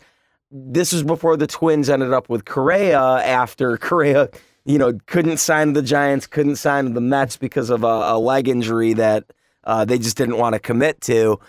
This 0.51 0.91
was 0.91 1.03
before 1.03 1.38
the 1.38 1.47
Twins 1.47 1.89
ended 1.89 2.11
up 2.11 2.30
with 2.30 2.45
Correa 2.45 2.99
after 2.99 3.78
Correa, 3.80 4.30
you 4.65 4.78
know, 4.78 4.97
couldn't 5.05 5.38
sign 5.38 5.74
the 5.74 5.82
Giants, 5.82 6.28
couldn't 6.28 6.57
sign 6.57 6.93
the 6.93 7.01
Mets 7.01 7.38
because 7.38 7.69
of 7.69 7.84
a, 7.84 7.88
a 7.88 8.19
leg 8.19 8.47
injury 8.47 8.93
that 8.93 9.26
uh, 9.63 9.86
they 9.86 9.97
just 9.97 10.17
didn't 10.17 10.38
want 10.38 10.53
to 10.53 10.59
commit 10.59 11.01
to. 11.01 11.39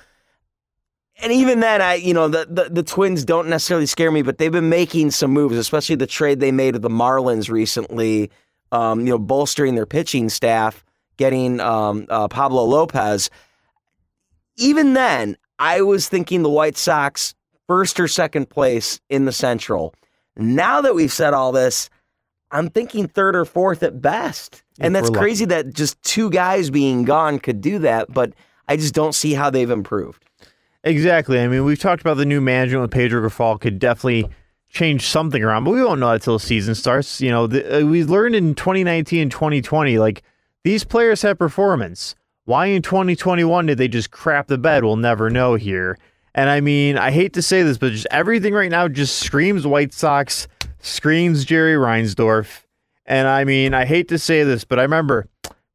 And 1.20 1.32
even 1.32 1.60
then, 1.60 1.82
I 1.82 1.94
you 1.94 2.14
know 2.14 2.28
the, 2.28 2.46
the 2.48 2.68
the 2.70 2.82
Twins 2.82 3.24
don't 3.24 3.48
necessarily 3.48 3.86
scare 3.86 4.10
me, 4.10 4.22
but 4.22 4.38
they've 4.38 4.50
been 4.50 4.70
making 4.70 5.10
some 5.10 5.30
moves, 5.30 5.56
especially 5.56 5.96
the 5.96 6.06
trade 6.06 6.40
they 6.40 6.52
made 6.52 6.74
with 6.74 6.82
the 6.82 6.88
Marlins 6.88 7.50
recently. 7.50 8.30
Um, 8.72 9.00
you 9.00 9.06
know, 9.06 9.18
bolstering 9.18 9.74
their 9.74 9.84
pitching 9.84 10.30
staff, 10.30 10.82
getting 11.16 11.60
um, 11.60 12.06
uh, 12.08 12.28
Pablo 12.28 12.64
Lopez. 12.64 13.30
Even 14.56 14.94
then, 14.94 15.36
I 15.58 15.82
was 15.82 16.08
thinking 16.08 16.42
the 16.42 16.50
White 16.50 16.76
Sox 16.76 17.34
first 17.66 17.98
or 18.00 18.08
second 18.08 18.50
place 18.50 19.00
in 19.08 19.24
the 19.24 19.32
Central. 19.32 19.94
Now 20.36 20.80
that 20.80 20.94
we've 20.94 21.12
said 21.12 21.34
all 21.34 21.52
this, 21.52 21.88
I'm 22.50 22.68
thinking 22.68 23.08
third 23.08 23.34
or 23.34 23.44
fourth 23.44 23.82
at 23.82 24.00
best. 24.00 24.62
and 24.78 24.94
If 24.94 25.02
that's 25.02 25.10
we're 25.10 25.18
crazy 25.18 25.44
that 25.46 25.72
just 25.72 26.00
two 26.02 26.30
guys 26.30 26.70
being 26.70 27.04
gone 27.04 27.38
could 27.38 27.60
do 27.60 27.78
that, 27.80 28.12
but 28.12 28.32
I 28.68 28.76
just 28.76 28.94
don't 28.94 29.14
see 29.14 29.32
how 29.32 29.50
they've 29.50 29.70
improved. 29.70 30.24
Exactly. 30.84 31.40
I 31.40 31.48
mean, 31.48 31.64
we've 31.64 31.78
talked 31.78 32.00
about 32.00 32.16
the 32.16 32.26
new 32.26 32.40
management 32.40 32.82
with 32.82 32.90
Pedro 32.90 33.26
Grifol 33.26 33.60
could 33.60 33.78
definitely 33.78 34.28
change 34.68 35.06
something 35.06 35.42
around, 35.42 35.64
but 35.64 35.70
we 35.70 35.82
won't 35.82 36.00
know 36.00 36.08
that 36.08 36.14
until 36.14 36.38
the 36.38 36.44
season 36.44 36.74
starts. 36.74 37.20
You 37.20 37.30
know, 37.30 37.46
the, 37.46 37.82
uh, 37.82 37.86
we 37.86 38.04
learned 38.04 38.34
in 38.34 38.54
2019 38.54 39.22
and 39.22 39.30
2020, 39.30 39.98
like 39.98 40.22
these 40.64 40.84
players 40.84 41.22
have 41.22 41.38
performance. 41.38 42.14
Why 42.44 42.66
in 42.66 42.82
2021 42.82 43.66
did 43.66 43.78
they 43.78 43.88
just 43.88 44.10
crap 44.10 44.48
the 44.48 44.58
bed? 44.58 44.84
We'll 44.84 44.96
never 44.96 45.30
know 45.30 45.54
here. 45.54 45.98
And 46.34 46.48
I 46.48 46.60
mean, 46.60 46.96
I 46.96 47.10
hate 47.10 47.34
to 47.34 47.42
say 47.42 47.62
this, 47.62 47.78
but 47.78 47.92
just 47.92 48.06
everything 48.10 48.54
right 48.54 48.70
now 48.70 48.88
just 48.88 49.18
screams 49.18 49.66
White 49.66 49.92
Sox, 49.92 50.48
screams 50.80 51.44
Jerry 51.44 51.74
Reinsdorf. 51.74 52.62
And 53.06 53.28
I 53.28 53.44
mean, 53.44 53.74
I 53.74 53.84
hate 53.84 54.08
to 54.08 54.18
say 54.18 54.42
this, 54.42 54.64
but 54.64 54.78
I 54.78 54.82
remember 54.82 55.28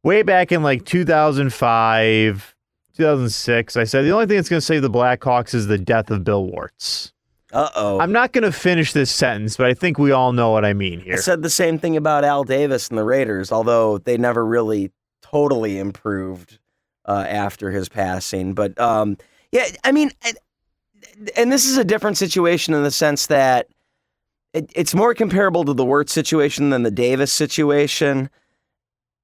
way 0.03 0.23
back 0.23 0.51
in 0.51 0.63
like 0.63 0.85
2005, 0.85 2.55
2006, 2.95 3.77
I 3.77 3.83
said 3.83 4.05
the 4.05 4.11
only 4.11 4.25
thing 4.25 4.37
that's 4.37 4.49
going 4.49 4.59
to 4.59 4.65
save 4.65 4.81
the 4.81 4.89
Blackhawks 4.89 5.53
is 5.53 5.67
the 5.67 5.77
death 5.77 6.09
of 6.09 6.23
Bill 6.23 6.47
Wirtz. 6.47 7.13
Uh 7.53 7.69
oh. 7.75 7.99
I'm 7.99 8.11
not 8.11 8.33
going 8.33 8.43
to 8.43 8.51
finish 8.51 8.91
this 8.93 9.09
sentence, 9.09 9.55
but 9.57 9.67
I 9.67 9.73
think 9.73 9.97
we 9.97 10.11
all 10.11 10.33
know 10.33 10.51
what 10.51 10.65
I 10.65 10.73
mean 10.73 10.99
here. 10.99 11.13
I 11.13 11.17
said 11.17 11.41
the 11.43 11.49
same 11.49 11.79
thing 11.79 11.95
about 11.95 12.23
Al 12.25 12.43
Davis 12.43 12.89
and 12.89 12.97
the 12.97 13.03
Raiders, 13.05 13.51
although 13.51 13.97
they 13.99 14.17
never 14.17 14.45
really 14.45 14.91
totally 15.21 15.79
improved 15.79 16.59
uh, 17.05 17.25
after 17.27 17.71
his 17.71 17.87
passing. 17.87 18.53
But 18.53 18.77
um, 18.79 19.17
yeah, 19.51 19.65
I 19.83 19.91
mean, 19.91 20.11
and- 20.23 20.37
and 21.35 21.51
this 21.51 21.65
is 21.65 21.77
a 21.77 21.83
different 21.83 22.17
situation 22.17 22.73
in 22.75 22.83
the 22.83 22.91
sense 22.91 23.25
that 23.27 23.67
it, 24.53 24.71
it's 24.75 24.93
more 24.93 25.13
comparable 25.15 25.63
to 25.65 25.73
the 25.73 25.85
Wirtz 25.85 26.11
situation 26.13 26.69
than 26.69 26.83
the 26.83 26.91
Davis 26.91 27.31
situation, 27.31 28.29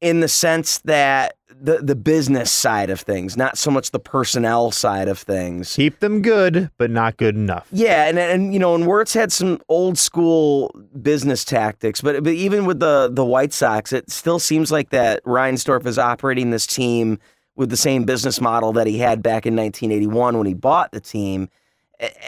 in 0.01 0.19
the 0.21 0.27
sense 0.27 0.79
that 0.79 1.35
the 1.63 1.77
the 1.77 1.95
business 1.95 2.51
side 2.51 2.89
of 2.89 2.99
things, 2.99 3.37
not 3.37 3.57
so 3.57 3.71
much 3.71 3.91
the 3.91 3.99
personnel 3.99 4.69
side 4.69 5.07
of 5.07 5.17
things. 5.17 5.73
Keep 5.73 6.01
them 6.01 6.21
good, 6.21 6.69
but 6.77 6.91
not 6.91 7.15
good 7.15 7.35
enough. 7.35 7.67
Yeah, 7.71 8.05
and 8.07 8.19
and 8.19 8.53
you 8.53 8.59
know, 8.59 8.75
and 8.75 8.85
Wirtz 8.85 9.13
had 9.13 9.31
some 9.31 9.61
old 9.69 9.97
school 9.97 10.75
business 11.01 11.45
tactics, 11.45 12.01
but 12.01 12.21
but 12.21 12.33
even 12.33 12.65
with 12.65 12.81
the 12.81 13.09
the 13.11 13.23
White 13.23 13.53
Sox, 13.53 13.93
it 13.93 14.11
still 14.11 14.39
seems 14.39 14.73
like 14.73 14.89
that 14.89 15.23
Reinsdorf 15.23 15.85
is 15.85 15.97
operating 15.97 16.51
this 16.51 16.67
team 16.67 17.17
with 17.55 17.69
the 17.69 17.77
same 17.77 18.03
business 18.03 18.41
model 18.41 18.73
that 18.73 18.85
he 18.85 18.97
had 18.97 19.23
back 19.23 19.45
in 19.45 19.55
1981 19.55 20.37
when 20.37 20.47
he 20.47 20.53
bought 20.53 20.91
the 20.91 20.99
team. 20.99 21.47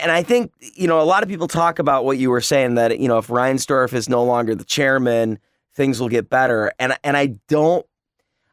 And 0.02 0.12
I 0.12 0.24
think 0.24 0.54
you 0.76 0.88
know 0.88 1.02
a 1.02 1.04
lot 1.04 1.24
of 1.24 1.30
people 1.30 1.50
talk 1.50 1.78
about 1.78 2.06
what 2.06 2.18
you 2.18 2.30
were 2.30 2.40
saying 2.40 2.76
that 2.76 3.00
you 3.00 3.10
know 3.10 3.18
if 3.18 3.28
Reinsdorf 3.28 3.92
is 3.92 4.08
no 4.08 4.24
longer 4.24 4.56
the 4.56 4.64
chairman, 4.64 5.40
things 5.74 6.00
will 6.00 6.08
get 6.10 6.30
better. 6.30 6.72
And 6.80 6.98
and 7.04 7.18
I 7.18 7.36
don't 7.50 7.86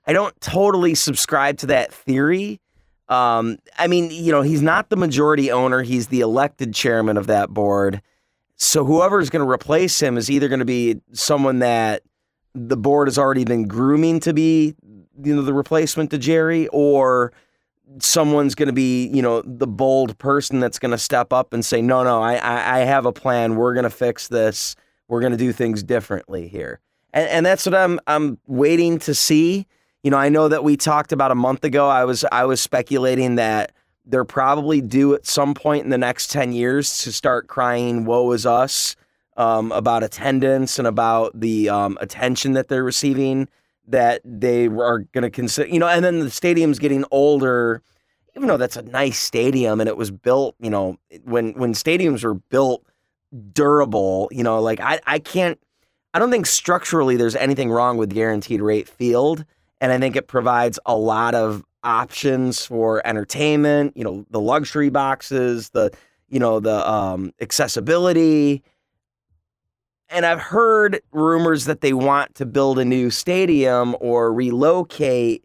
I 0.07 0.13
don't 0.13 0.39
totally 0.41 0.95
subscribe 0.95 1.59
to 1.59 1.67
that 1.67 1.93
theory. 1.93 2.61
Um, 3.09 3.59
I 3.79 3.87
mean, 3.87 4.11
you 4.11 4.33
know, 4.33 4.43
he's 4.43 4.63
not 4.63 4.89
the 4.91 4.97
majority 4.97 5.51
owner; 5.51 5.83
he's 5.83 6.09
the 6.09 6.21
elected 6.21 6.75
chairman 6.75 7.17
of 7.17 7.27
that 7.27 7.51
board. 7.51 8.03
So 8.57 8.85
whoever 8.85 9.21
is 9.21 9.29
going 9.29 9.45
to 9.45 9.51
replace 9.51 10.01
him 10.01 10.17
is 10.17 10.31
either 10.31 10.49
going 10.49 10.61
to 10.61 10.65
be 10.65 11.01
someone 11.13 11.59
that 11.61 12.03
the 12.55 12.77
board 12.77 13.09
has 13.09 13.19
already 13.19 13.45
been 13.45 13.67
grooming 13.67 14.21
to 14.21 14.33
be, 14.33 14.75
you 15.23 15.35
know, 15.35 15.43
the 15.43 15.55
replacement 15.55 16.11
to 16.13 16.19
Jerry, 16.19 16.69
or 16.69 17.33
someone's 17.99 18.55
going 18.55 18.69
to 18.69 18.73
be, 18.73 19.09
you 19.09 19.21
know, 19.21 19.43
the 19.43 19.67
bold 19.67 20.17
person 20.19 20.61
that's 20.61 20.79
going 20.79 20.93
to 20.93 20.99
step 20.99 21.33
up 21.33 21.53
and 21.53 21.65
say, 21.65 21.83
"No, 21.83 22.05
no, 22.05 22.23
I, 22.23 22.35
I, 22.37 22.79
I 22.79 22.85
have 22.85 23.05
a 23.05 23.13
plan. 23.13 23.57
We're 23.57 23.75
going 23.75 23.85
to 23.85 23.91
fix 23.91 24.29
this. 24.29 24.77
We're 25.09 25.21
going 25.21 25.33
to 25.33 25.39
do 25.39 25.53
things 25.53 25.83
differently 25.83 26.49
here." 26.49 26.81
And, 27.13 27.29
and 27.29 27.47
that's 27.47 27.67
what 27.67 27.75
I'm, 27.75 28.01
I'm 28.07 28.39
waiting 28.47 28.99
to 29.01 29.15
see. 29.15 29.67
You 30.03 30.11
know, 30.11 30.17
I 30.17 30.29
know 30.29 30.49
that 30.49 30.65
we 30.65 30.77
talked 30.77 31.13
about 31.13 31.31
a 31.31 31.37
month 31.37 31.65
ago. 31.65 31.89
I 31.89 32.05
was, 32.05 32.25
I 32.33 32.45
was 32.45 32.61
speculating 32.61 33.37
that 33.37 33.73
they're 34.05 34.25
probably 34.25 34.81
due 34.81 35.15
at 35.15 35.27
some 35.27 35.55
point 35.55 35.85
in 35.85 35.91
the 35.91 35.99
next 35.99 36.31
10 36.31 36.53
years 36.53 36.99
to 36.99 37.13
start 37.13 37.47
crying 37.47 38.05
woe 38.05 38.33
is 38.33 38.45
us 38.47 38.97
um, 39.37 39.73
about 39.73 40.03
attendance 40.03 40.79
and 40.79 40.87
about 40.87 41.39
the 41.39 41.69
um, 41.69 41.97
attention 42.01 42.53
that 42.53 42.69
they're 42.69 42.85
receiving 42.85 43.49
that 43.87 44.21
they 44.25 44.67
are 44.67 45.01
going 45.13 45.23
to 45.23 45.31
consider 45.31 45.69
you 45.69 45.79
know 45.79 45.89
and 45.89 46.05
then 46.05 46.21
the 46.21 46.31
stadium's 46.31 46.79
getting 46.79 47.05
older 47.11 47.83
even 48.37 48.47
though 48.47 48.57
that's 48.57 48.77
a 48.77 48.83
nice 48.83 49.19
stadium 49.19 49.81
and 49.81 49.89
it 49.89 49.97
was 49.97 50.11
built 50.11 50.55
you 50.61 50.71
know 50.71 50.97
when 51.25 51.53
when 51.55 51.73
stadiums 51.73 52.23
were 52.23 52.35
built 52.35 52.85
durable 53.53 54.29
you 54.31 54.45
know 54.45 54.61
like 54.61 54.79
i 54.79 55.01
i 55.07 55.19
can't 55.19 55.59
i 56.15 56.19
don't 56.21 56.31
think 56.31 56.47
structurally 56.47 57.17
there's 57.17 57.35
anything 57.35 57.71
wrong 57.73 57.97
with 57.97 58.15
guaranteed 58.15 58.61
rate 58.61 58.89
field 58.89 59.45
and 59.83 59.93
i 59.93 59.99
think 59.99 60.17
it 60.17 60.29
provides 60.29 60.79
a 60.87 60.97
lot 60.97 61.35
of 61.35 61.63
options 61.85 62.65
for 62.65 63.07
entertainment 63.07 63.95
you 63.97 64.05
know 64.05 64.25
the 64.31 64.41
luxury 64.41 64.89
boxes 64.89 65.69
the 65.71 65.91
you 66.29 66.39
know 66.39 66.59
the 66.61 66.91
um 66.91 67.33
accessibility 67.43 68.63
and 70.13 70.27
I've 70.27 70.41
heard 70.41 71.01
rumors 71.11 71.65
that 71.65 71.81
they 71.81 71.95
want 71.95 72.35
to 72.35 72.47
build 72.47 72.79
a 72.79 72.85
new 72.85 73.11
stadium 73.11 73.97
or 73.99 74.33
relocate. 74.33 75.43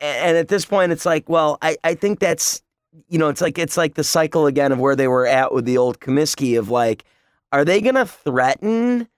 And 0.00 0.36
at 0.36 0.48
this 0.48 0.64
point, 0.64 0.92
it's 0.92 1.04
like, 1.04 1.28
well, 1.28 1.58
I, 1.60 1.76
I 1.82 1.94
think 1.94 2.20
that's 2.20 2.62
you 3.08 3.18
know, 3.18 3.28
it's 3.28 3.40
like 3.40 3.58
it's 3.58 3.76
like 3.76 3.94
the 3.94 4.04
cycle 4.04 4.46
again 4.46 4.72
of 4.72 4.78
where 4.78 4.96
they 4.96 5.08
were 5.08 5.26
at 5.26 5.52
with 5.52 5.64
the 5.64 5.78
old 5.78 6.00
Comiskey 6.00 6.58
of 6.58 6.70
like, 6.70 7.04
are 7.52 7.64
they 7.64 7.80
going 7.80 7.94
to 7.94 8.06
threaten 8.06 9.08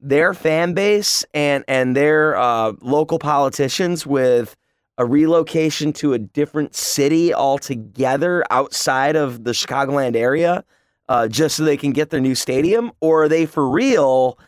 their 0.00 0.34
fan 0.34 0.74
base 0.74 1.24
and 1.34 1.64
and 1.68 1.94
their 1.94 2.36
uh, 2.36 2.72
local 2.80 3.18
politicians 3.18 4.06
with 4.06 4.56
a 4.98 5.06
relocation 5.06 5.92
to 5.94 6.12
a 6.12 6.18
different 6.18 6.74
city 6.74 7.32
altogether 7.32 8.44
outside 8.50 9.16
of 9.16 9.44
the 9.44 9.52
Chicagoland 9.52 10.14
area, 10.14 10.62
uh, 11.08 11.26
just 11.26 11.56
so 11.56 11.64
they 11.64 11.76
can 11.76 11.92
get 11.92 12.10
their 12.10 12.20
new 12.20 12.34
stadium, 12.34 12.92
or 13.00 13.24
are 13.24 13.28
they 13.28 13.46
for 13.46 13.68
real 13.68 14.38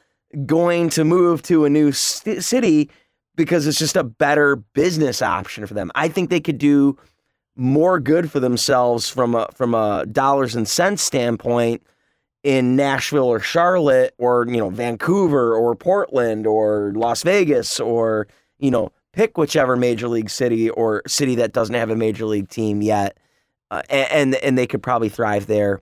going 0.46 0.88
to 0.90 1.05
move 1.05 1.42
to 1.42 1.64
a 1.64 1.70
new 1.70 1.92
st- 1.92 2.42
city 2.42 2.90
because 3.34 3.66
it's 3.66 3.78
just 3.78 3.96
a 3.96 4.05
better 4.05 4.57
business 4.57 5.22
option 5.22 5.66
for 5.66 5.74
them? 5.74 5.90
I 5.94 6.09
think 6.09 6.28
they 6.28 6.40
could 6.40 6.59
do 6.59 6.98
more 7.57 8.00
good 8.00 8.30
for 8.30 8.40
themselves 8.40 9.09
from 9.09 9.34
a 9.34 9.48
from 9.55 9.74
a 9.74 10.07
dollars 10.07 10.55
and 10.55 10.66
cents 10.66 11.03
standpoint 11.03 11.82
in 12.43 12.74
Nashville 12.74 13.24
or 13.24 13.40
Charlotte 13.40 14.14
or 14.18 14.47
you 14.49 14.57
know 14.57 14.70
Vancouver 14.70 15.55
or 15.55 15.74
Portland 15.74 16.47
or 16.47 16.93
Las 16.95 17.22
Vegas 17.22 17.78
or 17.78 18.26
you 18.59 18.70
know 18.70 18.90
pick 19.12 19.38
whichever 19.38 19.76
major 19.76 20.09
league 20.09 20.30
city 20.30 20.70
or 20.70 21.03
city 21.07 21.34
that 21.36 21.53
doesn't 21.53 21.74
have 21.74 21.90
a 21.90 21.97
major 21.97 22.24
league 22.26 22.49
team 22.49 22.82
yet 22.82 23.18
uh, 23.70 23.82
and 23.88 24.34
and 24.36 24.59
they 24.59 24.66
could 24.66 24.82
probably 24.82 25.09
thrive 25.09 25.47
there. 25.47 25.80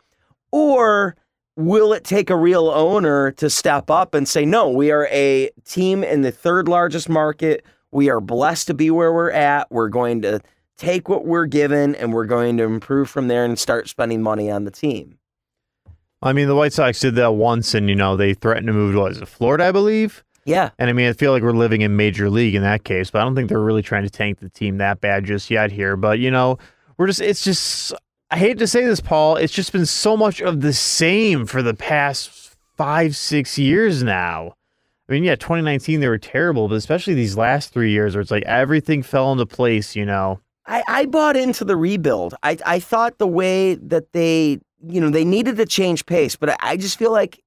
Or 0.52 1.16
will 1.56 1.92
it 1.92 2.04
take 2.04 2.30
a 2.30 2.36
real 2.36 2.68
owner 2.68 3.32
to 3.32 3.50
step 3.50 3.90
up 3.90 4.14
and 4.14 4.26
say 4.28 4.44
no 4.44 4.68
we 4.68 4.90
are 4.90 5.06
a 5.10 5.50
team 5.64 6.04
in 6.04 6.22
the 6.22 6.32
third 6.32 6.68
largest 6.68 7.08
market. 7.08 7.64
We 7.90 8.08
are 8.10 8.20
blessed 8.20 8.68
to 8.68 8.74
be 8.74 8.90
where 8.90 9.12
we're 9.12 9.32
at. 9.32 9.70
We're 9.70 9.88
going 9.88 10.22
to 10.22 10.40
take 10.76 11.08
what 11.08 11.26
we're 11.26 11.46
given 11.46 11.94
and 11.96 12.12
we're 12.12 12.26
going 12.26 12.56
to 12.58 12.64
improve 12.64 13.10
from 13.10 13.28
there 13.28 13.44
and 13.44 13.58
start 13.58 13.88
spending 13.88 14.22
money 14.22 14.50
on 14.50 14.64
the 14.64 14.70
team 14.70 15.18
I 16.22 16.32
mean, 16.32 16.48
the 16.48 16.54
White 16.54 16.72
Sox 16.72 17.00
did 17.00 17.14
that 17.14 17.32
once, 17.32 17.74
and 17.74 17.88
you 17.88 17.94
know 17.94 18.16
they 18.16 18.34
threatened 18.34 18.66
to 18.66 18.72
move 18.72 18.94
to 18.94 19.00
what 19.00 19.12
is 19.12 19.18
it, 19.18 19.28
Florida, 19.28 19.64
I 19.64 19.72
believe. 19.72 20.22
Yeah. 20.44 20.70
And 20.78 20.90
I 20.90 20.92
mean, 20.92 21.08
I 21.08 21.12
feel 21.12 21.32
like 21.32 21.42
we're 21.42 21.52
living 21.52 21.82
in 21.82 21.96
major 21.96 22.28
league 22.28 22.54
in 22.54 22.62
that 22.62 22.84
case, 22.84 23.10
but 23.10 23.20
I 23.20 23.24
don't 23.24 23.34
think 23.34 23.48
they're 23.48 23.60
really 23.60 23.82
trying 23.82 24.04
to 24.04 24.10
tank 24.10 24.40
the 24.40 24.48
team 24.48 24.78
that 24.78 25.00
bad 25.00 25.24
just 25.24 25.50
yet 25.50 25.70
here. 25.70 25.96
But 25.96 26.18
you 26.18 26.30
know, 26.30 26.58
we're 26.96 27.06
just 27.06 27.20
it's 27.20 27.44
just 27.44 27.94
I 28.30 28.38
hate 28.38 28.58
to 28.58 28.66
say 28.66 28.84
this, 28.84 29.00
Paul. 29.00 29.36
It's 29.36 29.52
just 29.52 29.72
been 29.72 29.86
so 29.86 30.16
much 30.16 30.40
of 30.40 30.60
the 30.60 30.72
same 30.72 31.46
for 31.46 31.62
the 31.62 31.74
past 31.74 32.56
five, 32.76 33.16
six 33.16 33.58
years 33.58 34.02
now. 34.02 34.54
I 35.08 35.12
mean, 35.12 35.24
yeah, 35.24 35.34
2019 35.34 36.00
they 36.00 36.08
were 36.08 36.18
terrible, 36.18 36.68
but 36.68 36.76
especially 36.76 37.14
these 37.14 37.36
last 37.36 37.72
three 37.72 37.90
years 37.90 38.14
where 38.14 38.22
it's 38.22 38.30
like 38.30 38.44
everything 38.44 39.02
fell 39.02 39.32
into 39.32 39.46
place, 39.46 39.96
you 39.96 40.06
know. 40.06 40.40
I, 40.66 40.84
I 40.86 41.06
bought 41.06 41.36
into 41.36 41.64
the 41.64 41.76
rebuild. 41.76 42.36
I, 42.44 42.56
I 42.64 42.78
thought 42.78 43.18
the 43.18 43.26
way 43.26 43.74
that 43.74 44.12
they, 44.12 44.60
you 44.86 45.00
know, 45.00 45.10
they 45.10 45.24
needed 45.24 45.56
to 45.56 45.66
change 45.66 46.06
pace, 46.06 46.36
but 46.36 46.56
I, 46.62 46.76
just 46.76 46.98
feel 46.98 47.12
like 47.12 47.42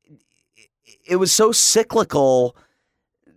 it 1.06 1.16
was 1.16 1.32
so 1.32 1.52
cyclical 1.52 2.56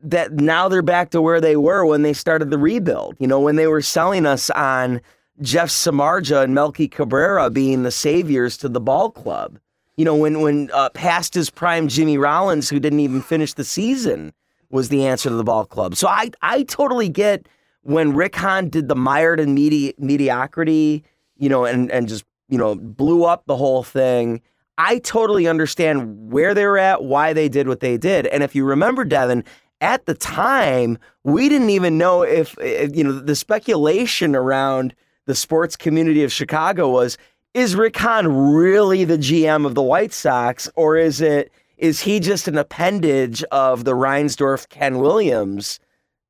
that 0.02 0.32
now 0.32 0.68
they're 0.68 0.82
back 0.82 1.10
to 1.10 1.22
where 1.22 1.40
they 1.40 1.56
were 1.56 1.84
when 1.84 2.02
they 2.02 2.12
started 2.12 2.50
the 2.50 2.58
rebuild. 2.58 3.16
You 3.18 3.26
know, 3.26 3.40
when 3.40 3.56
they 3.56 3.66
were 3.66 3.82
selling 3.82 4.26
us 4.26 4.50
on 4.50 5.00
Jeff 5.40 5.68
Samardzija 5.68 6.44
and 6.44 6.54
Melky 6.54 6.88
Cabrera 6.88 7.50
being 7.50 7.82
the 7.82 7.90
saviors 7.90 8.56
to 8.58 8.68
the 8.68 8.80
ball 8.80 9.10
club. 9.10 9.58
You 9.96 10.04
know, 10.04 10.14
when 10.14 10.42
when 10.42 10.70
uh, 10.74 10.90
past 10.90 11.32
his 11.32 11.48
prime 11.48 11.88
Jimmy 11.88 12.18
Rollins, 12.18 12.68
who 12.68 12.78
didn't 12.78 13.00
even 13.00 13.22
finish 13.22 13.54
the 13.54 13.64
season, 13.64 14.34
was 14.70 14.90
the 14.90 15.06
answer 15.06 15.30
to 15.30 15.34
the 15.34 15.44
ball 15.44 15.64
club. 15.64 15.96
So 15.96 16.06
I 16.06 16.30
I 16.42 16.64
totally 16.64 17.08
get 17.08 17.48
when 17.82 18.12
Rick 18.12 18.36
Hahn 18.36 18.68
did 18.68 18.88
the 18.88 18.96
mired 18.96 19.40
in 19.40 19.54
medi- 19.54 19.94
mediocrity, 19.96 21.02
you 21.38 21.48
know, 21.48 21.64
and 21.64 21.90
and 21.90 22.08
just 22.08 22.25
you 22.48 22.58
know 22.58 22.74
blew 22.74 23.24
up 23.24 23.44
the 23.46 23.56
whole 23.56 23.82
thing. 23.82 24.40
I 24.78 24.98
totally 24.98 25.46
understand 25.46 26.30
where 26.30 26.52
they 26.52 26.66
were 26.66 26.78
at, 26.78 27.04
why 27.04 27.32
they 27.32 27.48
did 27.48 27.66
what 27.66 27.80
they 27.80 27.96
did, 27.96 28.26
and 28.26 28.42
if 28.42 28.54
you 28.54 28.64
remember, 28.64 29.04
Devin, 29.04 29.44
at 29.80 30.06
the 30.06 30.14
time 30.14 30.98
we 31.24 31.48
didn't 31.48 31.70
even 31.70 31.98
know 31.98 32.22
if, 32.22 32.56
if 32.58 32.94
you 32.96 33.04
know 33.04 33.12
the 33.12 33.36
speculation 33.36 34.34
around 34.34 34.94
the 35.26 35.34
sports 35.34 35.76
community 35.76 36.22
of 36.22 36.32
Chicago 36.32 36.88
was 36.88 37.18
is 37.56 37.74
Rick 37.74 37.96
Hahn 37.96 38.28
really 38.52 39.04
the 39.04 39.16
GM 39.16 39.64
of 39.64 39.74
the 39.74 39.82
White 39.82 40.12
Sox, 40.12 40.68
or 40.76 40.96
is 40.96 41.20
it 41.20 41.50
is 41.78 42.00
he 42.00 42.20
just 42.20 42.48
an 42.48 42.58
appendage 42.58 43.42
of 43.44 43.84
the 43.84 43.92
Reinsdorf 43.92 44.68
Ken 44.68 44.98
Williams, 44.98 45.80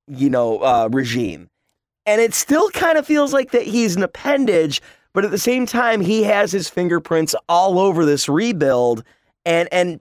you 0.06 0.30
know, 0.30 0.58
uh, 0.58 0.88
regime? 0.90 1.48
And 2.04 2.20
it 2.20 2.34
still 2.34 2.70
kind 2.70 2.96
of 2.96 3.06
feels 3.06 3.32
like 3.32 3.50
that 3.50 3.62
he's 3.62 3.96
an 3.96 4.04
appendage, 4.04 4.80
but 5.16 5.24
at 5.24 5.30
the 5.30 5.38
same 5.38 5.64
time, 5.64 6.02
he 6.02 6.24
has 6.24 6.52
his 6.52 6.68
fingerprints 6.68 7.34
all 7.48 7.78
over 7.78 8.04
this 8.04 8.28
rebuild, 8.28 9.02
and 9.46 9.66
and 9.72 9.98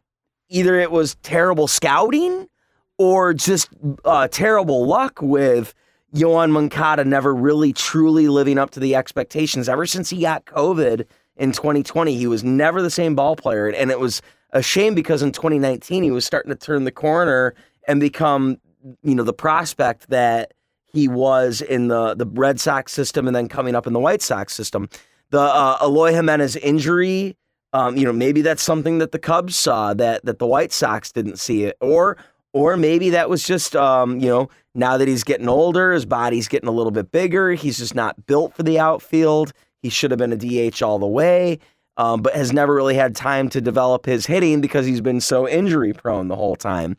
either 0.50 0.78
it 0.78 0.92
was 0.92 1.16
terrible 1.24 1.70
scouting 1.70 2.50
or 2.98 3.34
just 3.34 3.70
uh, 4.04 4.28
terrible 4.28 4.86
luck 4.86 5.22
with 5.22 5.74
Yoan 6.14 6.52
Moncada 6.52 7.06
never 7.06 7.34
really 7.34 7.72
truly 7.72 8.28
living 8.28 8.58
up 8.58 8.72
to 8.72 8.82
the 8.82 8.94
expectations. 8.94 9.70
Ever 9.70 9.86
since 9.86 10.10
he 10.10 10.20
got 10.20 10.44
COVID 10.48 11.06
in 11.38 11.54
2020, 11.54 12.18
he 12.18 12.28
was 12.28 12.44
never 12.44 12.82
the 12.82 12.90
same 12.90 13.16
ball 13.16 13.38
player. 13.38 13.70
And 13.70 13.92
it 13.92 14.02
was 14.02 14.22
a 14.52 14.62
shame 14.62 14.96
because 14.96 15.22
in 15.22 15.32
2019, 15.32 16.04
he 16.04 16.12
was 16.12 16.26
starting 16.26 16.50
to 16.50 16.58
turn 16.58 16.84
the 16.84 16.92
corner 16.92 17.56
and 17.88 18.02
become, 18.02 18.58
you 19.02 19.16
know, 19.16 19.24
the 19.24 19.32
prospect 19.32 20.10
that 20.10 20.55
he 20.96 21.10
was 21.10 21.62
in 21.62 21.90
the, 21.90 22.16
the 22.16 22.26
Red 22.26 22.60
Sox 22.60 22.94
system 22.94 23.28
and 23.28 23.36
then 23.36 23.50
coming 23.50 23.76
up 23.76 23.86
in 23.86 23.92
the 23.92 24.00
White 24.00 24.22
Sox 24.22 24.54
system. 24.54 24.88
The 25.32 25.42
uh, 25.42 25.78
Eloy 25.82 26.14
Jimenez 26.14 26.56
injury, 26.56 27.36
um, 27.74 27.98
you 27.98 28.06
know, 28.06 28.14
maybe 28.14 28.42
that's 28.42 28.64
something 28.64 29.00
that 29.00 29.12
the 29.12 29.20
Cubs 29.20 29.58
saw 29.58 29.94
that 29.94 30.24
that 30.24 30.40
the 30.40 30.48
White 30.48 30.72
Sox 30.72 31.12
didn't 31.12 31.38
see 31.38 31.66
it, 31.66 31.76
or 31.82 32.18
or 32.54 32.78
maybe 32.78 33.10
that 33.10 33.30
was 33.30 33.44
just, 33.44 33.76
um, 33.76 34.22
you 34.22 34.30
know, 34.30 34.50
now 34.74 34.96
that 34.96 35.10
he's 35.10 35.26
getting 35.26 35.50
older, 35.50 35.92
his 35.92 36.06
body's 36.06 36.48
getting 36.48 36.70
a 36.70 36.72
little 36.72 36.92
bit 36.92 37.12
bigger. 37.12 37.52
He's 37.52 37.80
just 37.80 37.96
not 37.96 38.26
built 38.28 38.56
for 38.56 38.64
the 38.64 38.80
outfield. 38.80 39.52
He 39.82 39.90
should 39.90 40.12
have 40.12 40.18
been 40.18 40.32
a 40.32 40.38
DH 40.72 40.82
all 40.82 40.98
the 40.98 41.06
way, 41.06 41.60
um, 41.98 42.22
but 42.22 42.34
has 42.34 42.54
never 42.54 42.74
really 42.74 42.96
had 42.96 43.14
time 43.14 43.50
to 43.50 43.60
develop 43.60 44.06
his 44.06 44.26
hitting 44.26 44.62
because 44.62 44.86
he's 44.86 45.02
been 45.02 45.20
so 45.20 45.46
injury 45.46 45.92
prone 45.92 46.30
the 46.30 46.38
whole 46.38 46.56
time. 46.56 46.96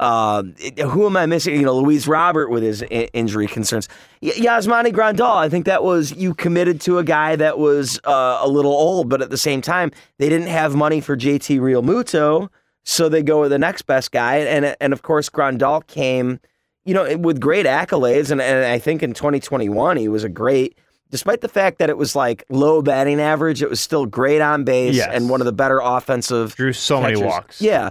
Uh, 0.00 0.42
who 0.84 1.06
am 1.06 1.16
I 1.16 1.26
missing? 1.26 1.54
You 1.56 1.62
know, 1.66 1.76
Luis 1.76 2.06
Robert 2.06 2.50
with 2.50 2.62
his 2.62 2.82
I- 2.84 3.08
injury 3.12 3.46
concerns. 3.48 3.88
Y- 4.22 4.30
Yasmani 4.30 4.92
Grandal, 4.92 5.36
I 5.36 5.48
think 5.48 5.66
that 5.66 5.82
was 5.82 6.12
you 6.12 6.34
committed 6.34 6.80
to 6.82 6.98
a 6.98 7.04
guy 7.04 7.34
that 7.36 7.58
was 7.58 7.98
uh, 8.04 8.38
a 8.40 8.48
little 8.48 8.72
old, 8.72 9.08
but 9.08 9.20
at 9.22 9.30
the 9.30 9.36
same 9.38 9.60
time, 9.60 9.90
they 10.18 10.28
didn't 10.28 10.46
have 10.48 10.74
money 10.76 11.00
for 11.00 11.16
JT 11.16 11.58
Realmuto. 11.60 12.48
So 12.84 13.08
they 13.08 13.22
go 13.22 13.40
with 13.42 13.50
the 13.50 13.58
next 13.58 13.82
best 13.82 14.12
guy, 14.12 14.36
and 14.36 14.74
and 14.80 14.92
of 14.92 15.02
course 15.02 15.28
Grandal 15.28 15.86
came, 15.88 16.40
you 16.86 16.94
know, 16.94 17.18
with 17.18 17.38
great 17.40 17.66
accolades, 17.66 18.30
and, 18.30 18.40
and 18.40 18.64
I 18.64 18.78
think 18.78 19.02
in 19.02 19.12
2021 19.12 19.98
he 19.98 20.08
was 20.08 20.24
a 20.24 20.28
great, 20.30 20.78
despite 21.10 21.42
the 21.42 21.48
fact 21.48 21.80
that 21.80 21.90
it 21.90 21.98
was 21.98 22.16
like 22.16 22.44
low 22.48 22.80
batting 22.80 23.20
average, 23.20 23.60
it 23.62 23.68
was 23.68 23.78
still 23.80 24.06
great 24.06 24.40
on 24.40 24.64
base 24.64 24.94
Yes. 24.94 25.10
and 25.12 25.28
one 25.28 25.42
of 25.42 25.44
the 25.44 25.52
better 25.52 25.80
offensive. 25.82 26.54
Drew 26.54 26.72
so 26.72 27.02
many 27.02 27.20
walks. 27.22 27.60
Yeah, 27.60 27.90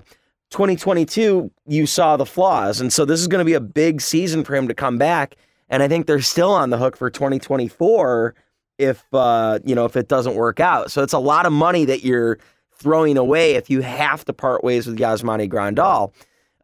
2022 0.51 1.51
you 1.67 1.85
saw 1.85 2.17
the 2.17 2.25
flaws, 2.25 2.79
and 2.81 2.91
so 2.91 3.05
this 3.05 3.19
is 3.19 3.27
going 3.27 3.39
to 3.39 3.45
be 3.45 3.53
a 3.53 3.61
big 3.61 4.01
season 4.01 4.43
for 4.43 4.55
him 4.55 4.67
to 4.67 4.73
come 4.73 4.97
back, 4.97 5.35
and 5.69 5.83
I 5.83 5.87
think 5.87 6.07
they're 6.07 6.21
still 6.21 6.51
on 6.51 6.69
the 6.69 6.77
hook 6.77 6.95
for 6.97 7.09
2024 7.09 8.35
if 8.77 9.03
uh, 9.13 9.59
you 9.65 9.75
know 9.75 9.85
if 9.85 9.95
it 9.95 10.07
doesn't 10.07 10.35
work 10.35 10.59
out. 10.59 10.91
So 10.91 11.03
it's 11.03 11.13
a 11.13 11.19
lot 11.19 11.45
of 11.45 11.53
money 11.53 11.85
that 11.85 12.03
you're 12.03 12.37
throwing 12.77 13.17
away 13.17 13.55
if 13.55 13.69
you 13.69 13.81
have 13.81 14.23
to 14.25 14.33
part 14.33 14.63
ways 14.63 14.87
with 14.87 14.97
Yasmani 14.97 15.49
Grandal. 15.49 16.13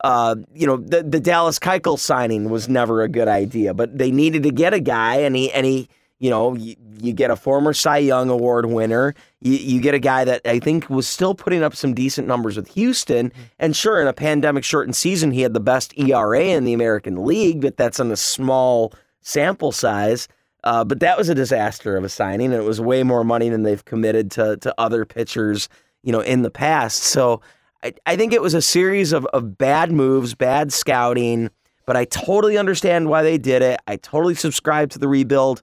Uh, 0.03 0.35
you 0.53 0.67
know, 0.67 0.77
the 0.77 1.03
the 1.03 1.19
Dallas 1.19 1.59
Keuchel 1.59 1.97
signing 1.97 2.49
was 2.49 2.67
never 2.67 3.01
a 3.01 3.09
good 3.09 3.27
idea, 3.27 3.73
but 3.73 3.97
they 3.97 4.11
needed 4.11 4.43
to 4.43 4.51
get 4.51 4.73
a 4.73 4.79
guy, 4.79 5.17
and 5.17 5.35
he 5.35 5.51
and 5.51 5.65
he, 5.65 5.87
you 6.23 6.29
know, 6.29 6.55
you, 6.55 6.77
you 7.01 7.11
get 7.11 7.31
a 7.31 7.35
former 7.35 7.73
Cy 7.73 7.97
Young 7.97 8.29
Award 8.29 8.67
winner, 8.67 9.13
you, 9.41 9.57
you 9.57 9.81
get 9.81 9.93
a 9.93 9.99
guy 9.99 10.23
that 10.23 10.39
I 10.45 10.57
think 10.57 10.89
was 10.89 11.05
still 11.05 11.35
putting 11.35 11.61
up 11.63 11.75
some 11.75 11.93
decent 11.93 12.29
numbers 12.29 12.55
with 12.55 12.69
Houston, 12.69 13.33
and 13.59 13.75
sure, 13.75 14.01
in 14.01 14.07
a 14.07 14.13
pandemic 14.13 14.63
shortened 14.63 14.95
season, 14.95 15.31
he 15.31 15.41
had 15.41 15.53
the 15.53 15.59
best 15.59 15.93
ERA 15.99 16.45
in 16.45 16.63
the 16.63 16.71
American 16.71 17.25
League, 17.25 17.59
but 17.59 17.75
that's 17.75 17.99
on 17.99 18.09
a 18.09 18.15
small 18.15 18.93
sample 19.19 19.73
size. 19.73 20.29
Uh, 20.63 20.85
but 20.85 21.01
that 21.01 21.17
was 21.17 21.27
a 21.27 21.35
disaster 21.35 21.97
of 21.97 22.05
a 22.05 22.09
signing, 22.09 22.53
and 22.53 22.63
it 22.63 22.65
was 22.65 22.79
way 22.79 23.03
more 23.03 23.25
money 23.25 23.49
than 23.49 23.63
they've 23.63 23.83
committed 23.83 24.31
to 24.31 24.55
to 24.55 24.73
other 24.77 25.03
pitchers, 25.03 25.67
you 26.03 26.13
know, 26.13 26.21
in 26.21 26.41
the 26.41 26.49
past. 26.49 27.03
So 27.03 27.41
I, 27.83 27.95
I 28.05 28.15
think 28.15 28.31
it 28.31 28.41
was 28.41 28.53
a 28.53 28.61
series 28.61 29.11
of, 29.11 29.25
of 29.33 29.57
bad 29.57 29.91
moves, 29.91 30.35
bad 30.35 30.71
scouting, 30.71 31.49
but 31.85 31.97
I 31.97 32.05
totally 32.05 32.57
understand 32.57 33.09
why 33.09 33.23
they 33.23 33.37
did 33.37 33.61
it. 33.61 33.81
I 33.87 33.97
totally 33.97 34.35
subscribe 34.35 34.89
to 34.91 34.99
the 34.99 35.09
rebuild. 35.09 35.61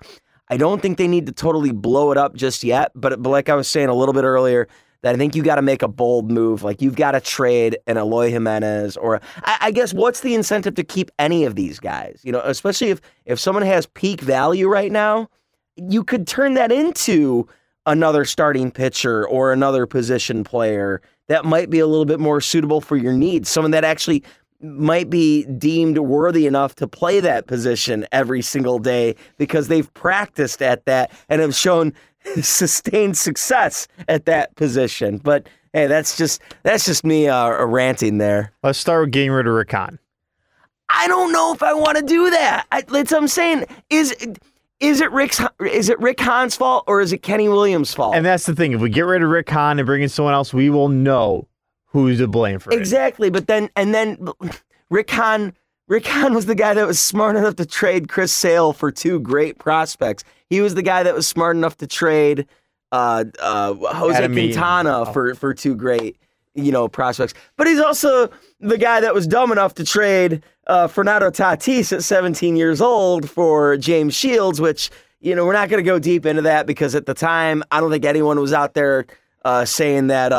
I 0.51 0.57
don't 0.57 0.83
think 0.83 0.99
they 0.99 1.09
need 1.09 1.27
to 1.27 1.33
totally 1.33 1.73
blow 1.73 2.11
it 2.13 2.19
up 2.19 2.35
just 2.35 2.65
yet, 2.65 2.93
but, 2.95 3.23
but 3.23 3.31
like 3.31 3.49
I 3.49 3.55
was 3.55 3.69
saying 3.69 3.89
a 3.89 3.95
little 3.95 4.13
bit 4.13 4.25
earlier, 4.25 4.69
that 5.03 5.15
I 5.15 5.19
think 5.19 5.35
you 5.35 5.43
got 5.43 5.55
to 5.55 5.63
make 5.63 5.83
a 5.83 5.89
bold 5.89 6.31
move. 6.31 6.63
Like 6.63 6.83
you've 6.83 6.97
got 6.97 7.13
to 7.13 7.21
trade 7.21 7.79
an 7.87 7.97
Eloy 7.97 8.31
Jimenez, 8.31 8.97
or 8.97 9.21
I, 9.45 9.59
I 9.61 9.71
guess 9.71 9.95
what's 9.95 10.21
the 10.21 10.35
incentive 10.35 10.75
to 10.75 10.85
keep 10.85 11.11
any 11.19 11.45
of 11.45 11.55
these 11.55 11.81
guys? 11.81 12.21
You 12.23 12.33
know, 12.33 12.43
especially 12.45 12.91
if 12.91 13.01
if 13.25 13.39
someone 13.39 13.65
has 13.65 13.87
peak 13.87 14.21
value 14.21 14.69
right 14.69 14.93
now, 14.93 15.29
you 15.77 16.05
could 16.05 16.27
turn 16.27 16.55
that 16.55 16.71
into 16.71 17.49
another 17.87 18.25
starting 18.25 18.71
pitcher 18.71 19.27
or 19.27 19.53
another 19.53 19.87
position 19.87 20.45
player 20.45 21.01
that 21.29 21.45
might 21.45 21.71
be 21.71 21.79
a 21.79 21.87
little 21.87 22.05
bit 22.05 22.21
more 22.21 22.41
suitable 22.41 22.81
for 22.81 22.97
your 22.97 23.13
needs. 23.13 23.49
Someone 23.49 23.71
that 23.71 23.85
actually 23.85 24.23
might 24.63 25.11
be 25.11 25.45
deemed 25.45 25.99
worthy 25.99 26.47
enough 26.47 26.75
to 26.77 26.87
play 26.87 27.21
that 27.21 27.47
position 27.47 28.07
every 28.13 28.43
single 28.43 28.79
day 28.79 29.15
because 29.39 29.69
they've 29.69 29.93
practiced 29.95 30.63
at 30.63 30.85
that 30.87 31.11
and 31.29 31.41
have 31.41 31.55
shown 31.55 31.93
sustained 32.43 33.17
success 33.17 33.89
at 34.09 34.27
that 34.27 34.55
position. 34.57 35.19
But 35.19 35.49
hey, 35.73 35.87
that's 35.87 36.17
just 36.17 36.43
that's 36.63 36.85
just 36.85 37.05
me 37.05 37.29
uh, 37.29 37.65
ranting 37.65 38.19
there. 38.19 38.53
Let's 38.63 38.79
start 38.79 39.07
with 39.07 39.13
getting 39.13 39.31
rid 39.31 39.47
of 39.47 39.55
Rick 39.55 39.73
Hahn. 39.73 39.99
I 40.89 41.07
don't 41.07 41.33
know 41.33 41.53
if 41.53 41.63
I 41.63 41.73
want 41.73 41.99
to 41.99 42.05
do 42.05 42.31
that. 42.31 42.67
I, 42.73 42.83
that's 42.83 43.13
what 43.13 43.23
I'm 43.23 43.29
saying. 43.29 43.65
Is 43.91 44.15
is 44.81 45.01
it 45.01 45.13
Rick's 45.13 45.41
is 45.61 45.89
it 45.89 45.99
Rick 46.01 46.21
Hahn's 46.21 46.57
fault 46.57 46.85
or 46.87 47.01
is 47.01 47.13
it 47.13 47.19
Kenny 47.19 47.49
Williams' 47.49 47.95
fault? 47.95 48.15
And 48.15 48.25
that's 48.25 48.47
the 48.47 48.55
thing. 48.55 48.73
If 48.73 48.81
we 48.81 48.91
get 48.91 49.03
rid 49.03 49.23
of 49.23 49.29
Rick 49.29 49.49
Hahn 49.49 49.79
and 49.79 49.87
bring 49.87 50.03
in 50.03 50.09
someone 50.09 50.35
else, 50.35 50.53
we 50.53 50.71
will 50.71 50.89
know 50.89 51.47
who's 51.91 52.19
to 52.19 52.27
blame 52.27 52.59
for 52.59 52.73
it. 52.73 52.79
Exactly. 52.79 53.31
But 53.31 53.47
then 53.47 53.71
and 53.77 53.95
then 53.95 54.29
Rick 54.91 55.11
Hahn 55.11 55.53
Rick 55.89 56.07
Hahn 56.07 56.35
was 56.35 56.47
the 56.47 56.55
guy 56.55 56.75
that 56.75 56.87
was 56.87 57.01
smart 57.01 57.37
enough 57.37 57.57
to 57.57 57.67
trade 57.67 58.09
Chris 58.09 58.33
Sale 58.33 58.73
for 58.73 58.91
two 58.93 59.19
great 59.21 59.59
prospects. 59.59 60.23
He 60.49 60.61
was 60.61 60.75
the 60.75 60.83
guy 60.83 61.03
that 61.03 61.15
was 61.15 61.27
smart 61.27 61.57
enough 61.57 61.77
to 61.79 61.87
trade 61.87 62.47
uh, 62.93 63.25
uh, 63.41 63.75
Jose 63.75 64.19
Adamine. 64.19 64.53
Quintana 64.53 65.13
for 65.13 65.35
for 65.35 65.53
two 65.55 65.75
great 65.75 66.17
you 66.55 66.73
know 66.73 66.89
prospects. 66.89 67.35
But 67.57 67.67
he's 67.67 67.81
also 67.81 68.31
the 68.61 68.79
guy 68.79 69.01
that 69.01 69.15
was 69.15 69.27
dumb 69.27 69.53
enough 69.53 69.75
to 69.75 69.85
trade 69.85 70.43
uh, 70.67 70.87
Fernando 70.87 71.31
Tatis 71.31 71.93
at 71.93 72.05
17 72.05 72.57
years 72.57 72.81
old 72.81 73.29
for 73.29 73.77
James 73.77 74.15
Shields, 74.15 74.61
which 74.61 74.91
you 75.21 75.35
know 75.35 75.45
we're 75.45 75.53
not 75.53 75.69
going 75.69 75.83
to 75.83 75.89
go 75.89 75.99
deep 75.99 76.27
into 76.27 76.43
that 76.43 76.67
because 76.67 76.95
at 76.95 77.07
the 77.07 77.15
time 77.15 77.63
I 77.71 77.81
don't 77.81 77.91
think 77.91 78.05
anyone 78.05 78.39
was 78.41 78.53
out 78.53 78.75
there 78.75 79.07
uh, 79.45 79.65
saying 79.65 80.09
that 80.09 80.33
uh, 80.33 80.37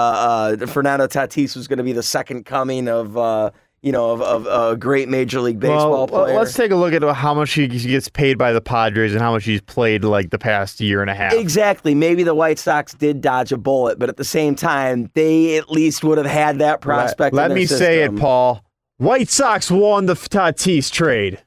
uh, 0.62 0.66
Fernando 0.68 1.08
Tatis 1.08 1.56
was 1.56 1.68
going 1.68 1.78
to 1.78 1.84
be 1.84 1.93
the 1.93 2.04
second 2.04 2.45
coming 2.45 2.88
of. 2.88 3.18
Uh, 3.18 3.52
you 3.84 3.91
know, 3.91 4.12
of, 4.12 4.22
of 4.22 4.45
a 4.45 4.78
great 4.78 5.10
Major 5.10 5.41
League 5.41 5.60
Baseball 5.60 5.89
well, 5.89 6.08
player. 6.08 6.38
let's 6.38 6.54
take 6.54 6.70
a 6.70 6.76
look 6.76 6.93
at 6.93 7.02
how 7.16 7.34
much 7.34 7.54
he 7.54 7.68
gets 7.68 8.10
paid 8.10 8.38
by 8.38 8.54
the 8.54 8.62
Padres 8.62 9.12
and 9.12 9.22
how 9.22 9.32
much 9.32 9.43
he's 9.43 9.62
played 9.62 10.04
like 10.04 10.30
the 10.30 10.38
past 10.38 10.80
year 10.80 11.02
and 11.02 11.10
a 11.10 11.16
half. 11.16 11.34
Exactly. 11.34 11.95
Maybe 11.95 12.22
the 12.22 12.36
White 12.36 12.60
Sox 12.60 12.93
did 12.93 13.22
dodge 13.22 13.52
a 13.52 13.58
bullet, 13.58 13.97
but 13.97 14.08
at 14.08 14.18
the 14.18 14.24
same 14.24 14.54
time, 14.54 15.10
they 15.16 15.58
at 15.58 15.72
least 15.72 16.04
would 16.04 16.20
have 16.20 16.28
had 16.28 16.60
that 16.60 16.82
prospect. 16.82 17.34
Let, 17.34 17.49
let 17.49 17.56
me 17.56 17.66
say 17.66 18.04
it. 18.04 18.16
Paul. 18.16 18.64
White 18.97 19.30
Sox 19.30 19.72
won 19.72 20.06
the 20.06 20.14
Tatis 20.14 20.91
trade. 20.91 21.41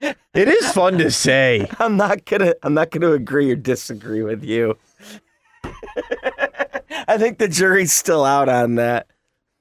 It 0.32 0.46
is 0.46 0.70
fun 0.72 0.96
to 0.98 1.10
say. 1.10 1.68
I'm 1.80 1.96
not 1.96 2.24
gonna. 2.24 2.54
I'm 2.62 2.72
not 2.72 2.90
gonna 2.90 3.10
agree 3.10 3.50
or 3.50 3.56
disagree 3.56 4.22
with 4.22 4.44
you. 4.44 4.78
I 7.08 7.18
think 7.18 7.38
the 7.38 7.48
jury's 7.48 7.92
still 7.92 8.24
out 8.24 8.48
on 8.48 8.76
that. 8.76 9.06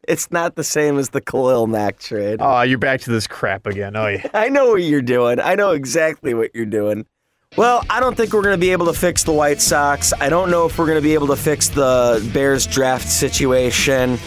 It's 0.08 0.32
not 0.32 0.56
the 0.56 0.64
same 0.64 0.98
as 0.98 1.10
the 1.10 1.22
Khalil 1.22 1.68
Mack 1.68 2.00
trade. 2.00 2.40
Oh, 2.42 2.62
you're 2.62 2.78
back 2.80 3.02
to 3.02 3.12
this 3.12 3.28
crap 3.28 3.68
again. 3.68 3.96
Oh, 3.96 4.08
yeah. 4.08 4.28
I 4.34 4.50
know 4.50 4.72
what 4.72 4.82
you're 4.82 5.02
doing. 5.02 5.40
I 5.40 5.56
know 5.56 5.72
exactly 5.72 6.34
what 6.34 6.52
you're 6.56 6.66
doing. 6.66 7.06
Well, 7.58 7.84
I 7.90 8.00
don't 8.00 8.16
think 8.16 8.34
we're 8.34 8.44
going 8.44 8.56
to 8.56 8.60
be 8.60 8.72
able 8.72 8.86
to 8.88 8.94
fix 8.94 9.24
the 9.24 9.34
White 9.34 9.60
Sox. 9.60 10.14
I 10.20 10.30
don't 10.30 10.52
know 10.52 10.66
if 10.66 10.78
we're 10.78 10.86
going 10.86 10.98
to 10.98 11.04
be 11.04 11.16
able 11.16 11.28
to 11.28 11.36
fix 11.36 11.70
the 11.70 12.28
Bears 12.34 12.66
draft 12.68 13.08
situation. 13.08 14.18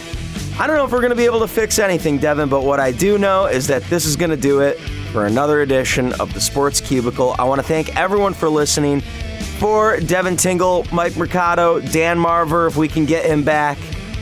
I 0.59 0.67
don't 0.67 0.77
know 0.77 0.85
if 0.85 0.91
we're 0.91 1.01
going 1.01 1.09
to 1.09 1.15
be 1.15 1.25
able 1.25 1.39
to 1.39 1.47
fix 1.47 1.79
anything, 1.79 2.19
Devin, 2.19 2.47
but 2.47 2.61
what 2.61 2.79
I 2.79 2.91
do 2.91 3.17
know 3.17 3.47
is 3.47 3.65
that 3.67 3.83
this 3.85 4.05
is 4.05 4.15
going 4.15 4.29
to 4.29 4.37
do 4.37 4.61
it 4.61 4.79
for 5.11 5.25
another 5.25 5.61
edition 5.61 6.13
of 6.19 6.31
the 6.33 6.39
Sports 6.39 6.79
Cubicle. 6.79 7.35
I 7.39 7.43
want 7.43 7.59
to 7.59 7.67
thank 7.67 7.95
everyone 7.97 8.35
for 8.35 8.49
listening. 8.49 9.01
For 9.57 9.99
Devin 9.99 10.37
Tingle, 10.37 10.85
Mike 10.91 11.17
Mercado, 11.17 11.79
Dan 11.79 12.17
Marver, 12.17 12.67
if 12.67 12.75
we 12.75 12.87
can 12.87 13.05
get 13.05 13.25
him 13.25 13.43
back, 13.43 13.79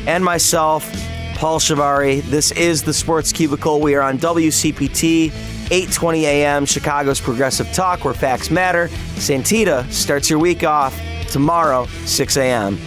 and 0.08 0.24
myself, 0.24 0.90
Paul 1.36 1.60
Shavari. 1.60 2.22
This 2.24 2.52
is 2.52 2.82
the 2.82 2.94
Sports 2.94 3.34
Cubicle. 3.34 3.82
We 3.82 3.96
are 3.96 4.02
on 4.02 4.18
WCPT, 4.18 5.32
8:20 5.32 6.22
a.m. 6.22 6.66
Chicago's 6.66 7.20
Progressive 7.20 7.72
Talk, 7.74 8.06
where 8.06 8.14
facts 8.14 8.50
matter. 8.50 8.88
Santita 9.16 9.90
starts 9.92 10.30
your 10.30 10.40
week 10.40 10.64
off 10.64 10.98
tomorrow, 11.30 11.88
6 12.06 12.38
a.m. 12.38 12.78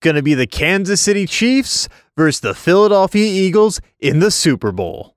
Going 0.00 0.16
to 0.16 0.22
be 0.22 0.32
the 0.32 0.46
Kansas 0.46 0.98
City 0.98 1.26
Chiefs 1.26 1.86
versus 2.16 2.40
the 2.40 2.54
Philadelphia 2.54 3.26
Eagles 3.26 3.82
in 3.98 4.20
the 4.20 4.30
Super 4.30 4.72
Bowl. 4.72 5.08